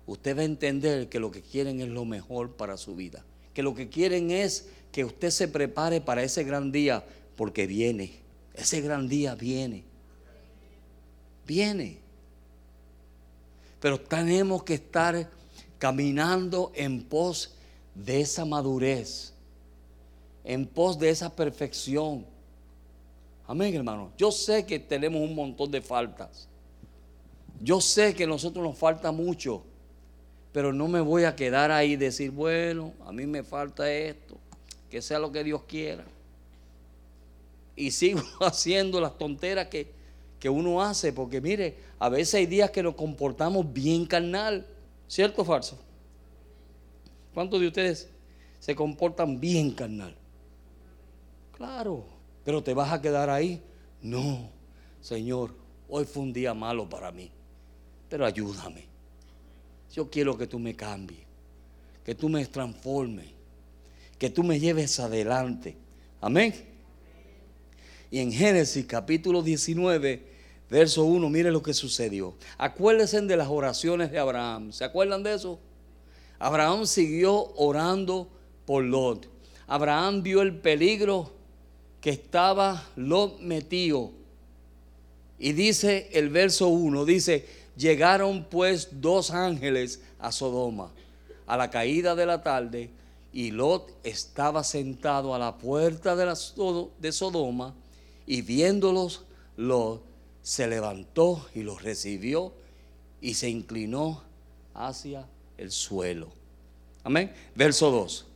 usted 0.06 0.36
va 0.36 0.42
a 0.42 0.44
entender 0.44 1.08
que 1.08 1.20
lo 1.20 1.30
que 1.30 1.42
quieren 1.42 1.80
es 1.80 1.88
lo 1.88 2.04
mejor 2.04 2.52
para 2.52 2.76
su 2.76 2.94
vida. 2.94 3.24
Que 3.54 3.62
lo 3.62 3.74
que 3.74 3.88
quieren 3.88 4.30
es 4.30 4.68
que 4.92 5.04
usted 5.04 5.30
se 5.30 5.48
prepare 5.48 6.00
para 6.00 6.22
ese 6.22 6.44
gran 6.44 6.72
día, 6.72 7.04
porque 7.36 7.66
viene. 7.66 8.12
Ese 8.54 8.80
gran 8.80 9.08
día 9.08 9.34
viene. 9.34 9.84
Viene. 11.46 11.98
Pero 13.80 13.98
tenemos 13.98 14.62
que 14.62 14.74
estar 14.74 15.30
caminando 15.78 16.70
en 16.74 17.02
pos 17.02 17.54
de 17.94 18.20
esa 18.20 18.44
madurez, 18.44 19.32
en 20.44 20.66
pos 20.66 20.98
de 20.98 21.10
esa 21.10 21.34
perfección. 21.34 22.24
Amén, 23.46 23.74
hermano. 23.74 24.12
Yo 24.16 24.30
sé 24.30 24.64
que 24.64 24.78
tenemos 24.78 25.20
un 25.20 25.34
montón 25.34 25.70
de 25.70 25.80
faltas. 25.80 26.48
Yo 27.60 27.80
sé 27.80 28.14
que 28.14 28.24
a 28.24 28.26
nosotros 28.26 28.64
nos 28.64 28.78
falta 28.78 29.12
mucho, 29.12 29.62
pero 30.52 30.72
no 30.72 30.88
me 30.88 31.00
voy 31.00 31.24
a 31.24 31.36
quedar 31.36 31.70
ahí 31.70 31.92
y 31.92 31.96
decir, 31.96 32.30
bueno, 32.30 32.92
a 33.04 33.12
mí 33.12 33.26
me 33.26 33.42
falta 33.42 33.92
esto, 33.92 34.36
que 34.88 35.02
sea 35.02 35.18
lo 35.18 35.30
que 35.30 35.44
Dios 35.44 35.62
quiera. 35.64 36.04
Y 37.76 37.90
sigo 37.90 38.22
haciendo 38.40 39.00
las 39.00 39.18
tonteras 39.18 39.68
que, 39.68 39.88
que 40.38 40.48
uno 40.48 40.80
hace, 40.80 41.12
porque 41.12 41.40
mire, 41.40 41.76
a 41.98 42.08
veces 42.08 42.34
hay 42.34 42.46
días 42.46 42.70
que 42.70 42.82
nos 42.82 42.94
comportamos 42.94 43.70
bien 43.70 44.06
carnal, 44.06 44.66
¿cierto 45.06 45.42
o 45.42 45.44
falso? 45.44 45.78
¿Cuántos 47.34 47.60
de 47.60 47.68
ustedes 47.68 48.08
se 48.58 48.74
comportan 48.74 49.38
bien 49.38 49.72
carnal? 49.72 50.16
Claro, 51.60 52.06
pero 52.42 52.62
te 52.62 52.72
vas 52.72 52.90
a 52.90 53.02
quedar 53.02 53.28
ahí. 53.28 53.62
No, 54.00 54.48
Señor, 55.02 55.54
hoy 55.90 56.06
fue 56.06 56.22
un 56.22 56.32
día 56.32 56.54
malo 56.54 56.88
para 56.88 57.12
mí, 57.12 57.30
pero 58.08 58.24
ayúdame. 58.24 58.86
Yo 59.92 60.08
quiero 60.08 60.38
que 60.38 60.46
tú 60.46 60.58
me 60.58 60.74
cambies, 60.74 61.20
que 62.02 62.14
tú 62.14 62.30
me 62.30 62.46
transformes, 62.46 63.26
que 64.18 64.30
tú 64.30 64.42
me 64.42 64.58
lleves 64.58 64.98
adelante. 65.00 65.76
Amén. 66.22 66.54
Y 68.10 68.20
en 68.20 68.32
Génesis 68.32 68.86
capítulo 68.86 69.42
19, 69.42 70.22
verso 70.70 71.04
1, 71.04 71.28
mire 71.28 71.50
lo 71.50 71.62
que 71.62 71.74
sucedió. 71.74 72.36
Acuérdense 72.56 73.20
de 73.20 73.36
las 73.36 73.48
oraciones 73.48 74.10
de 74.10 74.18
Abraham. 74.18 74.72
¿Se 74.72 74.82
acuerdan 74.82 75.22
de 75.22 75.34
eso? 75.34 75.60
Abraham 76.38 76.86
siguió 76.86 77.52
orando 77.56 78.30
por 78.64 78.82
Lot. 78.82 79.28
Abraham 79.66 80.22
vio 80.22 80.40
el 80.40 80.58
peligro 80.58 81.38
que 82.00 82.10
estaba 82.10 82.88
Lot 82.96 83.40
metido. 83.40 84.10
Y 85.38 85.52
dice 85.52 86.08
el 86.12 86.28
verso 86.28 86.68
1, 86.68 87.04
dice, 87.04 87.46
llegaron 87.76 88.44
pues 88.44 88.88
dos 89.00 89.30
ángeles 89.30 90.00
a 90.18 90.32
Sodoma 90.32 90.90
a 91.50 91.56
la 91.56 91.68
caída 91.68 92.14
de 92.14 92.26
la 92.26 92.44
tarde 92.44 92.90
y 93.32 93.50
Lot 93.50 93.92
estaba 94.04 94.62
sentado 94.62 95.34
a 95.34 95.38
la 95.38 95.58
puerta 95.58 96.14
de, 96.14 96.32
de 97.00 97.12
Sodoma 97.12 97.74
y 98.24 98.42
viéndolos, 98.42 99.24
Lot 99.56 100.00
se 100.42 100.68
levantó 100.68 101.44
y 101.52 101.62
los 101.62 101.82
recibió 101.82 102.52
y 103.20 103.34
se 103.34 103.50
inclinó 103.50 104.22
hacia 104.74 105.26
el 105.58 105.72
suelo. 105.72 106.28
Amén. 107.02 107.32
Verso 107.56 107.90
2. 107.90 108.26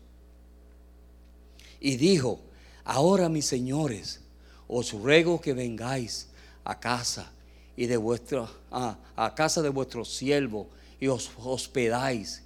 Y 1.80 1.96
dijo, 1.96 2.40
ahora 2.84 3.28
mis 3.28 3.46
señores, 3.46 4.20
os 4.68 4.92
ruego 4.92 5.40
que 5.40 5.52
vengáis 5.52 6.28
a 6.64 6.78
casa 6.80 7.32
y 7.76 7.86
de 7.86 7.96
vuestra 7.96 8.48
a 8.70 9.34
casa 9.34 9.62
de 9.62 9.68
vuestro 9.68 10.04
siervo 10.04 10.68
y 11.00 11.08
os 11.08 11.30
hospedáis 11.36 12.42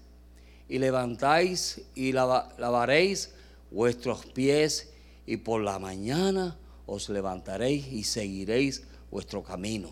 y 0.69 0.79
levantáis 0.79 1.81
y 1.95 2.13
lavaréis 2.13 3.33
vuestros 3.71 4.27
pies 4.27 4.91
y 5.27 5.39
por 5.39 5.63
la 5.63 5.79
mañana 5.79 6.57
os 6.87 7.09
levantaréis 7.09 7.87
y 7.87 8.05
seguiréis 8.05 8.83
vuestro 9.11 9.43
camino. 9.43 9.91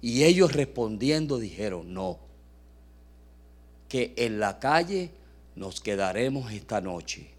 Y 0.00 0.24
ellos 0.24 0.52
respondiendo 0.52 1.38
dijeron, 1.38 1.92
no, 1.92 2.18
que 3.88 4.12
en 4.16 4.38
la 4.38 4.58
calle 4.58 5.10
nos 5.56 5.80
quedaremos 5.80 6.52
esta 6.52 6.80
noche. 6.80 7.30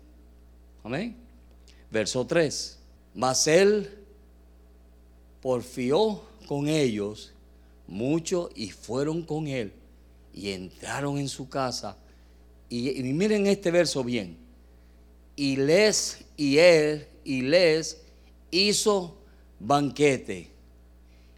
Amén. 0.83 1.24
Verso 1.91 2.25
3. 2.25 2.79
Mas 3.13 3.47
él 3.47 3.89
porfió 5.41 6.21
con 6.47 6.67
ellos 6.67 7.33
mucho 7.87 8.49
y 8.55 8.69
fueron 8.71 9.21
con 9.23 9.47
él 9.47 9.71
y 10.33 10.51
entraron 10.51 11.17
en 11.17 11.29
su 11.29 11.47
casa. 11.49 11.97
Y, 12.69 12.99
y 12.99 13.03
miren 13.13 13.47
este 13.47 13.71
verso 13.71 14.03
bien. 14.03 14.37
Y 15.35 15.55
les 15.55 16.25
y 16.37 16.57
él 16.57 17.07
y 17.23 17.41
les 17.41 18.01
hizo 18.51 19.17
banquete 19.59 20.49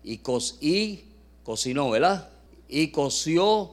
y, 0.04 0.22
y 0.62 1.04
cocinó, 1.44 1.90
¿verdad? 1.90 2.30
Y 2.68 2.90
coció 2.90 3.72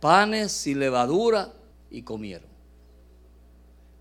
panes 0.00 0.52
sin 0.52 0.78
levadura 0.78 1.52
y 1.90 2.02
comieron. 2.02 2.48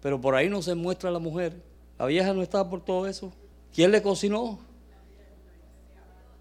Pero 0.01 0.20
por 0.20 0.36
ahí 0.36 0.49
no 0.49 0.61
se 0.61 0.76
muestra 0.76 1.09
la 1.09 1.20
mujer. 1.20 1.53
La 1.98 2.06
vieja 2.06 2.34
no 2.34 2.41
estaba 2.41 2.70
por 2.70 2.84
todo 2.84 3.08
eso. 3.08 3.32
¿Quién 3.74 3.91
le 3.91 4.02
cocinó? 4.02 4.60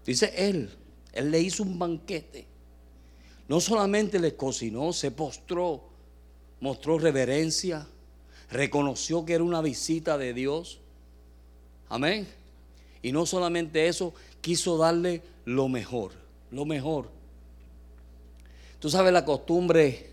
Dice 0.05 0.33
él. 0.35 0.69
Él 1.13 1.31
le 1.31 1.39
hizo 1.39 1.63
un 1.63 1.77
banquete. 1.77 2.47
No 3.47 3.59
solamente 3.59 4.19
le 4.19 4.35
cocinó, 4.35 4.93
se 4.93 5.11
postró, 5.11 5.83
mostró 6.59 6.97
reverencia, 6.97 7.85
reconoció 8.49 9.25
que 9.25 9.33
era 9.33 9.43
una 9.43 9.61
visita 9.61 10.17
de 10.17 10.33
Dios. 10.33 10.79
Amén. 11.89 12.27
Y 13.01 13.11
no 13.11 13.25
solamente 13.25 13.87
eso, 13.87 14.13
quiso 14.41 14.77
darle 14.77 15.21
lo 15.45 15.67
mejor, 15.67 16.13
lo 16.51 16.65
mejor. 16.65 17.09
Tú 18.79 18.89
sabes 18.89 19.13
la 19.13 19.23
costumbre, 19.23 20.11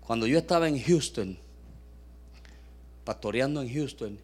cuando 0.00 0.26
yo 0.26 0.38
estaba 0.38 0.68
en 0.68 0.80
Houston, 0.80 1.36
pastoreando 3.04 3.60
en 3.60 3.74
Houston, 3.74 4.18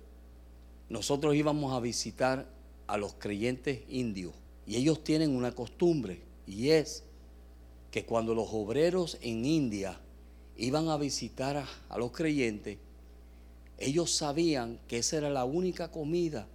nosotros 0.93 1.35
íbamos 1.35 1.73
a 1.73 1.81
visitar 1.81 2.47
a 2.87 2.99
los 2.99 3.15
creyentes 3.15 3.81
indios. 3.89 4.35
Y 4.67 4.77
ellos 4.77 5.03
tienen 5.03 5.35
una 5.35 5.53
costumbre, 5.53 6.21
y 6.47 6.69
es 6.69 7.03
que 7.91 8.05
cuando 8.05 8.35
los 8.35 8.49
obreros 8.53 9.17
en 9.23 9.47
India 9.47 9.99
iban 10.59 10.91
a 10.91 10.99
visitar 10.99 11.65
a, 11.89 11.99
los 11.99 12.13
creyentes, 12.13 12.77
ellos 13.79 14.15
sabían 14.15 14.79
que 14.87 14.99
esa 14.99 15.17
era 15.17 15.31
la 15.31 15.47
única 15.47 15.91
comida 15.91 16.47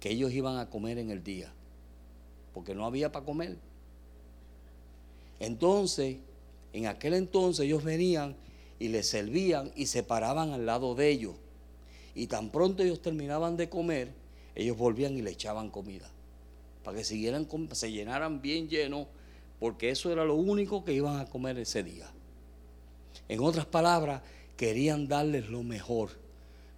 que 0.00 0.10
ellos 0.10 0.32
iban 0.34 0.58
a 0.58 0.68
comer 0.68 0.98
en 0.98 1.10
el 1.10 1.24
día, 1.24 1.50
porque 2.52 2.74
no 2.74 2.84
había 2.84 3.10
para 3.10 3.24
comer. 3.24 3.56
Entonces, 5.40 6.18
en 6.74 6.88
aquel 6.88 7.14
entonces 7.14 7.64
ellos 7.64 7.82
venían 7.82 8.36
y 8.78 8.88
les 8.88 9.08
servían 9.08 9.72
y 9.74 9.86
se 9.86 10.02
paraban 10.02 10.50
al 10.50 10.66
lado 10.66 10.94
de 10.94 11.08
ellos. 11.08 11.36
Y 12.18 12.26
tan 12.26 12.50
pronto 12.50 12.82
ellos 12.82 13.00
terminaban 13.00 13.56
de 13.56 13.68
comer, 13.68 14.12
ellos 14.56 14.76
volvían 14.76 15.16
y 15.16 15.22
le 15.22 15.30
echaban 15.30 15.70
comida. 15.70 16.10
Para 16.82 16.98
que 16.98 17.04
siguieran, 17.04 17.46
se 17.70 17.92
llenaran 17.92 18.42
bien 18.42 18.68
llenos, 18.68 19.06
porque 19.60 19.90
eso 19.90 20.10
era 20.10 20.24
lo 20.24 20.34
único 20.34 20.84
que 20.84 20.92
iban 20.92 21.20
a 21.20 21.26
comer 21.26 21.56
ese 21.60 21.84
día. 21.84 22.10
En 23.28 23.38
otras 23.38 23.66
palabras, 23.66 24.22
querían 24.56 25.06
darles 25.06 25.48
lo 25.48 25.62
mejor, 25.62 26.10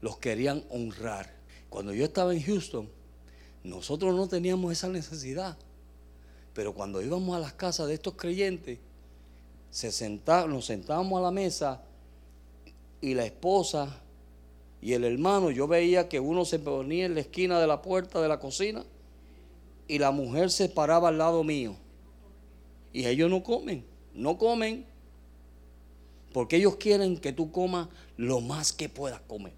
los 0.03 0.19
querían 0.19 0.63
honrar. 0.69 1.35
Cuando 1.71 1.95
yo 1.95 2.05
estaba 2.05 2.35
en 2.35 2.43
Houston, 2.43 2.91
nosotros 3.65 4.15
no 4.15 4.29
teníamos 4.29 4.73
esa 4.73 4.91
necesidad. 4.91 5.57
Pero 6.53 6.75
cuando 6.75 7.01
íbamos 7.01 7.35
a 7.35 7.41
las 7.41 7.55
casas 7.55 7.89
de 7.89 7.95
estos 7.95 8.13
creyentes, 8.13 8.79
se 9.71 10.21
nos 10.49 10.67
sentábamos 10.67 11.19
a 11.19 11.23
la 11.23 11.31
mesa 11.31 11.83
y 13.01 13.15
la 13.15 13.25
esposa 13.25 14.03
y 14.83 14.95
el 14.95 15.05
hermano, 15.05 15.51
yo 15.51 15.69
veía 15.69 16.09
que 16.09 16.21
uno 16.21 16.45
se 16.45 16.59
ponía 16.59 17.07
en 17.07 17.15
la 17.15 17.21
esquina 17.21 17.61
de 17.61 17.67
la 17.67 17.83
puerta 17.83 18.21
de 18.21 18.29
la 18.29 18.41
cocina 18.41 18.85
y 19.87 19.99
la 19.99 20.11
mujer 20.11 20.51
se 20.51 20.69
paraba 20.69 21.09
al 21.09 21.19
lado 21.19 21.45
mío. 21.45 21.77
Y 22.93 23.07
ellos 23.07 23.29
no 23.31 23.43
comen, 23.43 23.85
no 24.15 24.39
comen, 24.39 24.87
porque 26.33 26.57
ellos 26.57 26.77
quieren 26.77 27.19
que 27.19 27.33
tú 27.33 27.51
comas 27.53 27.89
lo 28.17 28.41
más 28.41 28.73
que 28.73 28.89
puedas 28.89 29.21
comer. 29.21 29.53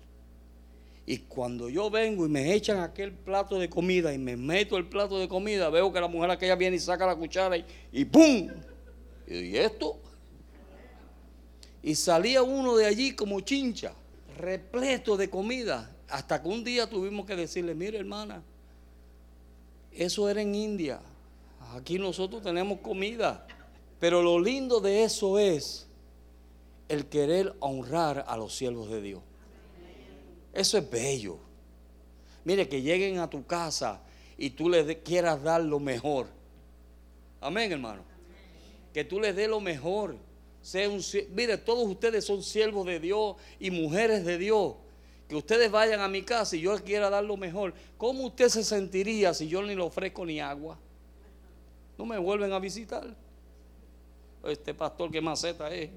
Y 1.06 1.18
cuando 1.18 1.68
yo 1.68 1.90
vengo 1.90 2.26
y 2.26 2.28
me 2.28 2.54
echan 2.54 2.80
aquel 2.80 3.12
plato 3.12 3.58
de 3.58 3.68
comida 3.68 4.14
y 4.14 4.18
me 4.18 4.36
meto 4.36 4.76
el 4.76 4.86
plato 4.86 5.18
de 5.18 5.28
comida, 5.28 5.68
veo 5.68 5.92
que 5.92 6.00
la 6.00 6.08
mujer 6.08 6.30
aquella 6.30 6.54
viene 6.54 6.76
y 6.76 6.80
saca 6.80 7.06
la 7.06 7.16
cuchara 7.16 7.56
y, 7.92 8.04
¡pum! 8.04 8.48
¿Y 9.26 9.56
esto? 9.56 9.98
Y 11.82 11.94
salía 11.94 12.42
uno 12.42 12.76
de 12.76 12.86
allí 12.86 13.12
como 13.12 13.40
chincha, 13.40 13.92
repleto 14.36 15.16
de 15.16 15.30
comida. 15.30 15.94
Hasta 16.08 16.42
que 16.42 16.48
un 16.48 16.62
día 16.64 16.88
tuvimos 16.88 17.26
que 17.26 17.36
decirle, 17.36 17.74
mire 17.74 17.98
hermana, 17.98 18.42
Eso 19.90 20.28
era 20.28 20.40
en 20.40 20.54
India. 20.54 21.00
Aquí 21.74 21.98
nosotros 21.98 22.42
tenemos 22.42 22.80
comida. 22.80 23.46
Pero 24.00 24.22
lo 24.22 24.40
lindo 24.40 24.80
de 24.80 25.04
eso 25.04 25.38
es 25.38 25.86
el 26.88 27.06
querer 27.06 27.54
honrar 27.60 28.24
a 28.26 28.36
los 28.36 28.54
siervos 28.56 28.90
de 28.90 29.00
Dios. 29.00 29.22
Eso 30.52 30.76
es 30.76 30.90
bello. 30.90 31.38
Mire, 32.44 32.68
que 32.68 32.82
lleguen 32.82 33.18
a 33.18 33.30
tu 33.30 33.46
casa 33.46 34.02
y 34.36 34.50
tú 34.50 34.68
les 34.68 34.96
quieras 34.98 35.42
dar 35.42 35.62
lo 35.62 35.78
mejor. 35.78 36.26
Amén, 37.40 37.72
hermano. 37.72 38.02
Que 38.92 39.04
tú 39.04 39.20
les 39.20 39.34
des 39.34 39.48
lo 39.48 39.60
mejor. 39.60 40.16
Sea 40.62 40.88
un, 40.88 41.02
mire, 41.34 41.58
todos 41.58 41.86
ustedes 41.88 42.24
son 42.24 42.42
siervos 42.42 42.86
de 42.86 43.00
Dios 43.00 43.36
y 43.58 43.70
mujeres 43.70 44.24
de 44.24 44.38
Dios. 44.38 44.74
Que 45.28 45.34
ustedes 45.36 45.70
vayan 45.70 46.00
a 46.00 46.08
mi 46.08 46.22
casa 46.22 46.56
y 46.56 46.60
yo 46.60 46.76
quiera 46.82 47.10
dar 47.10 47.24
lo 47.24 47.36
mejor. 47.36 47.74
¿Cómo 47.98 48.26
usted 48.26 48.48
se 48.48 48.62
sentiría 48.62 49.34
si 49.34 49.48
yo 49.48 49.62
ni 49.62 49.74
le 49.74 49.82
ofrezco 49.82 50.24
ni 50.24 50.40
agua? 50.40 50.78
No 51.98 52.06
me 52.06 52.18
vuelven 52.18 52.52
a 52.52 52.58
visitar. 52.58 53.06
Este 54.44 54.74
pastor 54.74 55.10
que 55.10 55.20
maceta 55.20 55.72
es. 55.74 55.90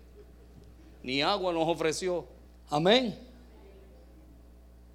Ni 1.03 1.21
agua 1.21 1.53
nos 1.53 1.67
ofreció. 1.67 2.25
Amén. 2.69 3.17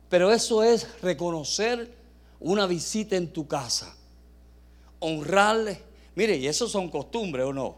Pero 0.08 0.32
eso 0.32 0.62
es 0.64 1.00
reconocer 1.00 1.94
una 2.40 2.66
visita 2.66 3.16
en 3.16 3.32
tu 3.32 3.46
casa. 3.46 3.94
Honrarle. 4.98 5.80
Mire, 6.16 6.36
y 6.36 6.48
eso 6.48 6.68
son 6.68 6.90
costumbres 6.90 7.46
o 7.46 7.52
no. 7.52 7.76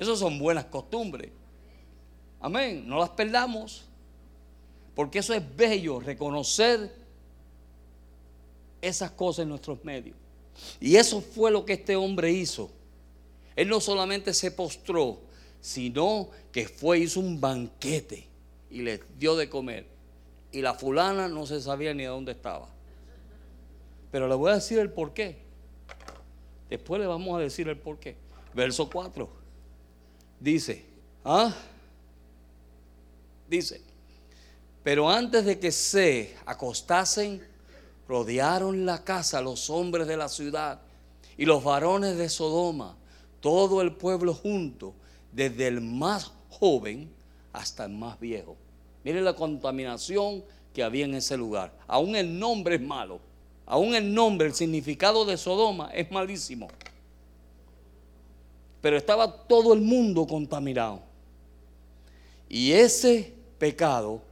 Eso 0.00 0.16
son 0.16 0.38
buenas 0.38 0.64
costumbres. 0.64 1.30
Amén. 2.40 2.88
No 2.88 2.98
las 2.98 3.10
perdamos. 3.10 3.84
Porque 4.94 5.20
eso 5.20 5.34
es 5.34 5.56
bello, 5.56 6.00
reconocer 6.00 6.92
esas 8.80 9.10
cosas 9.10 9.42
en 9.42 9.50
nuestros 9.50 9.84
medios. 9.84 10.16
Y 10.80 10.96
eso 10.96 11.20
fue 11.20 11.50
lo 11.50 11.64
que 11.64 11.74
este 11.74 11.96
hombre 11.96 12.32
hizo. 12.32 12.70
Él 13.54 13.68
no 13.68 13.78
solamente 13.78 14.32
se 14.32 14.50
postró, 14.50 15.20
sino 15.60 16.30
que 16.50 16.66
fue, 16.66 16.98
hizo 16.98 17.20
un 17.20 17.40
banquete 17.40 18.26
y 18.70 18.80
les 18.80 19.00
dio 19.18 19.36
de 19.36 19.48
comer. 19.48 19.86
Y 20.50 20.62
la 20.62 20.74
fulana 20.74 21.28
no 21.28 21.46
se 21.46 21.60
sabía 21.60 21.92
ni 21.92 22.04
de 22.04 22.08
dónde 22.08 22.32
estaba. 22.32 22.68
Pero 24.10 24.28
le 24.28 24.34
voy 24.34 24.50
a 24.50 24.54
decir 24.54 24.78
el 24.78 24.90
por 24.90 25.12
qué. 25.12 25.38
Después 26.70 27.00
le 27.00 27.06
vamos 27.06 27.36
a 27.36 27.40
decir 27.40 27.68
el 27.68 27.76
por 27.76 27.98
qué. 27.98 28.16
Verso 28.54 28.88
4. 28.90 29.39
Dice, 30.40 30.84
¿ah? 31.24 31.54
Dice, 33.48 33.82
pero 34.82 35.10
antes 35.10 35.44
de 35.44 35.58
que 35.58 35.70
se 35.70 36.34
acostasen, 36.46 37.46
rodearon 38.08 38.86
la 38.86 39.04
casa 39.04 39.42
los 39.42 39.68
hombres 39.68 40.06
de 40.06 40.16
la 40.16 40.28
ciudad 40.28 40.80
y 41.36 41.44
los 41.44 41.62
varones 41.62 42.16
de 42.16 42.28
Sodoma, 42.28 42.96
todo 43.40 43.82
el 43.82 43.94
pueblo 43.94 44.32
junto, 44.34 44.94
desde 45.30 45.68
el 45.68 45.80
más 45.80 46.32
joven 46.48 47.10
hasta 47.52 47.84
el 47.84 47.92
más 47.92 48.18
viejo. 48.18 48.56
Miren 49.04 49.24
la 49.24 49.34
contaminación 49.34 50.42
que 50.72 50.82
había 50.82 51.04
en 51.04 51.14
ese 51.14 51.36
lugar. 51.36 51.72
Aún 51.86 52.16
el 52.16 52.38
nombre 52.38 52.76
es 52.76 52.80
malo. 52.80 53.20
Aún 53.66 53.94
el 53.94 54.12
nombre, 54.12 54.48
el 54.48 54.54
significado 54.54 55.24
de 55.24 55.36
Sodoma 55.36 55.90
es 55.92 56.10
malísimo. 56.10 56.68
Pero 58.80 58.96
estaba 58.96 59.46
todo 59.46 59.74
el 59.74 59.80
mundo 59.80 60.26
contaminado. 60.26 61.02
Y 62.48 62.72
ese 62.72 63.34
pecado 63.58 64.22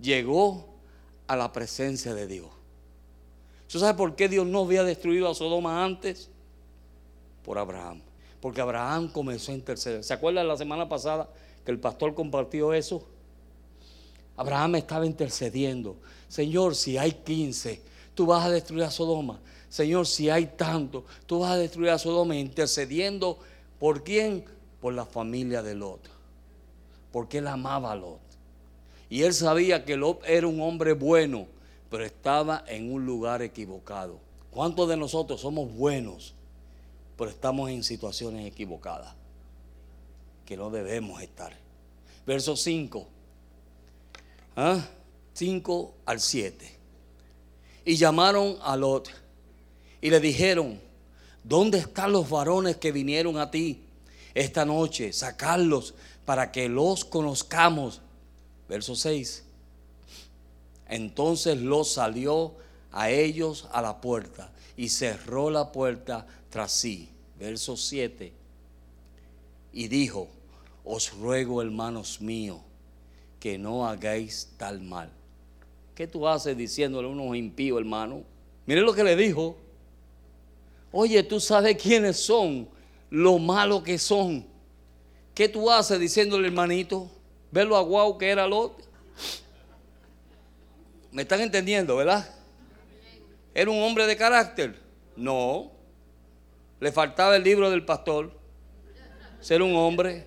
llegó 0.00 0.66
a 1.26 1.36
la 1.36 1.52
presencia 1.52 2.14
de 2.14 2.26
Dios. 2.26 2.46
¿Usted 3.66 3.80
sabe 3.80 3.98
por 3.98 4.14
qué 4.14 4.28
Dios 4.28 4.46
no 4.46 4.60
había 4.60 4.84
destruido 4.84 5.28
a 5.28 5.34
Sodoma 5.34 5.84
antes? 5.84 6.30
Por 7.44 7.58
Abraham. 7.58 8.00
Porque 8.40 8.60
Abraham 8.60 9.10
comenzó 9.12 9.52
a 9.52 9.56
interceder. 9.56 10.04
¿Se 10.04 10.14
acuerdan 10.14 10.46
la 10.46 10.56
semana 10.56 10.88
pasada 10.88 11.28
que 11.64 11.72
el 11.72 11.80
pastor 11.80 12.14
compartió 12.14 12.72
eso? 12.72 13.04
Abraham 14.36 14.76
estaba 14.76 15.04
intercediendo. 15.04 15.96
Señor, 16.28 16.74
si 16.74 16.96
hay 16.96 17.12
15, 17.12 17.80
tú 18.14 18.26
vas 18.26 18.44
a 18.44 18.50
destruir 18.50 18.84
a 18.84 18.90
Sodoma. 18.90 19.40
Señor, 19.68 20.06
si 20.06 20.30
hay 20.30 20.46
tanto, 20.46 21.04
tú 21.26 21.40
vas 21.40 21.52
a 21.52 21.56
destruir 21.56 21.90
a 21.90 21.98
Sodoma. 21.98 22.36
Intercediendo 22.36 23.38
por 23.78 24.04
quién? 24.04 24.44
Por 24.80 24.94
la 24.94 25.04
familia 25.04 25.62
de 25.62 25.74
Lot. 25.74 26.00
Porque 27.12 27.38
él 27.38 27.46
amaba 27.46 27.92
a 27.92 27.96
Lot. 27.96 28.20
Y 29.08 29.22
él 29.22 29.32
sabía 29.32 29.84
que 29.84 29.96
Lot 29.96 30.22
era 30.26 30.46
un 30.46 30.60
hombre 30.60 30.92
bueno, 30.92 31.46
pero 31.90 32.04
estaba 32.04 32.64
en 32.66 32.92
un 32.92 33.06
lugar 33.06 33.42
equivocado. 33.42 34.18
¿Cuántos 34.50 34.88
de 34.88 34.96
nosotros 34.96 35.40
somos 35.40 35.72
buenos, 35.72 36.34
pero 37.16 37.30
estamos 37.30 37.70
en 37.70 37.84
situaciones 37.84 38.46
equivocadas? 38.46 39.14
Que 40.44 40.56
no 40.56 40.70
debemos 40.70 41.22
estar. 41.22 41.52
Verso 42.26 42.56
5. 42.56 43.06
5 45.34 45.94
¿Ah? 45.96 46.10
al 46.10 46.20
7. 46.20 46.72
Y 47.84 47.96
llamaron 47.96 48.56
a 48.62 48.76
Lot 48.76 49.10
y 50.00 50.10
le 50.10 50.18
dijeron, 50.18 50.80
¿dónde 51.48 51.78
están 51.78 52.12
los 52.12 52.28
varones 52.28 52.76
que 52.76 52.92
vinieron 52.92 53.38
a 53.38 53.50
ti 53.50 53.84
esta 54.34 54.64
noche? 54.64 55.12
Sacarlos 55.12 55.94
para 56.24 56.52
que 56.52 56.68
los 56.68 57.04
conozcamos 57.04 58.00
Verso 58.68 58.96
6. 58.96 59.44
Entonces 60.88 61.58
Lot 61.60 61.86
salió 61.86 62.54
a 62.92 63.10
ellos 63.10 63.68
a 63.72 63.82
la 63.82 64.00
puerta 64.00 64.50
y 64.76 64.88
cerró 64.88 65.50
la 65.50 65.72
puerta 65.72 66.26
tras 66.50 66.72
sí. 66.72 67.10
Verso 67.38 67.76
7. 67.76 68.32
Y 69.72 69.88
dijo, 69.88 70.28
os 70.84 71.12
ruego, 71.12 71.60
hermanos 71.60 72.20
míos, 72.20 72.60
que 73.38 73.58
no 73.58 73.86
hagáis 73.86 74.52
tal 74.56 74.80
mal. 74.80 75.10
¿Qué 75.94 76.06
tú 76.06 76.26
haces 76.26 76.56
diciéndole 76.56 77.08
a 77.08 77.10
unos 77.10 77.36
impíos, 77.36 77.78
hermano? 77.78 78.22
Mire 78.66 78.80
lo 78.80 78.94
que 78.94 79.04
le 79.04 79.16
dijo. 79.16 79.56
Oye, 80.98 81.22
tú 81.22 81.38
sabes 81.40 81.76
quiénes 81.76 82.16
son, 82.16 82.66
lo 83.10 83.38
malo 83.38 83.82
que 83.82 83.98
son. 83.98 84.46
¿Qué 85.34 85.46
tú 85.46 85.70
haces 85.70 86.00
diciéndole, 86.00 86.48
hermanito? 86.48 87.10
¿Ves 87.50 87.66
lo 87.66 87.76
aguau 87.76 88.16
que 88.16 88.30
era 88.30 88.46
Lot? 88.46 88.82
¿Me 91.12 91.20
están 91.20 91.42
entendiendo, 91.42 91.96
verdad? 91.96 92.26
¿Era 93.52 93.70
un 93.70 93.82
hombre 93.82 94.06
de 94.06 94.16
carácter? 94.16 94.80
No. 95.16 95.70
Le 96.80 96.90
faltaba 96.90 97.36
el 97.36 97.44
libro 97.44 97.68
del 97.68 97.84
pastor. 97.84 98.32
Ser 99.42 99.60
un 99.60 99.76
hombre. 99.76 100.26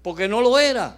Porque 0.00 0.28
no 0.28 0.40
lo 0.40 0.58
era. 0.58 0.96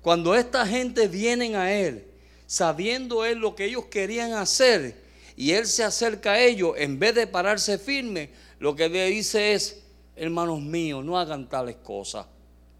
Cuando 0.00 0.36
esta 0.36 0.64
gente 0.64 1.08
vienen 1.08 1.56
a 1.56 1.72
él, 1.72 2.06
sabiendo 2.46 3.24
él 3.24 3.38
lo 3.38 3.56
que 3.56 3.64
ellos 3.64 3.86
querían 3.86 4.34
hacer, 4.34 5.09
y 5.36 5.52
él 5.52 5.66
se 5.66 5.84
acerca 5.84 6.32
a 6.32 6.40
ellos, 6.40 6.74
en 6.76 6.98
vez 6.98 7.14
de 7.14 7.26
pararse 7.26 7.78
firme, 7.78 8.30
lo 8.58 8.74
que 8.74 8.88
le 8.88 9.06
dice 9.06 9.54
es, 9.54 9.82
hermanos 10.16 10.60
míos, 10.60 11.04
no 11.04 11.18
hagan 11.18 11.48
tales 11.48 11.76
cosas 11.76 12.26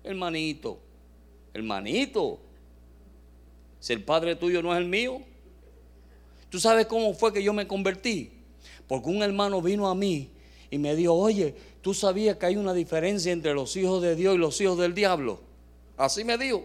hermanito, 0.03 0.79
hermanito, 1.53 2.41
si 3.79 3.93
el 3.93 4.03
padre 4.03 4.37
tuyo 4.37 4.63
no 4.63 4.73
es 4.73 4.79
el 4.79 4.87
mío, 4.87 5.21
¿tú 6.49 6.59
sabes 6.61 6.87
cómo 6.87 7.15
fue 7.15 7.33
que 7.33 7.43
yo 7.43 7.53
me 7.53 7.67
convertí? 7.67 8.33
Porque 8.87 9.09
un 9.09 9.23
hermano 9.23 9.63
vino 9.63 9.89
a 9.89 9.95
mí 9.95 10.31
y 10.71 10.79
me 10.79 10.95
dijo, 10.95 11.15
oye, 11.15 11.55
¿tú 11.81 11.95
sabías 11.95 12.37
que 12.37 12.47
hay 12.47 12.57
una 12.57 12.75
diferencia 12.75 13.33
entre 13.33 13.55
los 13.55 13.77
hijos 13.77 14.03
de 14.03 14.17
Dios 14.17 14.35
y 14.35 14.39
los 14.39 14.61
hijos 14.61 14.79
del 14.79 14.95
diablo? 14.95 15.41
Así 15.97 16.25
me 16.25 16.37
dijo. 16.37 16.65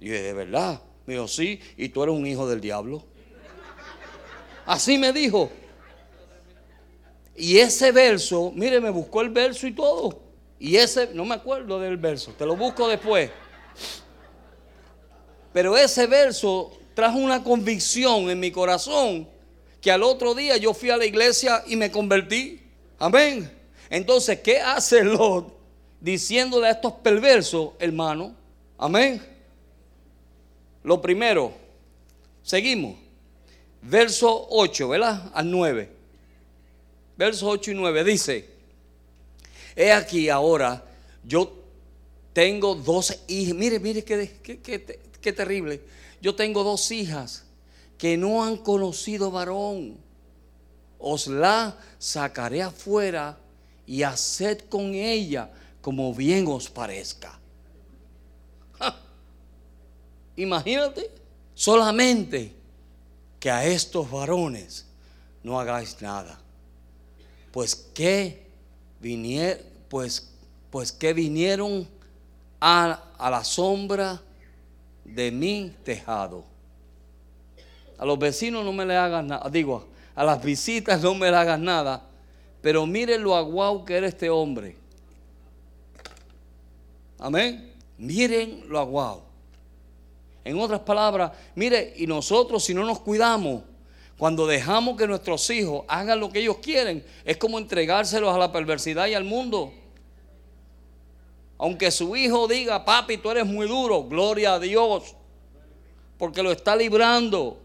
Y 0.00 0.08
de 0.08 0.32
verdad, 0.32 0.82
me 1.06 1.14
dijo, 1.14 1.28
sí, 1.28 1.60
y 1.76 1.88
tú 1.88 2.02
eres 2.02 2.14
un 2.14 2.26
hijo 2.26 2.48
del 2.48 2.60
diablo. 2.60 3.04
Así 4.66 4.98
me 4.98 5.12
dijo. 5.12 5.50
Y 7.36 7.58
ese 7.58 7.92
verso, 7.92 8.52
mire, 8.54 8.80
me 8.80 8.90
buscó 8.90 9.20
el 9.20 9.30
verso 9.30 9.66
y 9.66 9.72
todo. 9.72 10.20
Y 10.58 10.76
ese, 10.76 11.10
no 11.14 11.24
me 11.24 11.34
acuerdo 11.34 11.80
del 11.80 11.96
verso, 11.96 12.32
te 12.38 12.46
lo 12.46 12.56
busco 12.56 12.86
después. 12.86 13.30
Pero 15.52 15.76
ese 15.76 16.06
verso 16.06 16.72
trajo 16.94 17.18
una 17.18 17.42
convicción 17.42 18.30
en 18.30 18.38
mi 18.38 18.50
corazón 18.50 19.28
que 19.80 19.90
al 19.90 20.02
otro 20.02 20.34
día 20.34 20.56
yo 20.56 20.72
fui 20.72 20.90
a 20.90 20.96
la 20.96 21.04
iglesia 21.04 21.64
y 21.66 21.76
me 21.76 21.90
convertí. 21.90 22.60
Amén. 22.98 23.50
Entonces, 23.90 24.40
¿qué 24.40 24.60
hace 24.60 25.02
Lot 25.02 25.52
diciéndole 26.00 26.68
a 26.68 26.70
estos 26.70 26.92
perversos, 26.94 27.70
hermano? 27.80 28.36
Amén. 28.78 29.20
Lo 30.84 31.02
primero, 31.02 31.52
seguimos. 32.42 33.01
Verso 33.82 34.46
8, 34.50 34.88
¿verdad? 34.88 35.30
Al 35.34 35.50
9. 35.50 35.90
Verso 37.16 37.48
8 37.48 37.72
y 37.72 37.74
9 37.74 38.04
dice, 38.04 38.48
He 39.74 39.92
aquí 39.92 40.28
ahora, 40.28 40.84
yo 41.24 41.52
tengo 42.32 42.74
dos 42.74 43.18
hijas. 43.26 43.54
Mire, 43.54 43.80
mire 43.80 44.04
qué, 44.04 45.32
terrible. 45.32 45.80
Yo 46.20 46.34
tengo 46.34 46.62
dos 46.62 46.90
hijas 46.92 47.44
que 47.98 48.16
no 48.16 48.44
han 48.44 48.56
conocido 48.56 49.30
varón. 49.30 49.98
os 50.98 51.26
la 51.26 51.76
sacaré 51.98 52.62
afuera 52.62 53.36
y 53.86 54.04
haced 54.04 54.60
con 54.68 54.94
ella 54.94 55.50
como 55.80 56.14
bien 56.14 56.46
os 56.46 56.70
parezca. 56.70 57.40
Imagínate, 60.36 61.10
solamente 61.54 62.61
que 63.42 63.50
a 63.50 63.64
estos 63.64 64.08
varones 64.08 64.86
no 65.42 65.58
hagáis 65.58 66.00
nada. 66.00 66.38
Pues 67.50 67.74
que 67.74 68.46
vinieron, 69.00 69.58
pues, 69.88 70.32
pues 70.70 70.96
vinieron 71.12 71.88
a, 72.60 73.02
a 73.18 73.30
la 73.30 73.42
sombra 73.42 74.22
de 75.04 75.32
mi 75.32 75.74
tejado. 75.82 76.44
A 77.98 78.06
los 78.06 78.16
vecinos 78.16 78.64
no 78.64 78.72
me 78.72 78.86
le 78.86 78.96
hagas 78.96 79.24
nada. 79.24 79.50
Digo, 79.50 79.88
a 80.14 80.22
las 80.22 80.40
visitas 80.40 81.02
no 81.02 81.12
me 81.16 81.28
le 81.28 81.36
hagas 81.36 81.58
nada. 81.58 82.00
Pero 82.60 82.86
mire 82.86 83.18
lo 83.18 83.34
aguau 83.34 83.84
que 83.84 83.96
era 83.96 84.06
este 84.06 84.30
hombre. 84.30 84.76
Amén. 87.18 87.74
Miren 87.98 88.68
lo 88.68 88.78
aguau. 88.78 89.31
En 90.44 90.58
otras 90.58 90.80
palabras, 90.80 91.32
mire, 91.54 91.94
y 91.96 92.06
nosotros 92.06 92.64
si 92.64 92.74
no 92.74 92.84
nos 92.84 93.00
cuidamos, 93.00 93.62
cuando 94.18 94.46
dejamos 94.46 94.96
que 94.96 95.06
nuestros 95.06 95.48
hijos 95.50 95.84
hagan 95.88 96.20
lo 96.20 96.30
que 96.30 96.40
ellos 96.40 96.58
quieren, 96.58 97.04
es 97.24 97.36
como 97.36 97.58
entregárselos 97.58 98.34
a 98.34 98.38
la 98.38 98.52
perversidad 98.52 99.06
y 99.06 99.14
al 99.14 99.24
mundo. 99.24 99.72
Aunque 101.58 101.90
su 101.90 102.16
hijo 102.16 102.48
diga, 102.48 102.84
papi, 102.84 103.18
tú 103.18 103.30
eres 103.30 103.46
muy 103.46 103.66
duro, 103.68 104.04
gloria 104.04 104.54
a 104.54 104.60
Dios, 104.60 105.14
porque 106.18 106.42
lo 106.42 106.52
está 106.52 106.74
librando. 106.74 107.58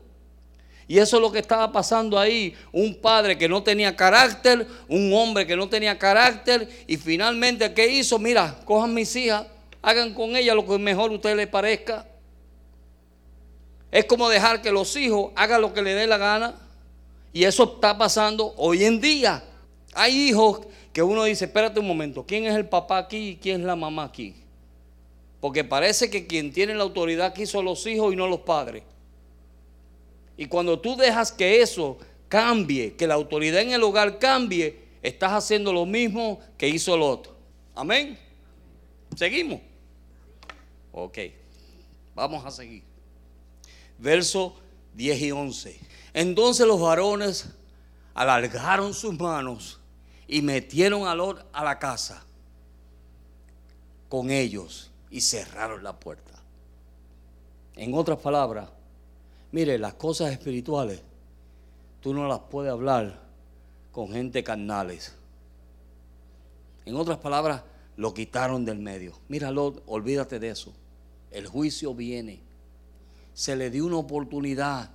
Y 0.87 0.99
eso 0.99 1.17
es 1.17 1.21
lo 1.21 1.31
que 1.31 1.39
estaba 1.39 1.71
pasando 1.71 2.17
ahí. 2.17 2.55
Un 2.71 2.95
padre 2.95 3.37
que 3.37 3.49
no 3.49 3.61
tenía 3.61 3.95
carácter, 3.95 4.65
un 4.87 5.13
hombre 5.13 5.45
que 5.45 5.55
no 5.55 5.67
tenía 5.67 5.99
carácter. 5.99 6.69
Y 6.87 6.95
finalmente, 6.95 7.73
¿qué 7.73 7.87
hizo? 7.87 8.17
Mira, 8.17 8.57
cojan 8.63 8.93
mis 8.93 9.13
hijas, 9.15 9.45
hagan 9.81 10.13
con 10.13 10.35
ellas 10.35 10.55
lo 10.55 10.65
que 10.65 10.77
mejor 10.77 11.11
a 11.11 11.15
usted 11.15 11.35
les 11.35 11.47
parezca. 11.47 12.05
Es 13.91 14.05
como 14.05 14.29
dejar 14.29 14.61
que 14.61 14.71
los 14.71 14.95
hijos 14.95 15.31
hagan 15.35 15.61
lo 15.61 15.73
que 15.73 15.81
les 15.81 15.95
dé 15.95 16.07
la 16.07 16.17
gana. 16.17 16.55
Y 17.33 17.43
eso 17.43 17.75
está 17.75 17.97
pasando 17.97 18.53
hoy 18.57 18.83
en 18.83 18.99
día. 18.99 19.43
Hay 19.93 20.29
hijos 20.29 20.61
que 20.91 21.03
uno 21.03 21.23
dice, 21.23 21.45
espérate 21.45 21.79
un 21.79 21.87
momento, 21.87 22.25
¿quién 22.25 22.45
es 22.45 22.55
el 22.55 22.67
papá 22.67 22.97
aquí 22.97 23.29
y 23.29 23.35
quién 23.35 23.61
es 23.61 23.67
la 23.67 23.75
mamá 23.75 24.03
aquí? 24.03 24.35
Porque 25.39 25.63
parece 25.63 26.09
que 26.09 26.25
quien 26.25 26.51
tiene 26.51 26.73
la 26.73 26.83
autoridad 26.83 27.27
aquí 27.27 27.45
son 27.45 27.65
los 27.65 27.85
hijos 27.85 28.11
y 28.11 28.15
no 28.15 28.27
los 28.27 28.39
padres. 28.39 28.83
Y 30.35 30.47
cuando 30.47 30.79
tú 30.79 30.95
dejas 30.95 31.31
que 31.31 31.61
eso 31.61 31.97
cambie, 32.27 32.95
que 32.95 33.07
la 33.07 33.13
autoridad 33.13 33.61
en 33.61 33.71
el 33.71 33.83
hogar 33.83 34.19
cambie, 34.19 34.79
estás 35.01 35.33
haciendo 35.33 35.71
lo 35.71 35.85
mismo 35.85 36.39
que 36.57 36.67
hizo 36.67 36.95
el 36.95 37.01
otro. 37.01 37.35
Amén. 37.75 38.17
Seguimos. 39.15 39.61
Ok, 40.91 41.17
vamos 42.15 42.43
a 42.43 42.51
seguir. 42.51 42.86
Verso 43.99 44.55
10 44.95 45.21
y 45.21 45.31
11. 45.31 45.79
Entonces 46.13 46.65
los 46.65 46.79
varones 46.79 47.49
alargaron 48.13 48.93
sus 48.93 49.17
manos 49.19 49.79
y 50.27 50.41
metieron 50.41 51.07
a 51.07 51.15
Lot 51.15 51.45
a 51.53 51.63
la 51.63 51.79
casa 51.79 52.23
con 54.09 54.31
ellos 54.31 54.91
y 55.09 55.21
cerraron 55.21 55.83
la 55.83 55.99
puerta. 55.99 56.31
En 57.75 57.93
otras 57.93 58.17
palabras, 58.19 58.69
Mire, 59.51 59.77
las 59.77 59.93
cosas 59.93 60.31
espirituales, 60.31 61.01
tú 62.01 62.13
no 62.13 62.27
las 62.27 62.39
puedes 62.39 62.71
hablar 62.71 63.19
con 63.91 64.11
gente 64.11 64.43
carnales. 64.43 65.15
En 66.85 66.95
otras 66.95 67.17
palabras, 67.17 67.63
lo 67.95 68.13
quitaron 68.13 68.65
del 68.65 68.79
medio. 68.79 69.13
Míralo, 69.29 69.81
olvídate 69.85 70.39
de 70.39 70.49
eso. 70.49 70.73
El 71.31 71.47
juicio 71.47 71.93
viene. 71.95 72.41
Se 73.37 73.55
le 73.55 73.69
dio 73.69 73.85
una 73.85 73.97
oportunidad 73.97 74.89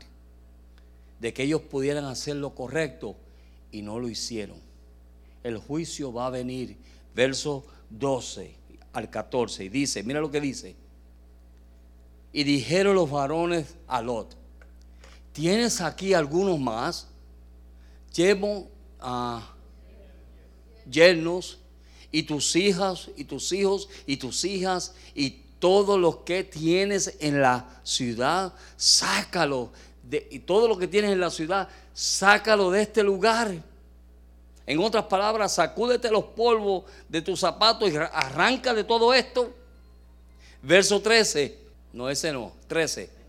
de 1.21 1.33
que 1.33 1.45
ellos 1.45 1.63
pudieran 1.63 2.07
hacer 2.07 2.35
lo 2.35 2.57
correcto 2.57 3.15
y 3.71 3.83
no 3.83 4.01
lo 4.01 4.09
hicieron. 4.09 4.59
El 5.45 5.59
juicio 5.59 6.13
va 6.13 6.27
a 6.27 6.31
venir. 6.31 6.77
Verso 7.15 7.65
12 7.91 8.53
al 8.95 9.09
14. 9.11 9.67
Y 9.67 9.69
dice, 9.69 10.03
mira 10.03 10.21
lo 10.21 10.29
que 10.29 10.41
dice. 10.41 10.75
Y 12.33 12.43
dijeron 12.43 12.97
los 12.97 13.09
varones 13.09 13.77
a 13.87 14.03
Lot, 14.03 14.37
¿Tienes 15.33 15.81
aquí 15.81 16.13
algunos 16.13 16.59
más? 16.59 17.07
Llevo 18.13 18.69
a 18.99 19.55
yernos 20.91 21.61
y 22.11 22.25
tus 22.25 22.57
hijas 22.57 23.09
y 23.17 23.23
tus 23.23 23.53
hijos 23.53 23.89
y 24.05 24.17
tus 24.17 24.45
hijas 24.45 24.97
y 25.15 25.43
todo 25.63 25.97
lo 25.97 26.25
que 26.25 26.43
tienes 26.43 27.15
en 27.21 27.41
la 27.41 27.65
ciudad, 27.85 28.53
sácalo. 28.77 29.71
De, 30.03 30.27
y 30.33 30.41
todo 30.41 30.67
lo 30.67 30.77
que 30.77 30.89
tienes 30.89 31.13
en 31.13 31.21
la 31.21 31.31
ciudad, 31.31 31.69
sácalo 31.95 32.73
de 32.73 32.83
este 32.83 33.05
lugar. 33.05 33.55
En 34.67 34.81
otras 34.81 35.05
palabras, 35.05 35.55
sacúdete 35.55 36.11
los 36.11 36.25
polvos 36.25 36.83
de 37.09 37.23
tus 37.23 37.39
zapatos 37.39 37.93
y 37.93 37.97
arranca 37.97 38.75
de 38.75 38.83
todo 38.83 39.15
esto. 39.15 39.55
Verso 40.63 41.01
13, 41.01 41.57
no 41.93 42.11
ese 42.11 42.33
no, 42.33 42.53
13 42.67 43.23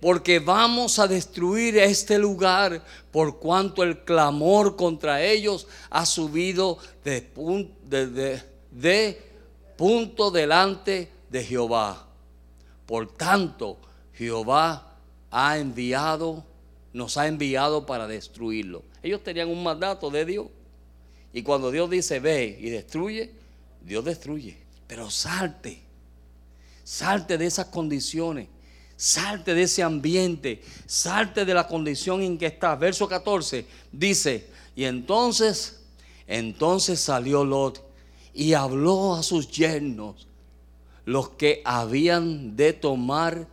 porque 0.00 0.38
vamos 0.38 0.98
a 0.98 1.06
destruir 1.06 1.76
este 1.76 2.18
lugar 2.18 2.82
por 3.10 3.38
cuanto 3.38 3.82
el 3.82 4.02
clamor 4.02 4.74
contra 4.74 5.22
ellos 5.22 5.66
ha 5.90 6.06
subido 6.06 6.78
de, 7.04 7.28
punto 9.80 10.30
delante 10.30 11.10
de 11.30 11.42
Jehová. 11.42 12.06
Por 12.84 13.16
tanto, 13.16 13.78
Jehová 14.12 14.98
ha 15.30 15.56
enviado, 15.56 16.44
nos 16.92 17.16
ha 17.16 17.26
enviado 17.26 17.86
para 17.86 18.06
destruirlo. 18.06 18.82
Ellos 19.02 19.24
tenían 19.24 19.48
un 19.48 19.62
mandato 19.62 20.10
de 20.10 20.26
Dios. 20.26 20.48
Y 21.32 21.42
cuando 21.42 21.70
Dios 21.70 21.88
dice 21.88 22.20
ve 22.20 22.58
y 22.60 22.68
destruye, 22.68 23.30
Dios 23.80 24.04
destruye. 24.04 24.58
Pero 24.86 25.10
salte, 25.10 25.80
salte 26.84 27.38
de 27.38 27.46
esas 27.46 27.68
condiciones 27.68 28.48
Salte 28.98 29.54
de 29.54 29.62
ese 29.62 29.82
ambiente, 29.82 30.60
salte 30.84 31.46
de 31.46 31.54
la 31.54 31.66
condición 31.66 32.20
en 32.20 32.36
que 32.36 32.44
estás. 32.44 32.78
Verso 32.78 33.08
14 33.08 33.64
dice, 33.90 34.46
y 34.76 34.84
entonces, 34.84 35.80
entonces 36.26 37.00
salió 37.00 37.42
Lot 37.42 37.89
y 38.34 38.54
habló 38.54 39.14
a 39.14 39.22
sus 39.22 39.50
yernos, 39.50 40.26
los 41.04 41.30
que 41.30 41.62
habían 41.64 42.56
de 42.56 42.72
tomar 42.72 43.46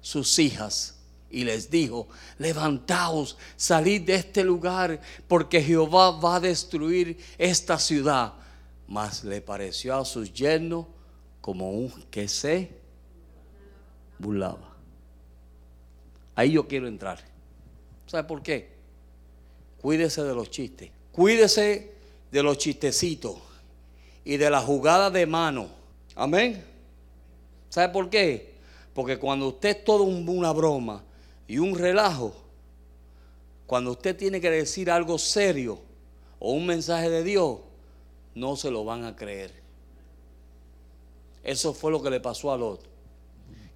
sus 0.00 0.38
hijas, 0.38 0.98
y 1.30 1.44
les 1.44 1.68
dijo, 1.68 2.06
levantaos, 2.38 3.36
salid 3.56 4.02
de 4.02 4.14
este 4.14 4.44
lugar, 4.44 5.00
porque 5.26 5.60
Jehová 5.60 6.12
va 6.12 6.36
a 6.36 6.40
destruir 6.40 7.18
esta 7.38 7.76
ciudad. 7.78 8.34
Mas 8.86 9.24
le 9.24 9.40
pareció 9.40 9.96
a 9.96 10.04
sus 10.04 10.32
yernos 10.32 10.86
como 11.40 11.72
un 11.72 11.90
que 12.10 12.28
se 12.28 12.70
burlaba. 14.18 14.76
Ahí 16.36 16.52
yo 16.52 16.68
quiero 16.68 16.86
entrar. 16.86 17.18
¿Sabe 18.06 18.28
por 18.28 18.40
qué? 18.40 18.72
Cuídese 19.80 20.22
de 20.22 20.34
los 20.34 20.50
chistes. 20.50 20.90
Cuídese 21.10 21.94
de 22.30 22.42
los 22.42 22.58
chistecitos 22.58 23.38
y 24.24 24.36
de 24.36 24.50
la 24.50 24.60
jugada 24.60 25.10
de 25.10 25.26
mano. 25.26 25.68
Amén. 26.14 26.64
¿Sabe 27.68 27.92
por 27.92 28.08
qué? 28.08 28.54
Porque 28.94 29.18
cuando 29.18 29.48
usted 29.48 29.70
es 29.70 29.84
todo 29.84 30.04
una 30.04 30.52
broma 30.52 31.04
y 31.46 31.58
un 31.58 31.76
relajo, 31.76 32.34
cuando 33.66 33.90
usted 33.92 34.16
tiene 34.16 34.40
que 34.40 34.50
decir 34.50 34.90
algo 34.90 35.18
serio 35.18 35.80
o 36.38 36.52
un 36.52 36.66
mensaje 36.66 37.10
de 37.10 37.24
Dios, 37.24 37.58
no 38.34 38.56
se 38.56 38.70
lo 38.70 38.84
van 38.84 39.04
a 39.04 39.16
creer. 39.16 39.52
Eso 41.42 41.74
fue 41.74 41.90
lo 41.90 42.02
que 42.02 42.10
le 42.10 42.20
pasó 42.20 42.52
a 42.52 42.56
Lot. 42.56 42.80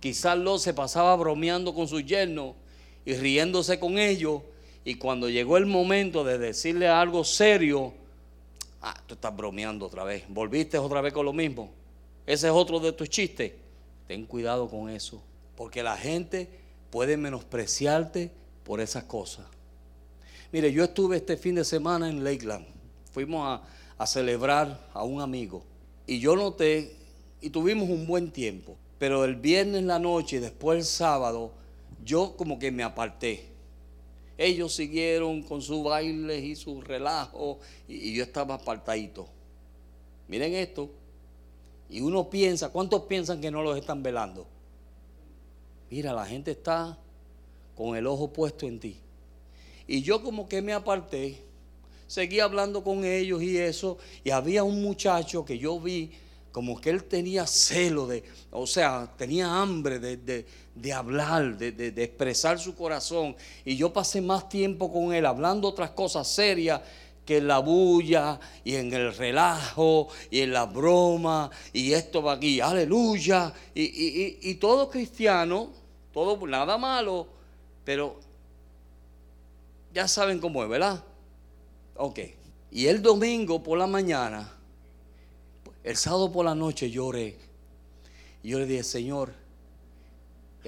Quizás 0.01 0.39
Lot 0.39 0.61
se 0.61 0.73
pasaba 0.73 1.15
bromeando 1.17 1.75
con 1.75 1.89
su 1.89 2.01
yerno 2.01 2.55
y 3.05 3.15
riéndose 3.15 3.79
con 3.79 3.99
ellos. 3.99 4.43
Y 4.85 4.95
cuando 4.95 5.29
llegó 5.29 5.57
el 5.57 5.67
momento 5.67 6.25
de 6.25 6.39
decirle 6.39 6.89
algo 6.89 7.25
serio, 7.25 7.93
ah, 8.83 9.01
tú 9.07 9.15
estás 9.15 9.35
bromeando 9.37 9.87
otra 9.87 10.05
vez. 10.05 10.25
Volviste 10.29 10.79
otra 10.79 11.01
vez 11.01 11.13
con 11.13 11.25
lo 11.25 11.33
mismo. 11.33 11.71
Ese 12.27 12.47
es 12.47 12.53
otro 12.53 12.81
de 12.81 12.93
tus 12.93 13.09
chistes. 13.09 13.53
Ten 14.07 14.27
cuidado 14.27 14.69
con 14.69 14.91
eso. 14.91 15.23
Porque 15.57 15.83
la 15.83 15.97
gente 15.97 16.49
puede 16.91 17.17
menospreciarte 17.17 18.31
por 18.65 18.81
esas 18.81 19.05
cosas. 19.05 19.47
Mire, 20.53 20.73
yo 20.73 20.85
estuve 20.85 21.17
este 21.17 21.37
fin 21.37 21.55
de 21.57 21.65
semana 21.65 22.09
en 22.09 22.25
Lakeland. 22.25 22.67
Fuimos 23.13 23.61
a, 23.99 24.07
celebrar 24.07 24.89
a 24.95 25.05
un 25.05 25.21
amigo. 25.21 25.65
Y 26.07 26.21
yo 26.21 26.37
noté, 26.37 26.97
y 27.41 27.51
tuvimos 27.51 27.89
un 27.89 28.07
buen 28.07 28.31
tiempo. 28.31 28.77
Pero 28.99 29.25
el 29.25 29.37
viernes 29.37 29.81
en 29.81 29.87
la 29.87 29.99
noche 29.99 30.37
y 30.37 30.41
después 30.41 30.79
el 30.79 30.85
sábado, 30.85 31.53
yo 32.05 32.37
como 32.37 32.59
que 32.59 32.71
me 32.71 32.83
aparté. 32.83 33.49
Ellos 34.39 34.73
siguieron 34.73 35.43
con 35.43 35.61
sus 35.61 35.83
bailes 35.83 36.45
y 36.45 36.55
su 36.55 36.81
relajo 36.81 37.59
y, 37.89 38.15
yo 38.15 38.23
estaba 38.23 38.55
apartadito. 38.55 39.29
Miren 40.29 40.55
esto. 40.55 40.89
Y 41.91 42.01
uno 42.01 42.31
piensa, 42.31 42.69
¿cuántos 42.69 43.03
piensan 43.03 43.41
que 43.41 43.51
no 43.51 43.63
los 43.63 43.77
están 43.77 44.03
velando? 44.03 44.47
Mira, 45.91 46.13
la 46.13 46.25
gente 46.25 46.53
está 46.53 46.97
con 47.77 47.97
el 47.97 48.07
ojo 48.07 48.33
puesto 48.33 48.67
en 48.67 48.79
ti. 48.79 48.97
Y 49.87 50.03
yo 50.03 50.23
como 50.23 50.49
que 50.49 50.63
me 50.63 50.75
aparté, 50.75 51.39
seguí 52.07 52.41
hablando 52.41 52.85
con 52.85 53.05
ellos 53.05 53.43
y 53.43 53.57
eso, 53.57 53.99
y 54.23 54.31
había 54.31 54.63
un 54.63 54.83
muchacho 54.83 55.45
que 55.45 55.59
yo 55.59 55.81
vi 55.81 56.13
como 56.53 56.81
que 56.81 56.91
él 56.91 57.05
tenía 57.05 57.47
celo 57.47 58.07
de, 58.07 58.25
o 58.51 58.67
sea, 58.67 59.13
tenía 59.17 59.61
hambre 59.61 59.99
de, 59.99 60.47
hablar, 60.95 61.57
de, 61.59 61.89
expresar 62.03 62.59
su 62.59 62.75
corazón. 62.75 63.37
Y 63.65 63.77
yo 63.77 63.93
pasé 63.93 64.21
más 64.21 64.49
tiempo 64.49 64.93
con 64.93 65.13
él 65.13 65.27
hablando 65.27 65.69
otras 65.69 65.91
cosas 65.91 66.29
serias 66.29 66.81
que 67.25 67.39
en 67.39 67.49
la 67.49 67.59
bulla 67.59 68.41
y 68.65 68.75
en 68.77 68.93
el 68.93 69.15
relajo 69.15 70.09
y 70.31 70.41
en 70.41 70.53
la 70.53 70.65
broma 70.65 71.51
y 71.75 71.93
esto 71.93 72.23
va 72.23 72.33
aquí, 72.35 72.61
aleluya. 72.61 73.53
Y, 73.75 74.39
y 74.41 74.55
todo 74.55 74.89
cristiano, 74.89 75.71
todo 76.13 76.47
nada 76.47 76.79
malo, 76.79 77.27
pero 77.85 78.19
ya 79.93 80.09
saben 80.09 80.39
cómo 80.39 80.63
es, 80.63 80.71
¿verdad? 80.71 81.05
Ok. 81.97 82.21
Y 82.71 82.87
el 82.87 83.03
domingo 83.03 83.63
por 83.63 83.79
la 83.79 83.87
mañana 83.87 84.55
el 85.89 85.97
sábado 85.97 86.31
por 86.31 86.45
la 86.45 86.55
noche 86.55 86.91
lloré. 86.91 87.35
Y 88.43 88.51
yo 88.51 88.59
le 88.59 88.67
dije, 88.67 88.83
Señor, 88.83 89.33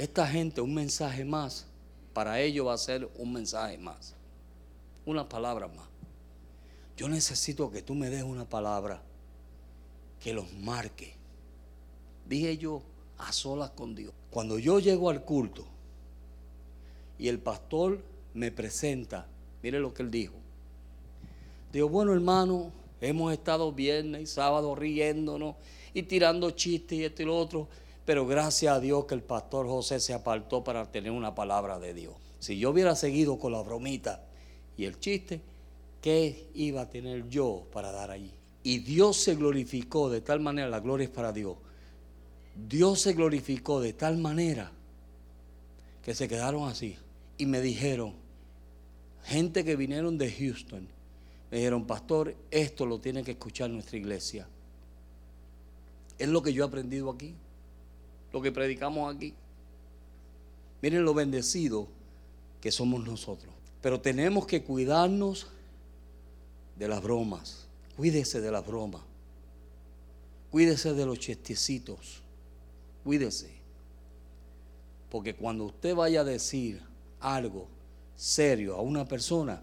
esta 0.03 0.27
gente, 0.27 0.61
un 0.61 0.75
mensaje 0.75 1.25
más, 1.25 1.67
para 2.13 2.41
ellos 2.41 2.67
va 2.67 2.75
a 2.75 2.79
ser 2.79 3.09
un 3.17 3.33
mensaje 3.33 3.79
más. 3.79 4.15
Una 5.07 5.29
palabra 5.29 5.69
más. 5.69 5.87
Yo 6.97 7.09
necesito 7.09 7.71
que 7.71 7.83
tú 7.83 7.95
me 7.95 8.11
des 8.11 8.23
una 8.23 8.45
palabra 8.45 9.03
que 10.21 10.33
los 10.33 10.53
marque. 10.55 11.15
Dije 12.29 12.59
yo 12.59 12.83
a 13.19 13.33
solas 13.33 13.71
con 13.71 13.95
Dios. 13.95 14.13
Cuando 14.31 14.59
yo 14.59 14.79
llego 14.79 15.11
al 15.11 15.25
culto 15.25 15.65
y 17.19 17.29
el 17.29 17.39
pastor 17.39 18.03
me 18.35 18.51
presenta, 18.53 19.27
mire 19.63 19.81
lo 19.81 19.95
que 19.95 20.03
él 20.03 20.11
dijo. 20.11 20.35
Digo, 21.73 21.89
bueno 21.89 22.13
hermano, 22.13 22.73
Hemos 23.01 23.33
estado 23.33 23.73
viernes 23.73 24.23
y 24.23 24.27
sábado 24.27 24.75
riéndonos 24.75 25.57
y 25.95 26.03
tirando 26.03 26.51
chistes 26.51 26.99
y 26.99 27.05
esto 27.05 27.23
y 27.23 27.27
lo 27.27 27.37
otro. 27.37 27.69
Pero 28.11 28.27
gracias 28.27 28.75
a 28.75 28.81
Dios 28.81 29.05
que 29.05 29.15
el 29.15 29.23
pastor 29.23 29.69
José 29.69 30.01
se 30.01 30.13
apartó 30.13 30.65
para 30.65 30.91
tener 30.91 31.13
una 31.13 31.33
palabra 31.33 31.79
de 31.79 31.95
Dios. 31.95 32.17
Si 32.41 32.59
yo 32.59 32.71
hubiera 32.71 32.97
seguido 32.97 33.39
con 33.39 33.53
la 33.53 33.63
bromita 33.63 34.25
y 34.77 34.85
el 34.85 34.99
chiste, 34.99 35.41
¿qué 36.03 36.49
iba 36.55 36.81
a 36.81 36.91
tener 36.91 37.29
yo 37.29 37.69
para 37.73 37.93
dar 37.93 38.11
allí? 38.11 38.33
Y 38.65 38.81
Dios 38.81 39.17
se 39.17 39.37
glorificó 39.37 40.11
de 40.11 40.23
tal 40.23 40.41
manera, 40.41 40.69
la 40.69 40.81
gloria 40.81 41.05
es 41.05 41.11
para 41.11 41.33
Dios. 41.33 41.57
Dios 42.57 43.01
se 43.01 43.13
glorificó 43.13 43.81
de 43.81 43.93
tal 43.93 44.17
manera 44.17 44.73
que 46.03 46.13
se 46.13 46.27
quedaron 46.27 46.69
así. 46.69 46.97
Y 47.39 47.47
me 47.47 47.61
dijeron, 47.61 48.15
gente 49.23 49.65
que 49.65 49.77
vinieron 49.77 50.19
de 50.19 50.33
Houston, 50.33 50.89
me 51.53 51.59
dijeron, 51.59 51.87
pastor, 51.87 52.35
esto 52.51 52.87
lo 52.87 52.99
tiene 52.99 53.23
que 53.23 53.31
escuchar 53.31 53.71
nuestra 53.71 53.99
iglesia. 53.99 54.49
Es 56.19 56.27
lo 56.27 56.43
que 56.43 56.53
yo 56.53 56.65
he 56.65 56.67
aprendido 56.67 57.09
aquí, 57.09 57.37
lo 58.33 58.41
que 58.41 58.53
predicamos 58.53 59.15
aquí. 59.15 59.35
Miren 60.83 61.05
lo 61.05 61.15
bendecido 61.15 61.89
que 62.61 62.71
somos 62.71 63.05
nosotros. 63.05 63.53
Pero 63.83 64.01
tenemos 64.01 64.47
que 64.47 64.63
cuidarnos 64.63 65.49
de 66.77 66.89
las 66.89 67.03
bromas. 67.03 67.67
Cuídese 67.97 68.41
de 68.41 68.51
las 68.51 68.67
bromas. 68.67 69.03
Cuídese 70.51 70.95
de 70.95 71.07
los 71.07 71.19
chistecitos. 71.19 72.23
Cuídese. 73.05 73.51
Porque 75.11 75.35
cuando 75.35 75.65
usted 75.65 75.95
vaya 75.95 76.21
a 76.21 76.25
decir 76.25 76.81
algo 77.21 77.67
serio 78.17 78.77
a 78.77 78.81
una 78.81 79.07
persona, 79.07 79.61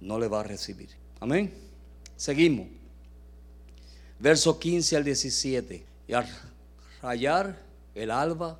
no 0.00 0.18
le 0.18 0.28
va 0.28 0.40
a 0.40 0.44
recibir. 0.44 0.90
Amén. 1.20 1.52
Seguimos. 2.16 2.66
Verso 4.18 4.58
15 4.58 4.96
al 4.96 5.04
17. 5.04 5.84
Y 6.06 6.12
al 6.12 6.26
rayar 7.04 7.62
el 7.94 8.10
alba, 8.10 8.58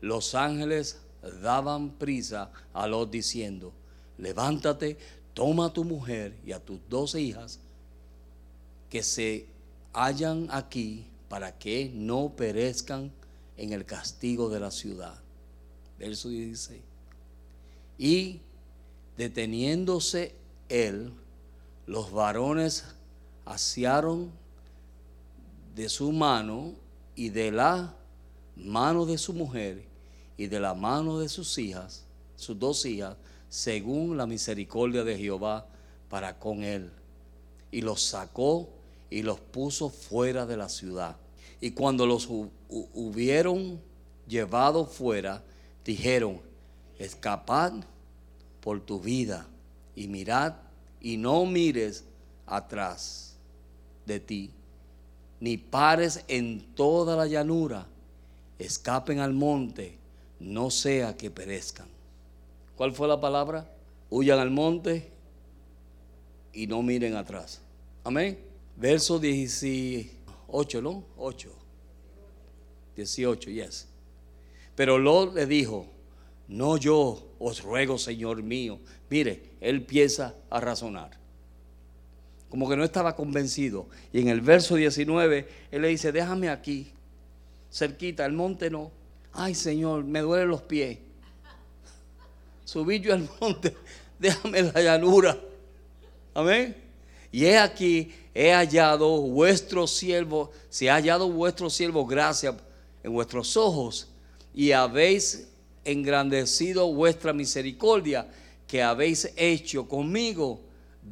los 0.00 0.34
ángeles 0.34 0.98
daban 1.42 1.90
prisa 1.90 2.50
a 2.72 2.86
los 2.86 3.10
diciendo, 3.10 3.72
levántate, 4.16 4.96
toma 5.34 5.66
a 5.66 5.72
tu 5.72 5.84
mujer 5.84 6.34
y 6.44 6.52
a 6.52 6.58
tus 6.58 6.80
dos 6.88 7.14
hijas 7.14 7.60
que 8.88 9.02
se 9.02 9.46
hallan 9.92 10.48
aquí 10.50 11.06
para 11.28 11.58
que 11.58 11.90
no 11.94 12.32
perezcan 12.34 13.12
en 13.58 13.74
el 13.74 13.84
castigo 13.84 14.48
de 14.48 14.60
la 14.60 14.70
ciudad. 14.70 15.20
Verso 15.98 16.30
16. 16.30 16.80
Y 17.98 18.40
deteniéndose 19.18 20.34
él, 20.70 21.12
los 21.86 22.10
varones 22.10 22.84
asiaron 23.44 24.30
de 25.74 25.88
su 25.90 26.10
mano 26.10 26.81
y 27.22 27.28
de 27.28 27.52
la 27.52 27.94
mano 28.56 29.06
de 29.06 29.16
su 29.16 29.32
mujer 29.32 29.84
y 30.36 30.48
de 30.48 30.58
la 30.58 30.74
mano 30.74 31.20
de 31.20 31.28
sus 31.28 31.56
hijas, 31.56 32.04
sus 32.34 32.58
dos 32.58 32.84
hijas, 32.84 33.16
según 33.48 34.16
la 34.16 34.26
misericordia 34.26 35.04
de 35.04 35.16
Jehová 35.16 35.64
para 36.08 36.36
con 36.40 36.64
él. 36.64 36.90
Y 37.70 37.80
los 37.80 38.02
sacó 38.02 38.68
y 39.08 39.22
los 39.22 39.38
puso 39.38 39.88
fuera 39.88 40.46
de 40.46 40.56
la 40.56 40.68
ciudad. 40.68 41.16
Y 41.60 41.70
cuando 41.70 42.06
los 42.06 42.28
hubieron 42.68 43.80
llevado 44.26 44.84
fuera, 44.84 45.44
dijeron, 45.84 46.40
escapad 46.98 47.84
por 48.60 48.80
tu 48.80 48.98
vida 48.98 49.46
y 49.94 50.08
mirad 50.08 50.54
y 51.00 51.18
no 51.18 51.46
mires 51.46 52.02
atrás 52.46 53.36
de 54.06 54.18
ti, 54.18 54.50
ni 55.42 55.56
pares 55.56 56.24
en 56.28 56.60
toda 56.76 57.16
la 57.16 57.26
llanura, 57.26 57.84
escapen 58.60 59.18
al 59.18 59.32
monte, 59.32 59.98
no 60.38 60.70
sea 60.70 61.16
que 61.16 61.32
perezcan. 61.32 61.88
¿Cuál 62.76 62.92
fue 62.92 63.08
la 63.08 63.20
palabra? 63.20 63.68
Huyan 64.08 64.38
al 64.38 64.52
monte 64.52 65.10
y 66.52 66.68
no 66.68 66.80
miren 66.80 67.16
atrás. 67.16 67.60
Amén. 68.04 68.38
Verso 68.76 69.18
18, 69.18 70.80
¿no? 70.80 71.02
8. 71.16 71.50
18, 72.94 73.50
yes. 73.50 73.88
Pero 74.76 74.96
Lot 74.96 75.34
le 75.34 75.46
dijo, 75.46 75.86
no 76.46 76.76
yo 76.76 77.20
os 77.40 77.64
ruego, 77.64 77.98
Señor 77.98 78.44
mío. 78.44 78.78
Mire, 79.10 79.42
él 79.60 79.84
piensa 79.84 80.36
a 80.50 80.60
razonar. 80.60 81.18
Como 82.52 82.68
que 82.68 82.76
no 82.76 82.84
estaba 82.84 83.16
convencido. 83.16 83.86
Y 84.12 84.20
en 84.20 84.28
el 84.28 84.42
verso 84.42 84.76
19, 84.76 85.48
él 85.70 85.80
le 85.80 85.88
dice, 85.88 86.12
déjame 86.12 86.50
aquí, 86.50 86.92
cerquita, 87.72 88.26
el 88.26 88.34
monte 88.34 88.68
no. 88.68 88.90
Ay, 89.32 89.54
Señor, 89.54 90.04
me 90.04 90.20
duelen 90.20 90.48
los 90.48 90.60
pies. 90.60 90.98
Subí 92.66 93.00
yo 93.00 93.14
al 93.14 93.26
monte, 93.40 93.74
déjame 94.18 94.64
la 94.64 94.82
llanura. 94.82 95.40
Amén. 96.34 96.76
Y 97.30 97.46
he 97.46 97.56
aquí, 97.56 98.12
he 98.34 98.52
hallado 98.52 99.22
vuestro 99.22 99.86
siervo, 99.86 100.52
se 100.68 100.90
ha 100.90 100.96
hallado 100.96 101.30
vuestro 101.30 101.70
siervo 101.70 102.04
gracia 102.04 102.54
en 103.02 103.14
vuestros 103.14 103.56
ojos 103.56 104.08
y 104.54 104.72
habéis 104.72 105.48
engrandecido 105.86 106.92
vuestra 106.92 107.32
misericordia 107.32 108.28
que 108.66 108.82
habéis 108.82 109.32
hecho 109.36 109.88
conmigo, 109.88 110.60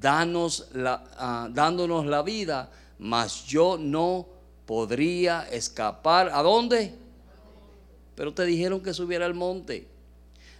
ah, 0.02 1.48
dándonos 1.52 2.06
la 2.06 2.22
vida, 2.22 2.70
mas 2.98 3.44
yo 3.46 3.76
no 3.78 4.26
podría 4.66 5.48
escapar. 5.50 6.30
¿A 6.32 6.42
dónde? 6.42 6.94
Pero 8.14 8.34
te 8.34 8.44
dijeron 8.44 8.80
que 8.80 8.94
subiera 8.94 9.26
al 9.26 9.34
monte. 9.34 9.88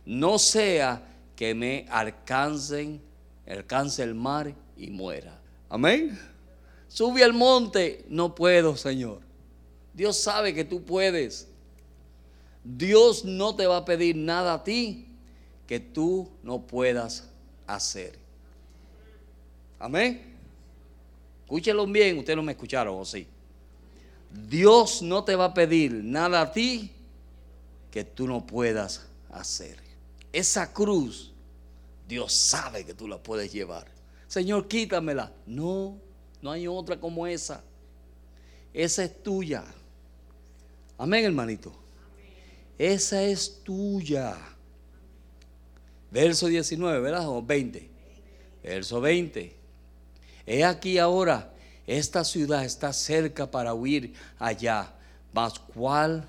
No 0.07 0.39
sea 0.39 1.03
que 1.37 1.55
me 1.55 1.87
alcancen, 1.91 3.01
alcance 3.47 4.03
el 4.03 4.15
mar 4.15 4.55
y 4.77 4.91
muera. 4.91 5.41
Amén. 5.69 6.19
Sube 6.89 7.23
al 7.23 7.33
monte. 7.33 8.05
No 8.09 8.35
puedo, 8.35 8.77
Señor. 8.77 9.21
Dios 9.95 10.17
sabe 10.17 10.55
que 10.55 10.65
tú 10.65 10.83
puedes. 10.83 11.49
Dios 12.65 13.25
no 13.25 13.55
te 13.55 13.67
va 13.67 13.79
a 13.79 13.85
pedir 13.85 14.17
nada 14.17 14.55
a 14.55 14.65
ti 14.65 15.07
que 15.67 15.81
tú 15.81 16.29
no 16.43 16.67
puedas 16.67 17.29
hacer. 17.67 18.20
Amén. 19.81 20.37
Escúchenlo 21.43 21.85
bien, 21.87 22.19
ustedes 22.19 22.37
no 22.37 22.43
me 22.45 22.53
escucharon, 22.53 23.01
¿o 23.01 23.05
sí? 23.05 23.27
Dios 24.49 25.03
no 25.03 25.25
te 25.25 25.35
va 25.35 25.47
a 25.47 25.55
pedir 25.55 25.93
nada 25.93 26.43
a 26.43 26.53
ti 26.53 26.93
que 27.91 28.05
tú 28.05 28.29
no 28.29 28.47
puedas 28.47 29.09
hacer. 29.33 29.79
Esa 30.33 30.73
cruz 30.73 31.33
Dios 32.11 32.33
sabe 32.33 32.85
que 32.85 32.93
tú 32.93 33.07
la 33.07 33.19
puedes 33.19 33.53
llevar. 33.53 33.87
Señor, 34.27 34.67
quítamela. 34.67 35.33
No, 35.47 35.97
no 36.43 36.51
hay 36.51 36.67
otra 36.67 36.99
como 36.99 37.27
esa. 37.27 37.63
Esa 38.75 39.05
es 39.05 39.23
tuya. 39.23 39.65
Amén, 40.99 41.25
hermanito. 41.25 41.73
Esa 42.77 43.23
es 43.23 43.63
tuya. 43.63 44.37
Verso 46.11 46.49
19, 46.49 47.01
¿verdad? 47.01 47.29
O 47.29 47.43
20. 47.43 47.89
Verso 48.63 49.01
20. 49.01 49.60
He 50.47 50.65
aquí 50.65 50.99
ahora, 50.99 51.53
esta 51.87 52.25
ciudad 52.25 52.65
está 52.65 52.93
cerca 52.93 53.51
para 53.51 53.75
huir 53.75 54.15
allá. 54.39 54.95
Mas 55.33 55.59
cuál, 55.59 56.29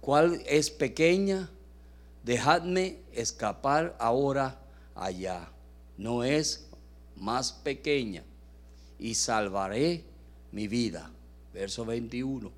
cuál 0.00 0.42
es 0.46 0.70
pequeña, 0.70 1.50
dejadme 2.22 2.98
escapar 3.12 3.96
ahora 3.98 4.58
allá. 4.94 5.48
No 5.96 6.24
es 6.24 6.66
más 7.16 7.52
pequeña 7.52 8.24
y 8.98 9.14
salvaré 9.14 10.04
mi 10.52 10.68
vida. 10.68 11.10
Verso 11.52 11.84
21. 11.84 12.50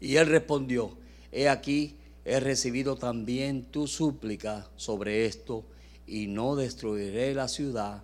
Y 0.00 0.16
él 0.16 0.26
respondió, 0.26 0.96
he 1.32 1.48
aquí, 1.48 1.96
he 2.24 2.40
recibido 2.40 2.96
también 2.96 3.64
tu 3.64 3.86
súplica 3.86 4.68
sobre 4.76 5.26
esto 5.26 5.64
y 6.06 6.28
no 6.28 6.56
destruiré 6.56 7.34
la 7.34 7.48
ciudad 7.48 8.02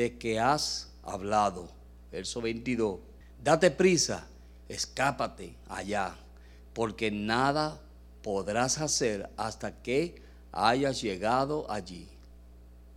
de 0.00 0.16
que 0.16 0.40
has 0.40 0.90
hablado. 1.02 1.68
Verso 2.10 2.40
22. 2.40 3.00
Date 3.44 3.70
prisa, 3.70 4.26
escápate 4.66 5.54
allá, 5.68 6.16
porque 6.72 7.10
nada 7.10 7.78
podrás 8.22 8.78
hacer 8.78 9.28
hasta 9.36 9.82
que 9.82 10.22
hayas 10.52 11.02
llegado 11.02 11.70
allí. 11.70 12.08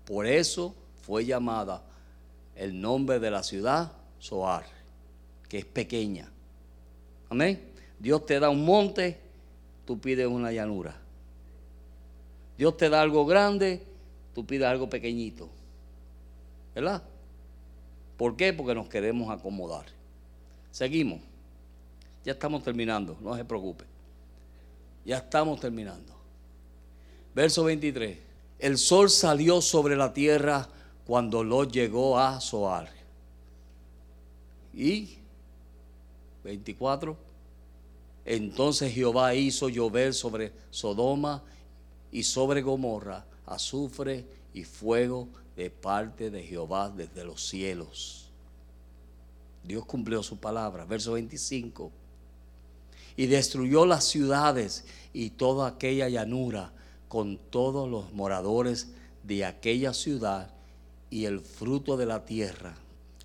Por 0.06 0.26
eso 0.26 0.74
fue 1.02 1.26
llamada 1.26 1.84
el 2.56 2.80
nombre 2.80 3.20
de 3.20 3.32
la 3.32 3.44
ciudad 3.44 3.92
Soar, 4.20 4.64
que 5.50 5.58
es 5.58 5.66
pequeña. 5.66 6.32
Amén. 7.30 7.70
Dios 8.00 8.26
te 8.26 8.40
da 8.40 8.50
un 8.50 8.64
monte, 8.64 9.20
tú 9.86 10.00
pides 10.00 10.28
una 10.28 10.54
llanura. 10.54 10.96
Dios 12.58 12.78
te 12.78 12.88
da 12.88 13.02
algo 13.02 13.26
grande, 13.26 13.84
tú 14.34 14.46
pides 14.46 14.68
algo 14.68 14.90
pequeñito. 14.90 15.50
¿Verdad? 16.74 17.04
¿Por 18.18 18.36
qué? 18.36 18.54
Porque 18.54 18.76
nos 18.76 18.88
queremos 18.88 19.30
acomodar. 19.30 19.86
Seguimos. 20.72 21.22
Ya 22.26 22.34
estamos 22.34 22.64
terminando, 22.64 23.18
no 23.22 23.36
se 23.36 23.44
preocupe. 23.44 23.86
Ya 25.06 25.18
estamos 25.18 25.60
terminando. 25.60 26.14
Verso 27.36 27.64
23. 27.66 28.18
El 28.60 28.78
sol 28.78 29.10
salió 29.10 29.62
sobre 29.62 29.96
la 29.96 30.14
tierra 30.14 30.70
cuando 31.06 31.44
Lot 31.44 31.72
llegó 31.72 32.18
a 32.18 32.40
Zoar. 32.40 32.90
Y 34.74 35.18
24. 36.44 37.18
Entonces 38.26 38.94
Jehová 38.94 39.36
hizo 39.36 39.68
llover 39.68 40.14
sobre 40.14 40.54
Sodoma 40.72 41.44
y 42.12 42.24
sobre 42.24 42.62
Gomorra 42.62 43.26
azufre 43.46 44.26
y 44.54 44.64
fuego 44.64 45.28
de 45.56 45.70
parte 45.70 46.30
de 46.30 46.44
Jehová 46.44 46.90
desde 46.90 47.24
los 47.24 47.48
cielos. 47.48 48.30
Dios 49.64 49.86
cumplió 49.86 50.24
su 50.24 50.38
palabra. 50.38 50.86
Verso 50.86 51.14
25. 51.14 51.92
Y 53.16 53.28
destruyó 53.28 53.86
las 53.86 54.06
ciudades 54.06 54.86
y 55.14 55.32
toda 55.32 55.68
aquella 55.68 56.10
llanura 56.10 56.74
con 57.08 57.38
todos 57.38 57.90
los 57.90 58.12
moradores 58.14 58.90
de 59.24 59.46
aquella 59.46 59.94
ciudad 59.94 60.50
y 61.10 61.26
el 61.26 61.42
fruto 61.42 61.96
de 61.96 62.08
la 62.08 62.26
tierra. 62.26 62.76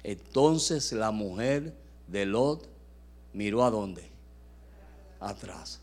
Entonces 0.05 0.93
la 0.93 1.11
mujer 1.11 1.75
de 2.07 2.27
Lot 2.27 2.69
miró 3.33 3.65
a 3.65 3.71
dónde? 3.71 4.09
Atrás, 5.21 5.81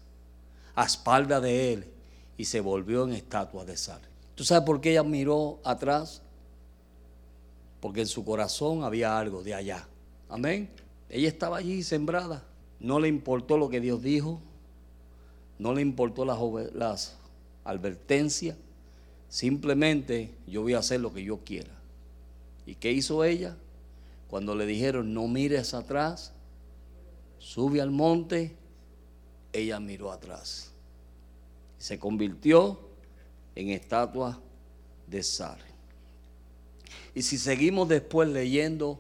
a 0.76 0.86
espalda 0.86 1.42
de 1.42 1.74
él, 1.74 1.88
y 2.38 2.46
se 2.46 2.60
volvió 2.60 3.06
en 3.06 3.14
estatua 3.14 3.66
de 3.66 3.76
sal. 3.78 4.02
¿Tú 4.36 4.44
sabes 4.44 4.66
por 4.66 4.82
qué 4.82 4.92
ella 4.92 5.04
miró 5.04 5.60
atrás? 5.64 6.22
Porque 7.80 8.02
en 8.02 8.08
su 8.08 8.24
corazón 8.26 8.84
había 8.84 9.18
algo 9.18 9.44
de 9.44 9.54
allá. 9.54 9.88
Amén. 10.30 10.70
Ella 11.10 11.28
estaba 11.28 11.58
allí 11.58 11.84
sembrada. 11.84 12.44
No 12.80 13.00
le 13.00 13.08
importó 13.08 13.58
lo 13.58 13.70
que 13.70 13.80
Dios 13.80 14.02
dijo. 14.02 14.40
No 15.58 15.74
le 15.74 15.82
importó 15.82 16.26
las, 16.26 17.16
advertencias. 17.64 18.58
Simplemente 19.30 20.32
yo 20.48 20.62
voy 20.62 20.74
a 20.74 20.80
hacer 20.80 21.00
lo 21.00 21.14
que 21.14 21.24
yo 21.24 21.40
quiera. 21.40 21.72
¿Y 22.66 22.76
qué 22.76 22.92
hizo 22.92 23.24
ella? 23.24 23.58
Cuando 24.30 24.56
le 24.56 24.66
dijeron, 24.66 25.14
no 25.14 25.28
mires 25.28 25.74
atrás, 25.74 26.34
sube 27.38 27.82
al 27.82 27.92
monte, 27.92 28.56
ella 29.54 29.80
miró 29.80 30.12
atrás. 30.12 30.72
Se 31.78 32.00
convirtió 32.00 32.80
en 33.56 33.70
estatua 33.70 34.40
de 35.08 35.24
sal. 35.24 35.60
Y 37.16 37.22
si 37.22 37.38
seguimos 37.38 37.88
después 37.88 38.28
leyendo 38.28 39.00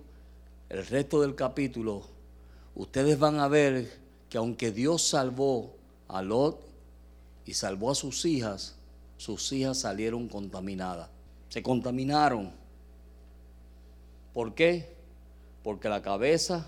el 0.70 0.88
resto 0.88 1.22
del 1.22 1.36
capítulo, 1.36 2.04
ustedes 2.74 3.20
van 3.20 3.40
a 3.40 3.50
ver 3.50 3.92
que 4.30 4.38
aunque 4.38 4.72
Dios 4.72 5.02
salvó 5.02 5.76
a 6.08 6.22
Lot 6.22 6.62
y 7.46 7.54
salvó 7.54 7.92
a 7.92 7.96
sus 7.96 8.24
hijas, 8.24 8.78
sus 9.18 9.52
hijas 9.52 9.80
salieron 9.80 10.30
contaminadas. 10.30 11.10
Se 11.50 11.62
contaminaron. 11.62 12.52
¿Por 14.34 14.56
qué? 14.56 14.96
Porque 15.62 15.90
la 15.90 16.02
cabeza 16.02 16.66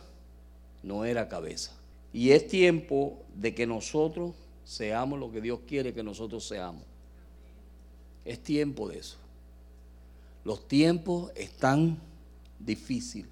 no 0.84 1.06
era 1.06 1.30
cabeza. 1.30 1.72
Y 2.12 2.32
es 2.32 2.45
tiempo 2.48 3.20
de 3.36 3.56
que 3.56 3.66
nosotros 3.66 4.34
seamos 4.66 5.18
lo 5.18 5.32
que 5.32 5.39
Dios 5.39 5.60
quiere 5.66 5.93
que 5.93 6.04
nosotros 6.04 6.45
seamos. 6.45 6.84
Es 8.26 8.43
tiempo 8.43 8.89
de 8.89 9.00
eso. 9.00 9.18
Los 10.48 10.66
tiempos 10.66 11.34
están 11.36 11.98
difíciles. 12.58 13.30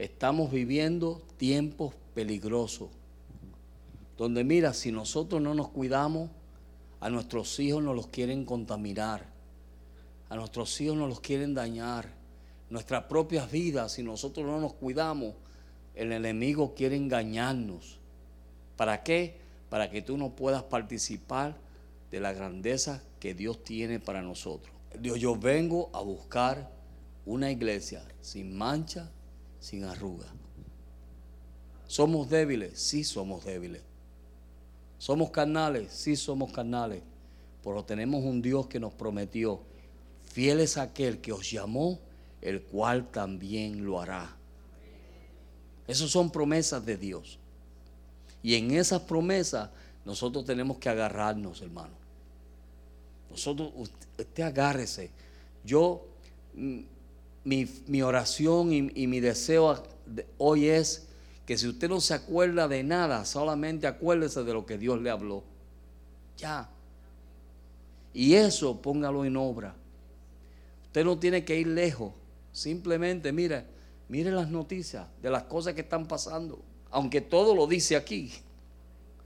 Estamos 0.00 0.50
viviendo 0.50 1.22
tiempos 1.36 1.94
peligrosos. 2.12 2.88
Donde 4.16 4.42
mira, 4.42 4.74
si 4.74 4.90
nosotros 4.90 5.40
no 5.40 5.54
nos 5.54 5.68
cuidamos, 5.68 6.28
a 6.98 7.08
nuestros 7.08 7.60
hijos 7.60 7.84
nos 7.84 7.94
los 7.94 8.08
quieren 8.08 8.44
contaminar. 8.44 9.26
A 10.28 10.34
nuestros 10.34 10.80
hijos 10.80 10.96
nos 10.96 11.08
los 11.08 11.20
quieren 11.20 11.54
dañar. 11.54 12.08
Nuestras 12.68 13.04
propias 13.04 13.48
vidas, 13.52 13.92
si 13.92 14.02
nosotros 14.02 14.44
no 14.44 14.58
nos 14.58 14.72
cuidamos, 14.72 15.34
el 15.94 16.10
enemigo 16.10 16.74
quiere 16.74 16.96
engañarnos. 16.96 18.00
¿Para 18.76 19.04
qué? 19.04 19.36
Para 19.70 19.88
que 19.88 20.02
tú 20.02 20.16
no 20.18 20.30
puedas 20.30 20.64
participar 20.64 21.56
de 22.10 22.18
la 22.18 22.32
grandeza 22.32 23.04
que 23.20 23.34
Dios 23.34 23.62
tiene 23.62 24.00
para 24.00 24.20
nosotros. 24.20 24.77
Dios, 24.98 25.18
yo 25.18 25.36
vengo 25.36 25.90
a 25.92 26.00
buscar 26.00 26.70
una 27.26 27.50
iglesia 27.50 28.02
sin 28.20 28.56
mancha, 28.56 29.10
sin 29.60 29.84
arruga. 29.84 30.26
¿Somos 31.86 32.28
débiles? 32.28 32.78
Sí 32.78 33.04
somos 33.04 33.44
débiles. 33.44 33.82
¿Somos 34.98 35.30
carnales? 35.30 35.92
Sí 35.92 36.16
somos 36.16 36.52
carnales. 36.52 37.02
Pero 37.62 37.84
tenemos 37.84 38.24
un 38.24 38.40
Dios 38.40 38.66
que 38.66 38.80
nos 38.80 38.92
prometió, 38.94 39.60
fiel 40.24 40.60
es 40.60 40.76
aquel 40.76 41.20
que 41.20 41.32
os 41.32 41.50
llamó, 41.50 41.98
el 42.40 42.62
cual 42.62 43.10
también 43.10 43.84
lo 43.84 44.00
hará. 44.00 44.36
Esas 45.86 46.10
son 46.10 46.30
promesas 46.30 46.84
de 46.84 46.96
Dios. 46.96 47.38
Y 48.42 48.54
en 48.54 48.70
esas 48.70 49.02
promesas 49.02 49.70
nosotros 50.04 50.44
tenemos 50.44 50.78
que 50.78 50.88
agarrarnos, 50.88 51.60
hermano. 51.62 51.97
Nosotros, 53.30 53.72
usted, 53.74 54.42
agárrese. 54.42 55.10
Yo, 55.64 56.06
mm, 56.54 56.80
mi, 57.44 58.02
oración 58.02 58.72
y, 58.72 58.90
y, 58.94 59.06
mi 59.06 59.20
deseo 59.20 59.82
hoy 60.38 60.66
es 60.66 61.08
que 61.46 61.56
si 61.56 61.66
usted 61.68 61.88
no 61.88 62.00
se 62.00 62.14
acuerda 62.14 62.68
de 62.68 62.82
nada, 62.82 63.24
solamente 63.24 63.86
acuérdese 63.86 64.44
de 64.44 64.52
lo 64.52 64.66
que 64.66 64.78
Dios 64.78 65.00
le 65.00 65.10
habló. 65.10 65.44
Ya. 66.36 66.68
Y 68.12 68.34
eso 68.34 68.80
póngalo 68.80 69.24
en 69.24 69.36
obra. 69.36 69.74
Usted 70.86 71.04
no 71.04 71.18
tiene 71.18 71.44
que 71.44 71.58
ir 71.58 71.66
lejos. 71.66 72.12
Simplemente, 72.52 73.32
mire, 73.32 73.64
Mire 74.08 74.30
las 74.30 74.48
noticias 74.48 75.06
de 75.20 75.30
las 75.30 75.44
cosas 75.44 75.74
que 75.74 75.82
están 75.82 76.06
pasando. 76.06 76.58
Aunque 76.90 77.20
todo 77.20 77.54
lo 77.54 77.66
dice 77.66 77.94
aquí. 77.94 78.32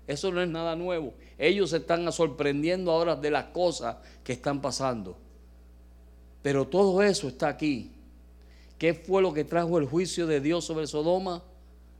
Eso 0.06 0.32
no 0.32 0.42
es 0.42 0.48
nada 0.48 0.74
nuevo. 0.74 1.14
Ellos 1.42 1.70
se 1.70 1.78
están 1.78 2.10
sorprendiendo 2.12 2.92
ahora 2.92 3.16
de 3.16 3.28
las 3.28 3.46
cosas 3.46 3.96
que 4.22 4.32
están 4.32 4.60
pasando. 4.60 5.16
Pero 6.40 6.68
todo 6.68 7.02
eso 7.02 7.26
está 7.26 7.48
aquí. 7.48 7.90
¿Qué 8.78 8.94
fue 8.94 9.20
lo 9.22 9.32
que 9.32 9.42
trajo 9.42 9.76
el 9.78 9.86
juicio 9.86 10.28
de 10.28 10.40
Dios 10.40 10.64
sobre 10.64 10.86
Sodoma? 10.86 11.42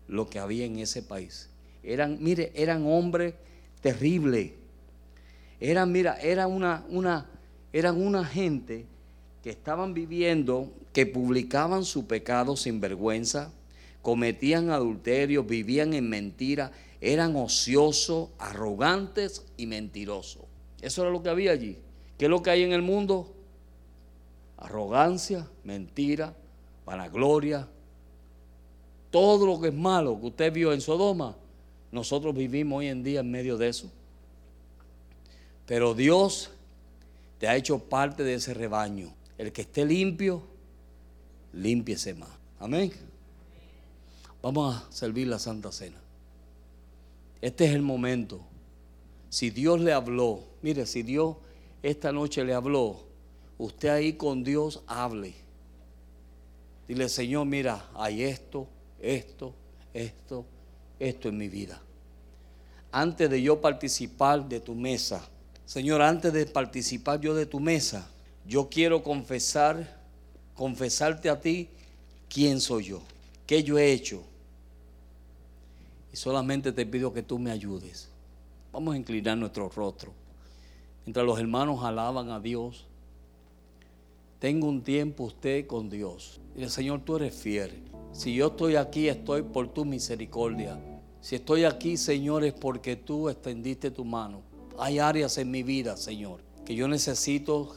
Lo 0.06 0.30
que 0.30 0.38
había 0.38 0.64
en 0.64 0.78
ese 0.78 1.02
país. 1.02 1.50
Eran, 1.82 2.18
mire, 2.20 2.52
eran 2.54 2.86
hombres 2.86 3.34
terribles. 3.80 4.52
Eran, 5.58 5.90
mira, 5.90 6.20
era 6.20 6.46
una, 6.46 6.84
una, 6.88 7.28
eran 7.72 8.00
una 8.00 8.24
gente 8.24 8.86
que 9.42 9.50
estaban 9.50 9.92
viviendo, 9.92 10.72
que 10.92 11.04
publicaban 11.04 11.84
su 11.84 12.06
pecado 12.06 12.56
sin 12.56 12.80
vergüenza, 12.80 13.50
cometían 14.02 14.70
adulterio, 14.70 15.42
vivían 15.42 15.94
en 15.94 16.08
mentira, 16.08 16.70
eran 17.02 17.34
ociosos, 17.34 18.28
arrogantes 18.38 19.44
y 19.56 19.66
mentirosos. 19.66 20.44
Eso 20.80 21.02
era 21.02 21.10
lo 21.10 21.20
que 21.20 21.30
había 21.30 21.50
allí. 21.50 21.76
¿Qué 22.16 22.26
es 22.26 22.30
lo 22.30 22.42
que 22.44 22.50
hay 22.50 22.62
en 22.62 22.72
el 22.72 22.80
mundo? 22.80 23.34
Arrogancia, 24.56 25.48
mentira, 25.64 26.32
vanagloria. 26.86 27.68
Todo 29.10 29.44
lo 29.46 29.60
que 29.60 29.68
es 29.68 29.74
malo 29.74 30.18
que 30.20 30.26
usted 30.26 30.52
vio 30.52 30.72
en 30.72 30.80
Sodoma, 30.80 31.36
nosotros 31.90 32.36
vivimos 32.36 32.78
hoy 32.78 32.86
en 32.86 33.02
día 33.02 33.18
en 33.18 33.32
medio 33.32 33.58
de 33.58 33.68
eso. 33.68 33.90
Pero 35.66 35.94
Dios 35.94 36.50
te 37.38 37.48
ha 37.48 37.56
hecho 37.56 37.80
parte 37.80 38.22
de 38.22 38.34
ese 38.34 38.54
rebaño. 38.54 39.12
El 39.38 39.52
que 39.52 39.62
esté 39.62 39.84
limpio, 39.84 40.40
límpiese 41.52 42.14
más. 42.14 42.30
Amén. 42.60 42.92
Vamos 44.40 44.76
a 44.76 44.92
servir 44.92 45.26
la 45.26 45.40
Santa 45.40 45.72
Cena. 45.72 46.01
Este 47.42 47.64
es 47.64 47.74
el 47.74 47.82
momento. 47.82 48.40
Si 49.28 49.50
Dios 49.50 49.80
le 49.80 49.92
habló, 49.92 50.44
mire, 50.62 50.86
si 50.86 51.02
Dios 51.02 51.36
esta 51.82 52.12
noche 52.12 52.44
le 52.44 52.54
habló, 52.54 53.00
usted 53.58 53.88
ahí 53.88 54.12
con 54.12 54.44
Dios 54.44 54.82
hable. 54.86 55.34
Dile, 56.86 57.08
Señor, 57.08 57.46
mira, 57.46 57.84
hay 57.94 58.22
esto, 58.22 58.68
esto, 59.00 59.52
esto, 59.92 60.44
esto 61.00 61.28
en 61.28 61.36
mi 61.36 61.48
vida. 61.48 61.80
Antes 62.92 63.28
de 63.28 63.42
yo 63.42 63.60
participar 63.60 64.48
de 64.48 64.60
tu 64.60 64.74
mesa, 64.74 65.28
Señor, 65.64 66.00
antes 66.02 66.32
de 66.32 66.46
participar 66.46 67.20
yo 67.20 67.34
de 67.34 67.46
tu 67.46 67.58
mesa, 67.58 68.08
yo 68.46 68.68
quiero 68.68 69.02
confesar, 69.02 70.00
confesarte 70.54 71.28
a 71.28 71.40
ti 71.40 71.68
quién 72.28 72.60
soy 72.60 72.84
yo, 72.84 73.02
qué 73.46 73.64
yo 73.64 73.78
he 73.78 73.90
hecho. 73.92 74.22
Y 76.12 76.16
solamente 76.16 76.72
te 76.72 76.84
pido 76.84 77.12
que 77.12 77.22
tú 77.22 77.38
me 77.38 77.50
ayudes. 77.50 78.10
Vamos 78.72 78.94
a 78.94 78.98
inclinar 78.98 79.36
nuestro 79.38 79.68
rostro. 79.68 80.12
Mientras 81.04 81.26
los 81.26 81.38
hermanos 81.38 81.84
alaban 81.84 82.30
a 82.30 82.38
Dios, 82.38 82.86
tengo 84.38 84.68
un 84.68 84.82
tiempo 84.82 85.24
usted 85.24 85.66
con 85.66 85.88
Dios. 85.88 86.40
Y 86.56 86.62
el 86.62 86.70
Señor, 86.70 87.02
tú 87.04 87.16
eres 87.16 87.34
fiel. 87.34 87.82
Si 88.12 88.34
yo 88.34 88.48
estoy 88.48 88.76
aquí, 88.76 89.08
estoy 89.08 89.42
por 89.42 89.68
tu 89.68 89.84
misericordia. 89.84 90.78
Si 91.20 91.36
estoy 91.36 91.64
aquí, 91.64 91.96
Señor, 91.96 92.44
es 92.44 92.52
porque 92.52 92.96
tú 92.96 93.28
extendiste 93.28 93.90
tu 93.90 94.04
mano. 94.04 94.42
Hay 94.78 94.98
áreas 94.98 95.38
en 95.38 95.50
mi 95.50 95.62
vida, 95.62 95.96
Señor, 95.96 96.40
que 96.64 96.74
yo 96.74 96.88
necesito 96.88 97.76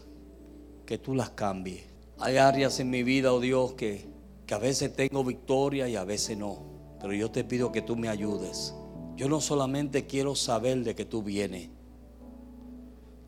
que 0.86 0.98
tú 0.98 1.14
las 1.14 1.30
cambies. 1.32 1.84
Hay 2.20 2.38
áreas 2.38 2.80
en 2.80 2.90
mi 2.90 3.04
vida, 3.04 3.34
oh 3.34 3.40
Dios, 3.40 3.74
que, 3.74 4.08
que 4.46 4.54
a 4.54 4.58
veces 4.58 4.94
tengo 4.96 5.24
victoria 5.24 5.88
y 5.88 5.96
a 5.96 6.04
veces 6.04 6.38
no. 6.38 6.75
Pero 7.06 7.14
yo 7.14 7.30
te 7.30 7.44
pido 7.44 7.72
que 7.72 7.84
tú 7.84 7.96
me 7.96 8.10
ayudes. 8.10 8.74
Yo 9.16 9.30
no 9.30 9.40
solamente 9.40 10.08
quiero 10.08 10.34
saber 10.34 10.84
de 10.84 10.96
que 10.96 11.06
tú 11.06 11.22
vienes. 11.22 11.70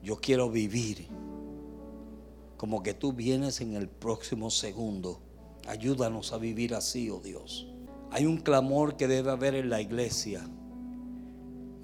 Yo 0.02 0.16
quiero 0.16 0.50
vivir 0.50 1.06
como 2.56 2.82
que 2.82 2.92
tú 2.92 3.12
vienes 3.12 3.60
en 3.60 3.74
el 3.74 3.88
próximo 3.88 4.50
segundo. 4.50 5.20
Ayúdanos 5.68 6.32
a 6.32 6.38
vivir 6.38 6.74
así, 6.74 7.08
oh 7.08 7.20
Dios. 7.20 7.68
Hay 8.10 8.26
un 8.26 8.38
clamor 8.38 8.96
que 8.96 9.06
debe 9.06 9.30
haber 9.30 9.54
en 9.54 9.70
la 9.70 9.80
iglesia. 9.80 10.44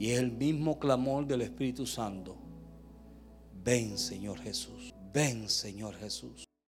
Y 0.00 0.10
es 0.10 0.18
el 0.18 0.32
mismo 0.32 0.80
clamor 0.80 1.28
del 1.28 1.42
Espíritu 1.42 1.86
Santo. 1.86 2.36
Ven, 3.62 3.98
Señor 3.98 4.40
Jesús. 4.40 4.92
Ven, 5.12 5.48
Señor 5.48 5.94
Jesús. 5.94 6.44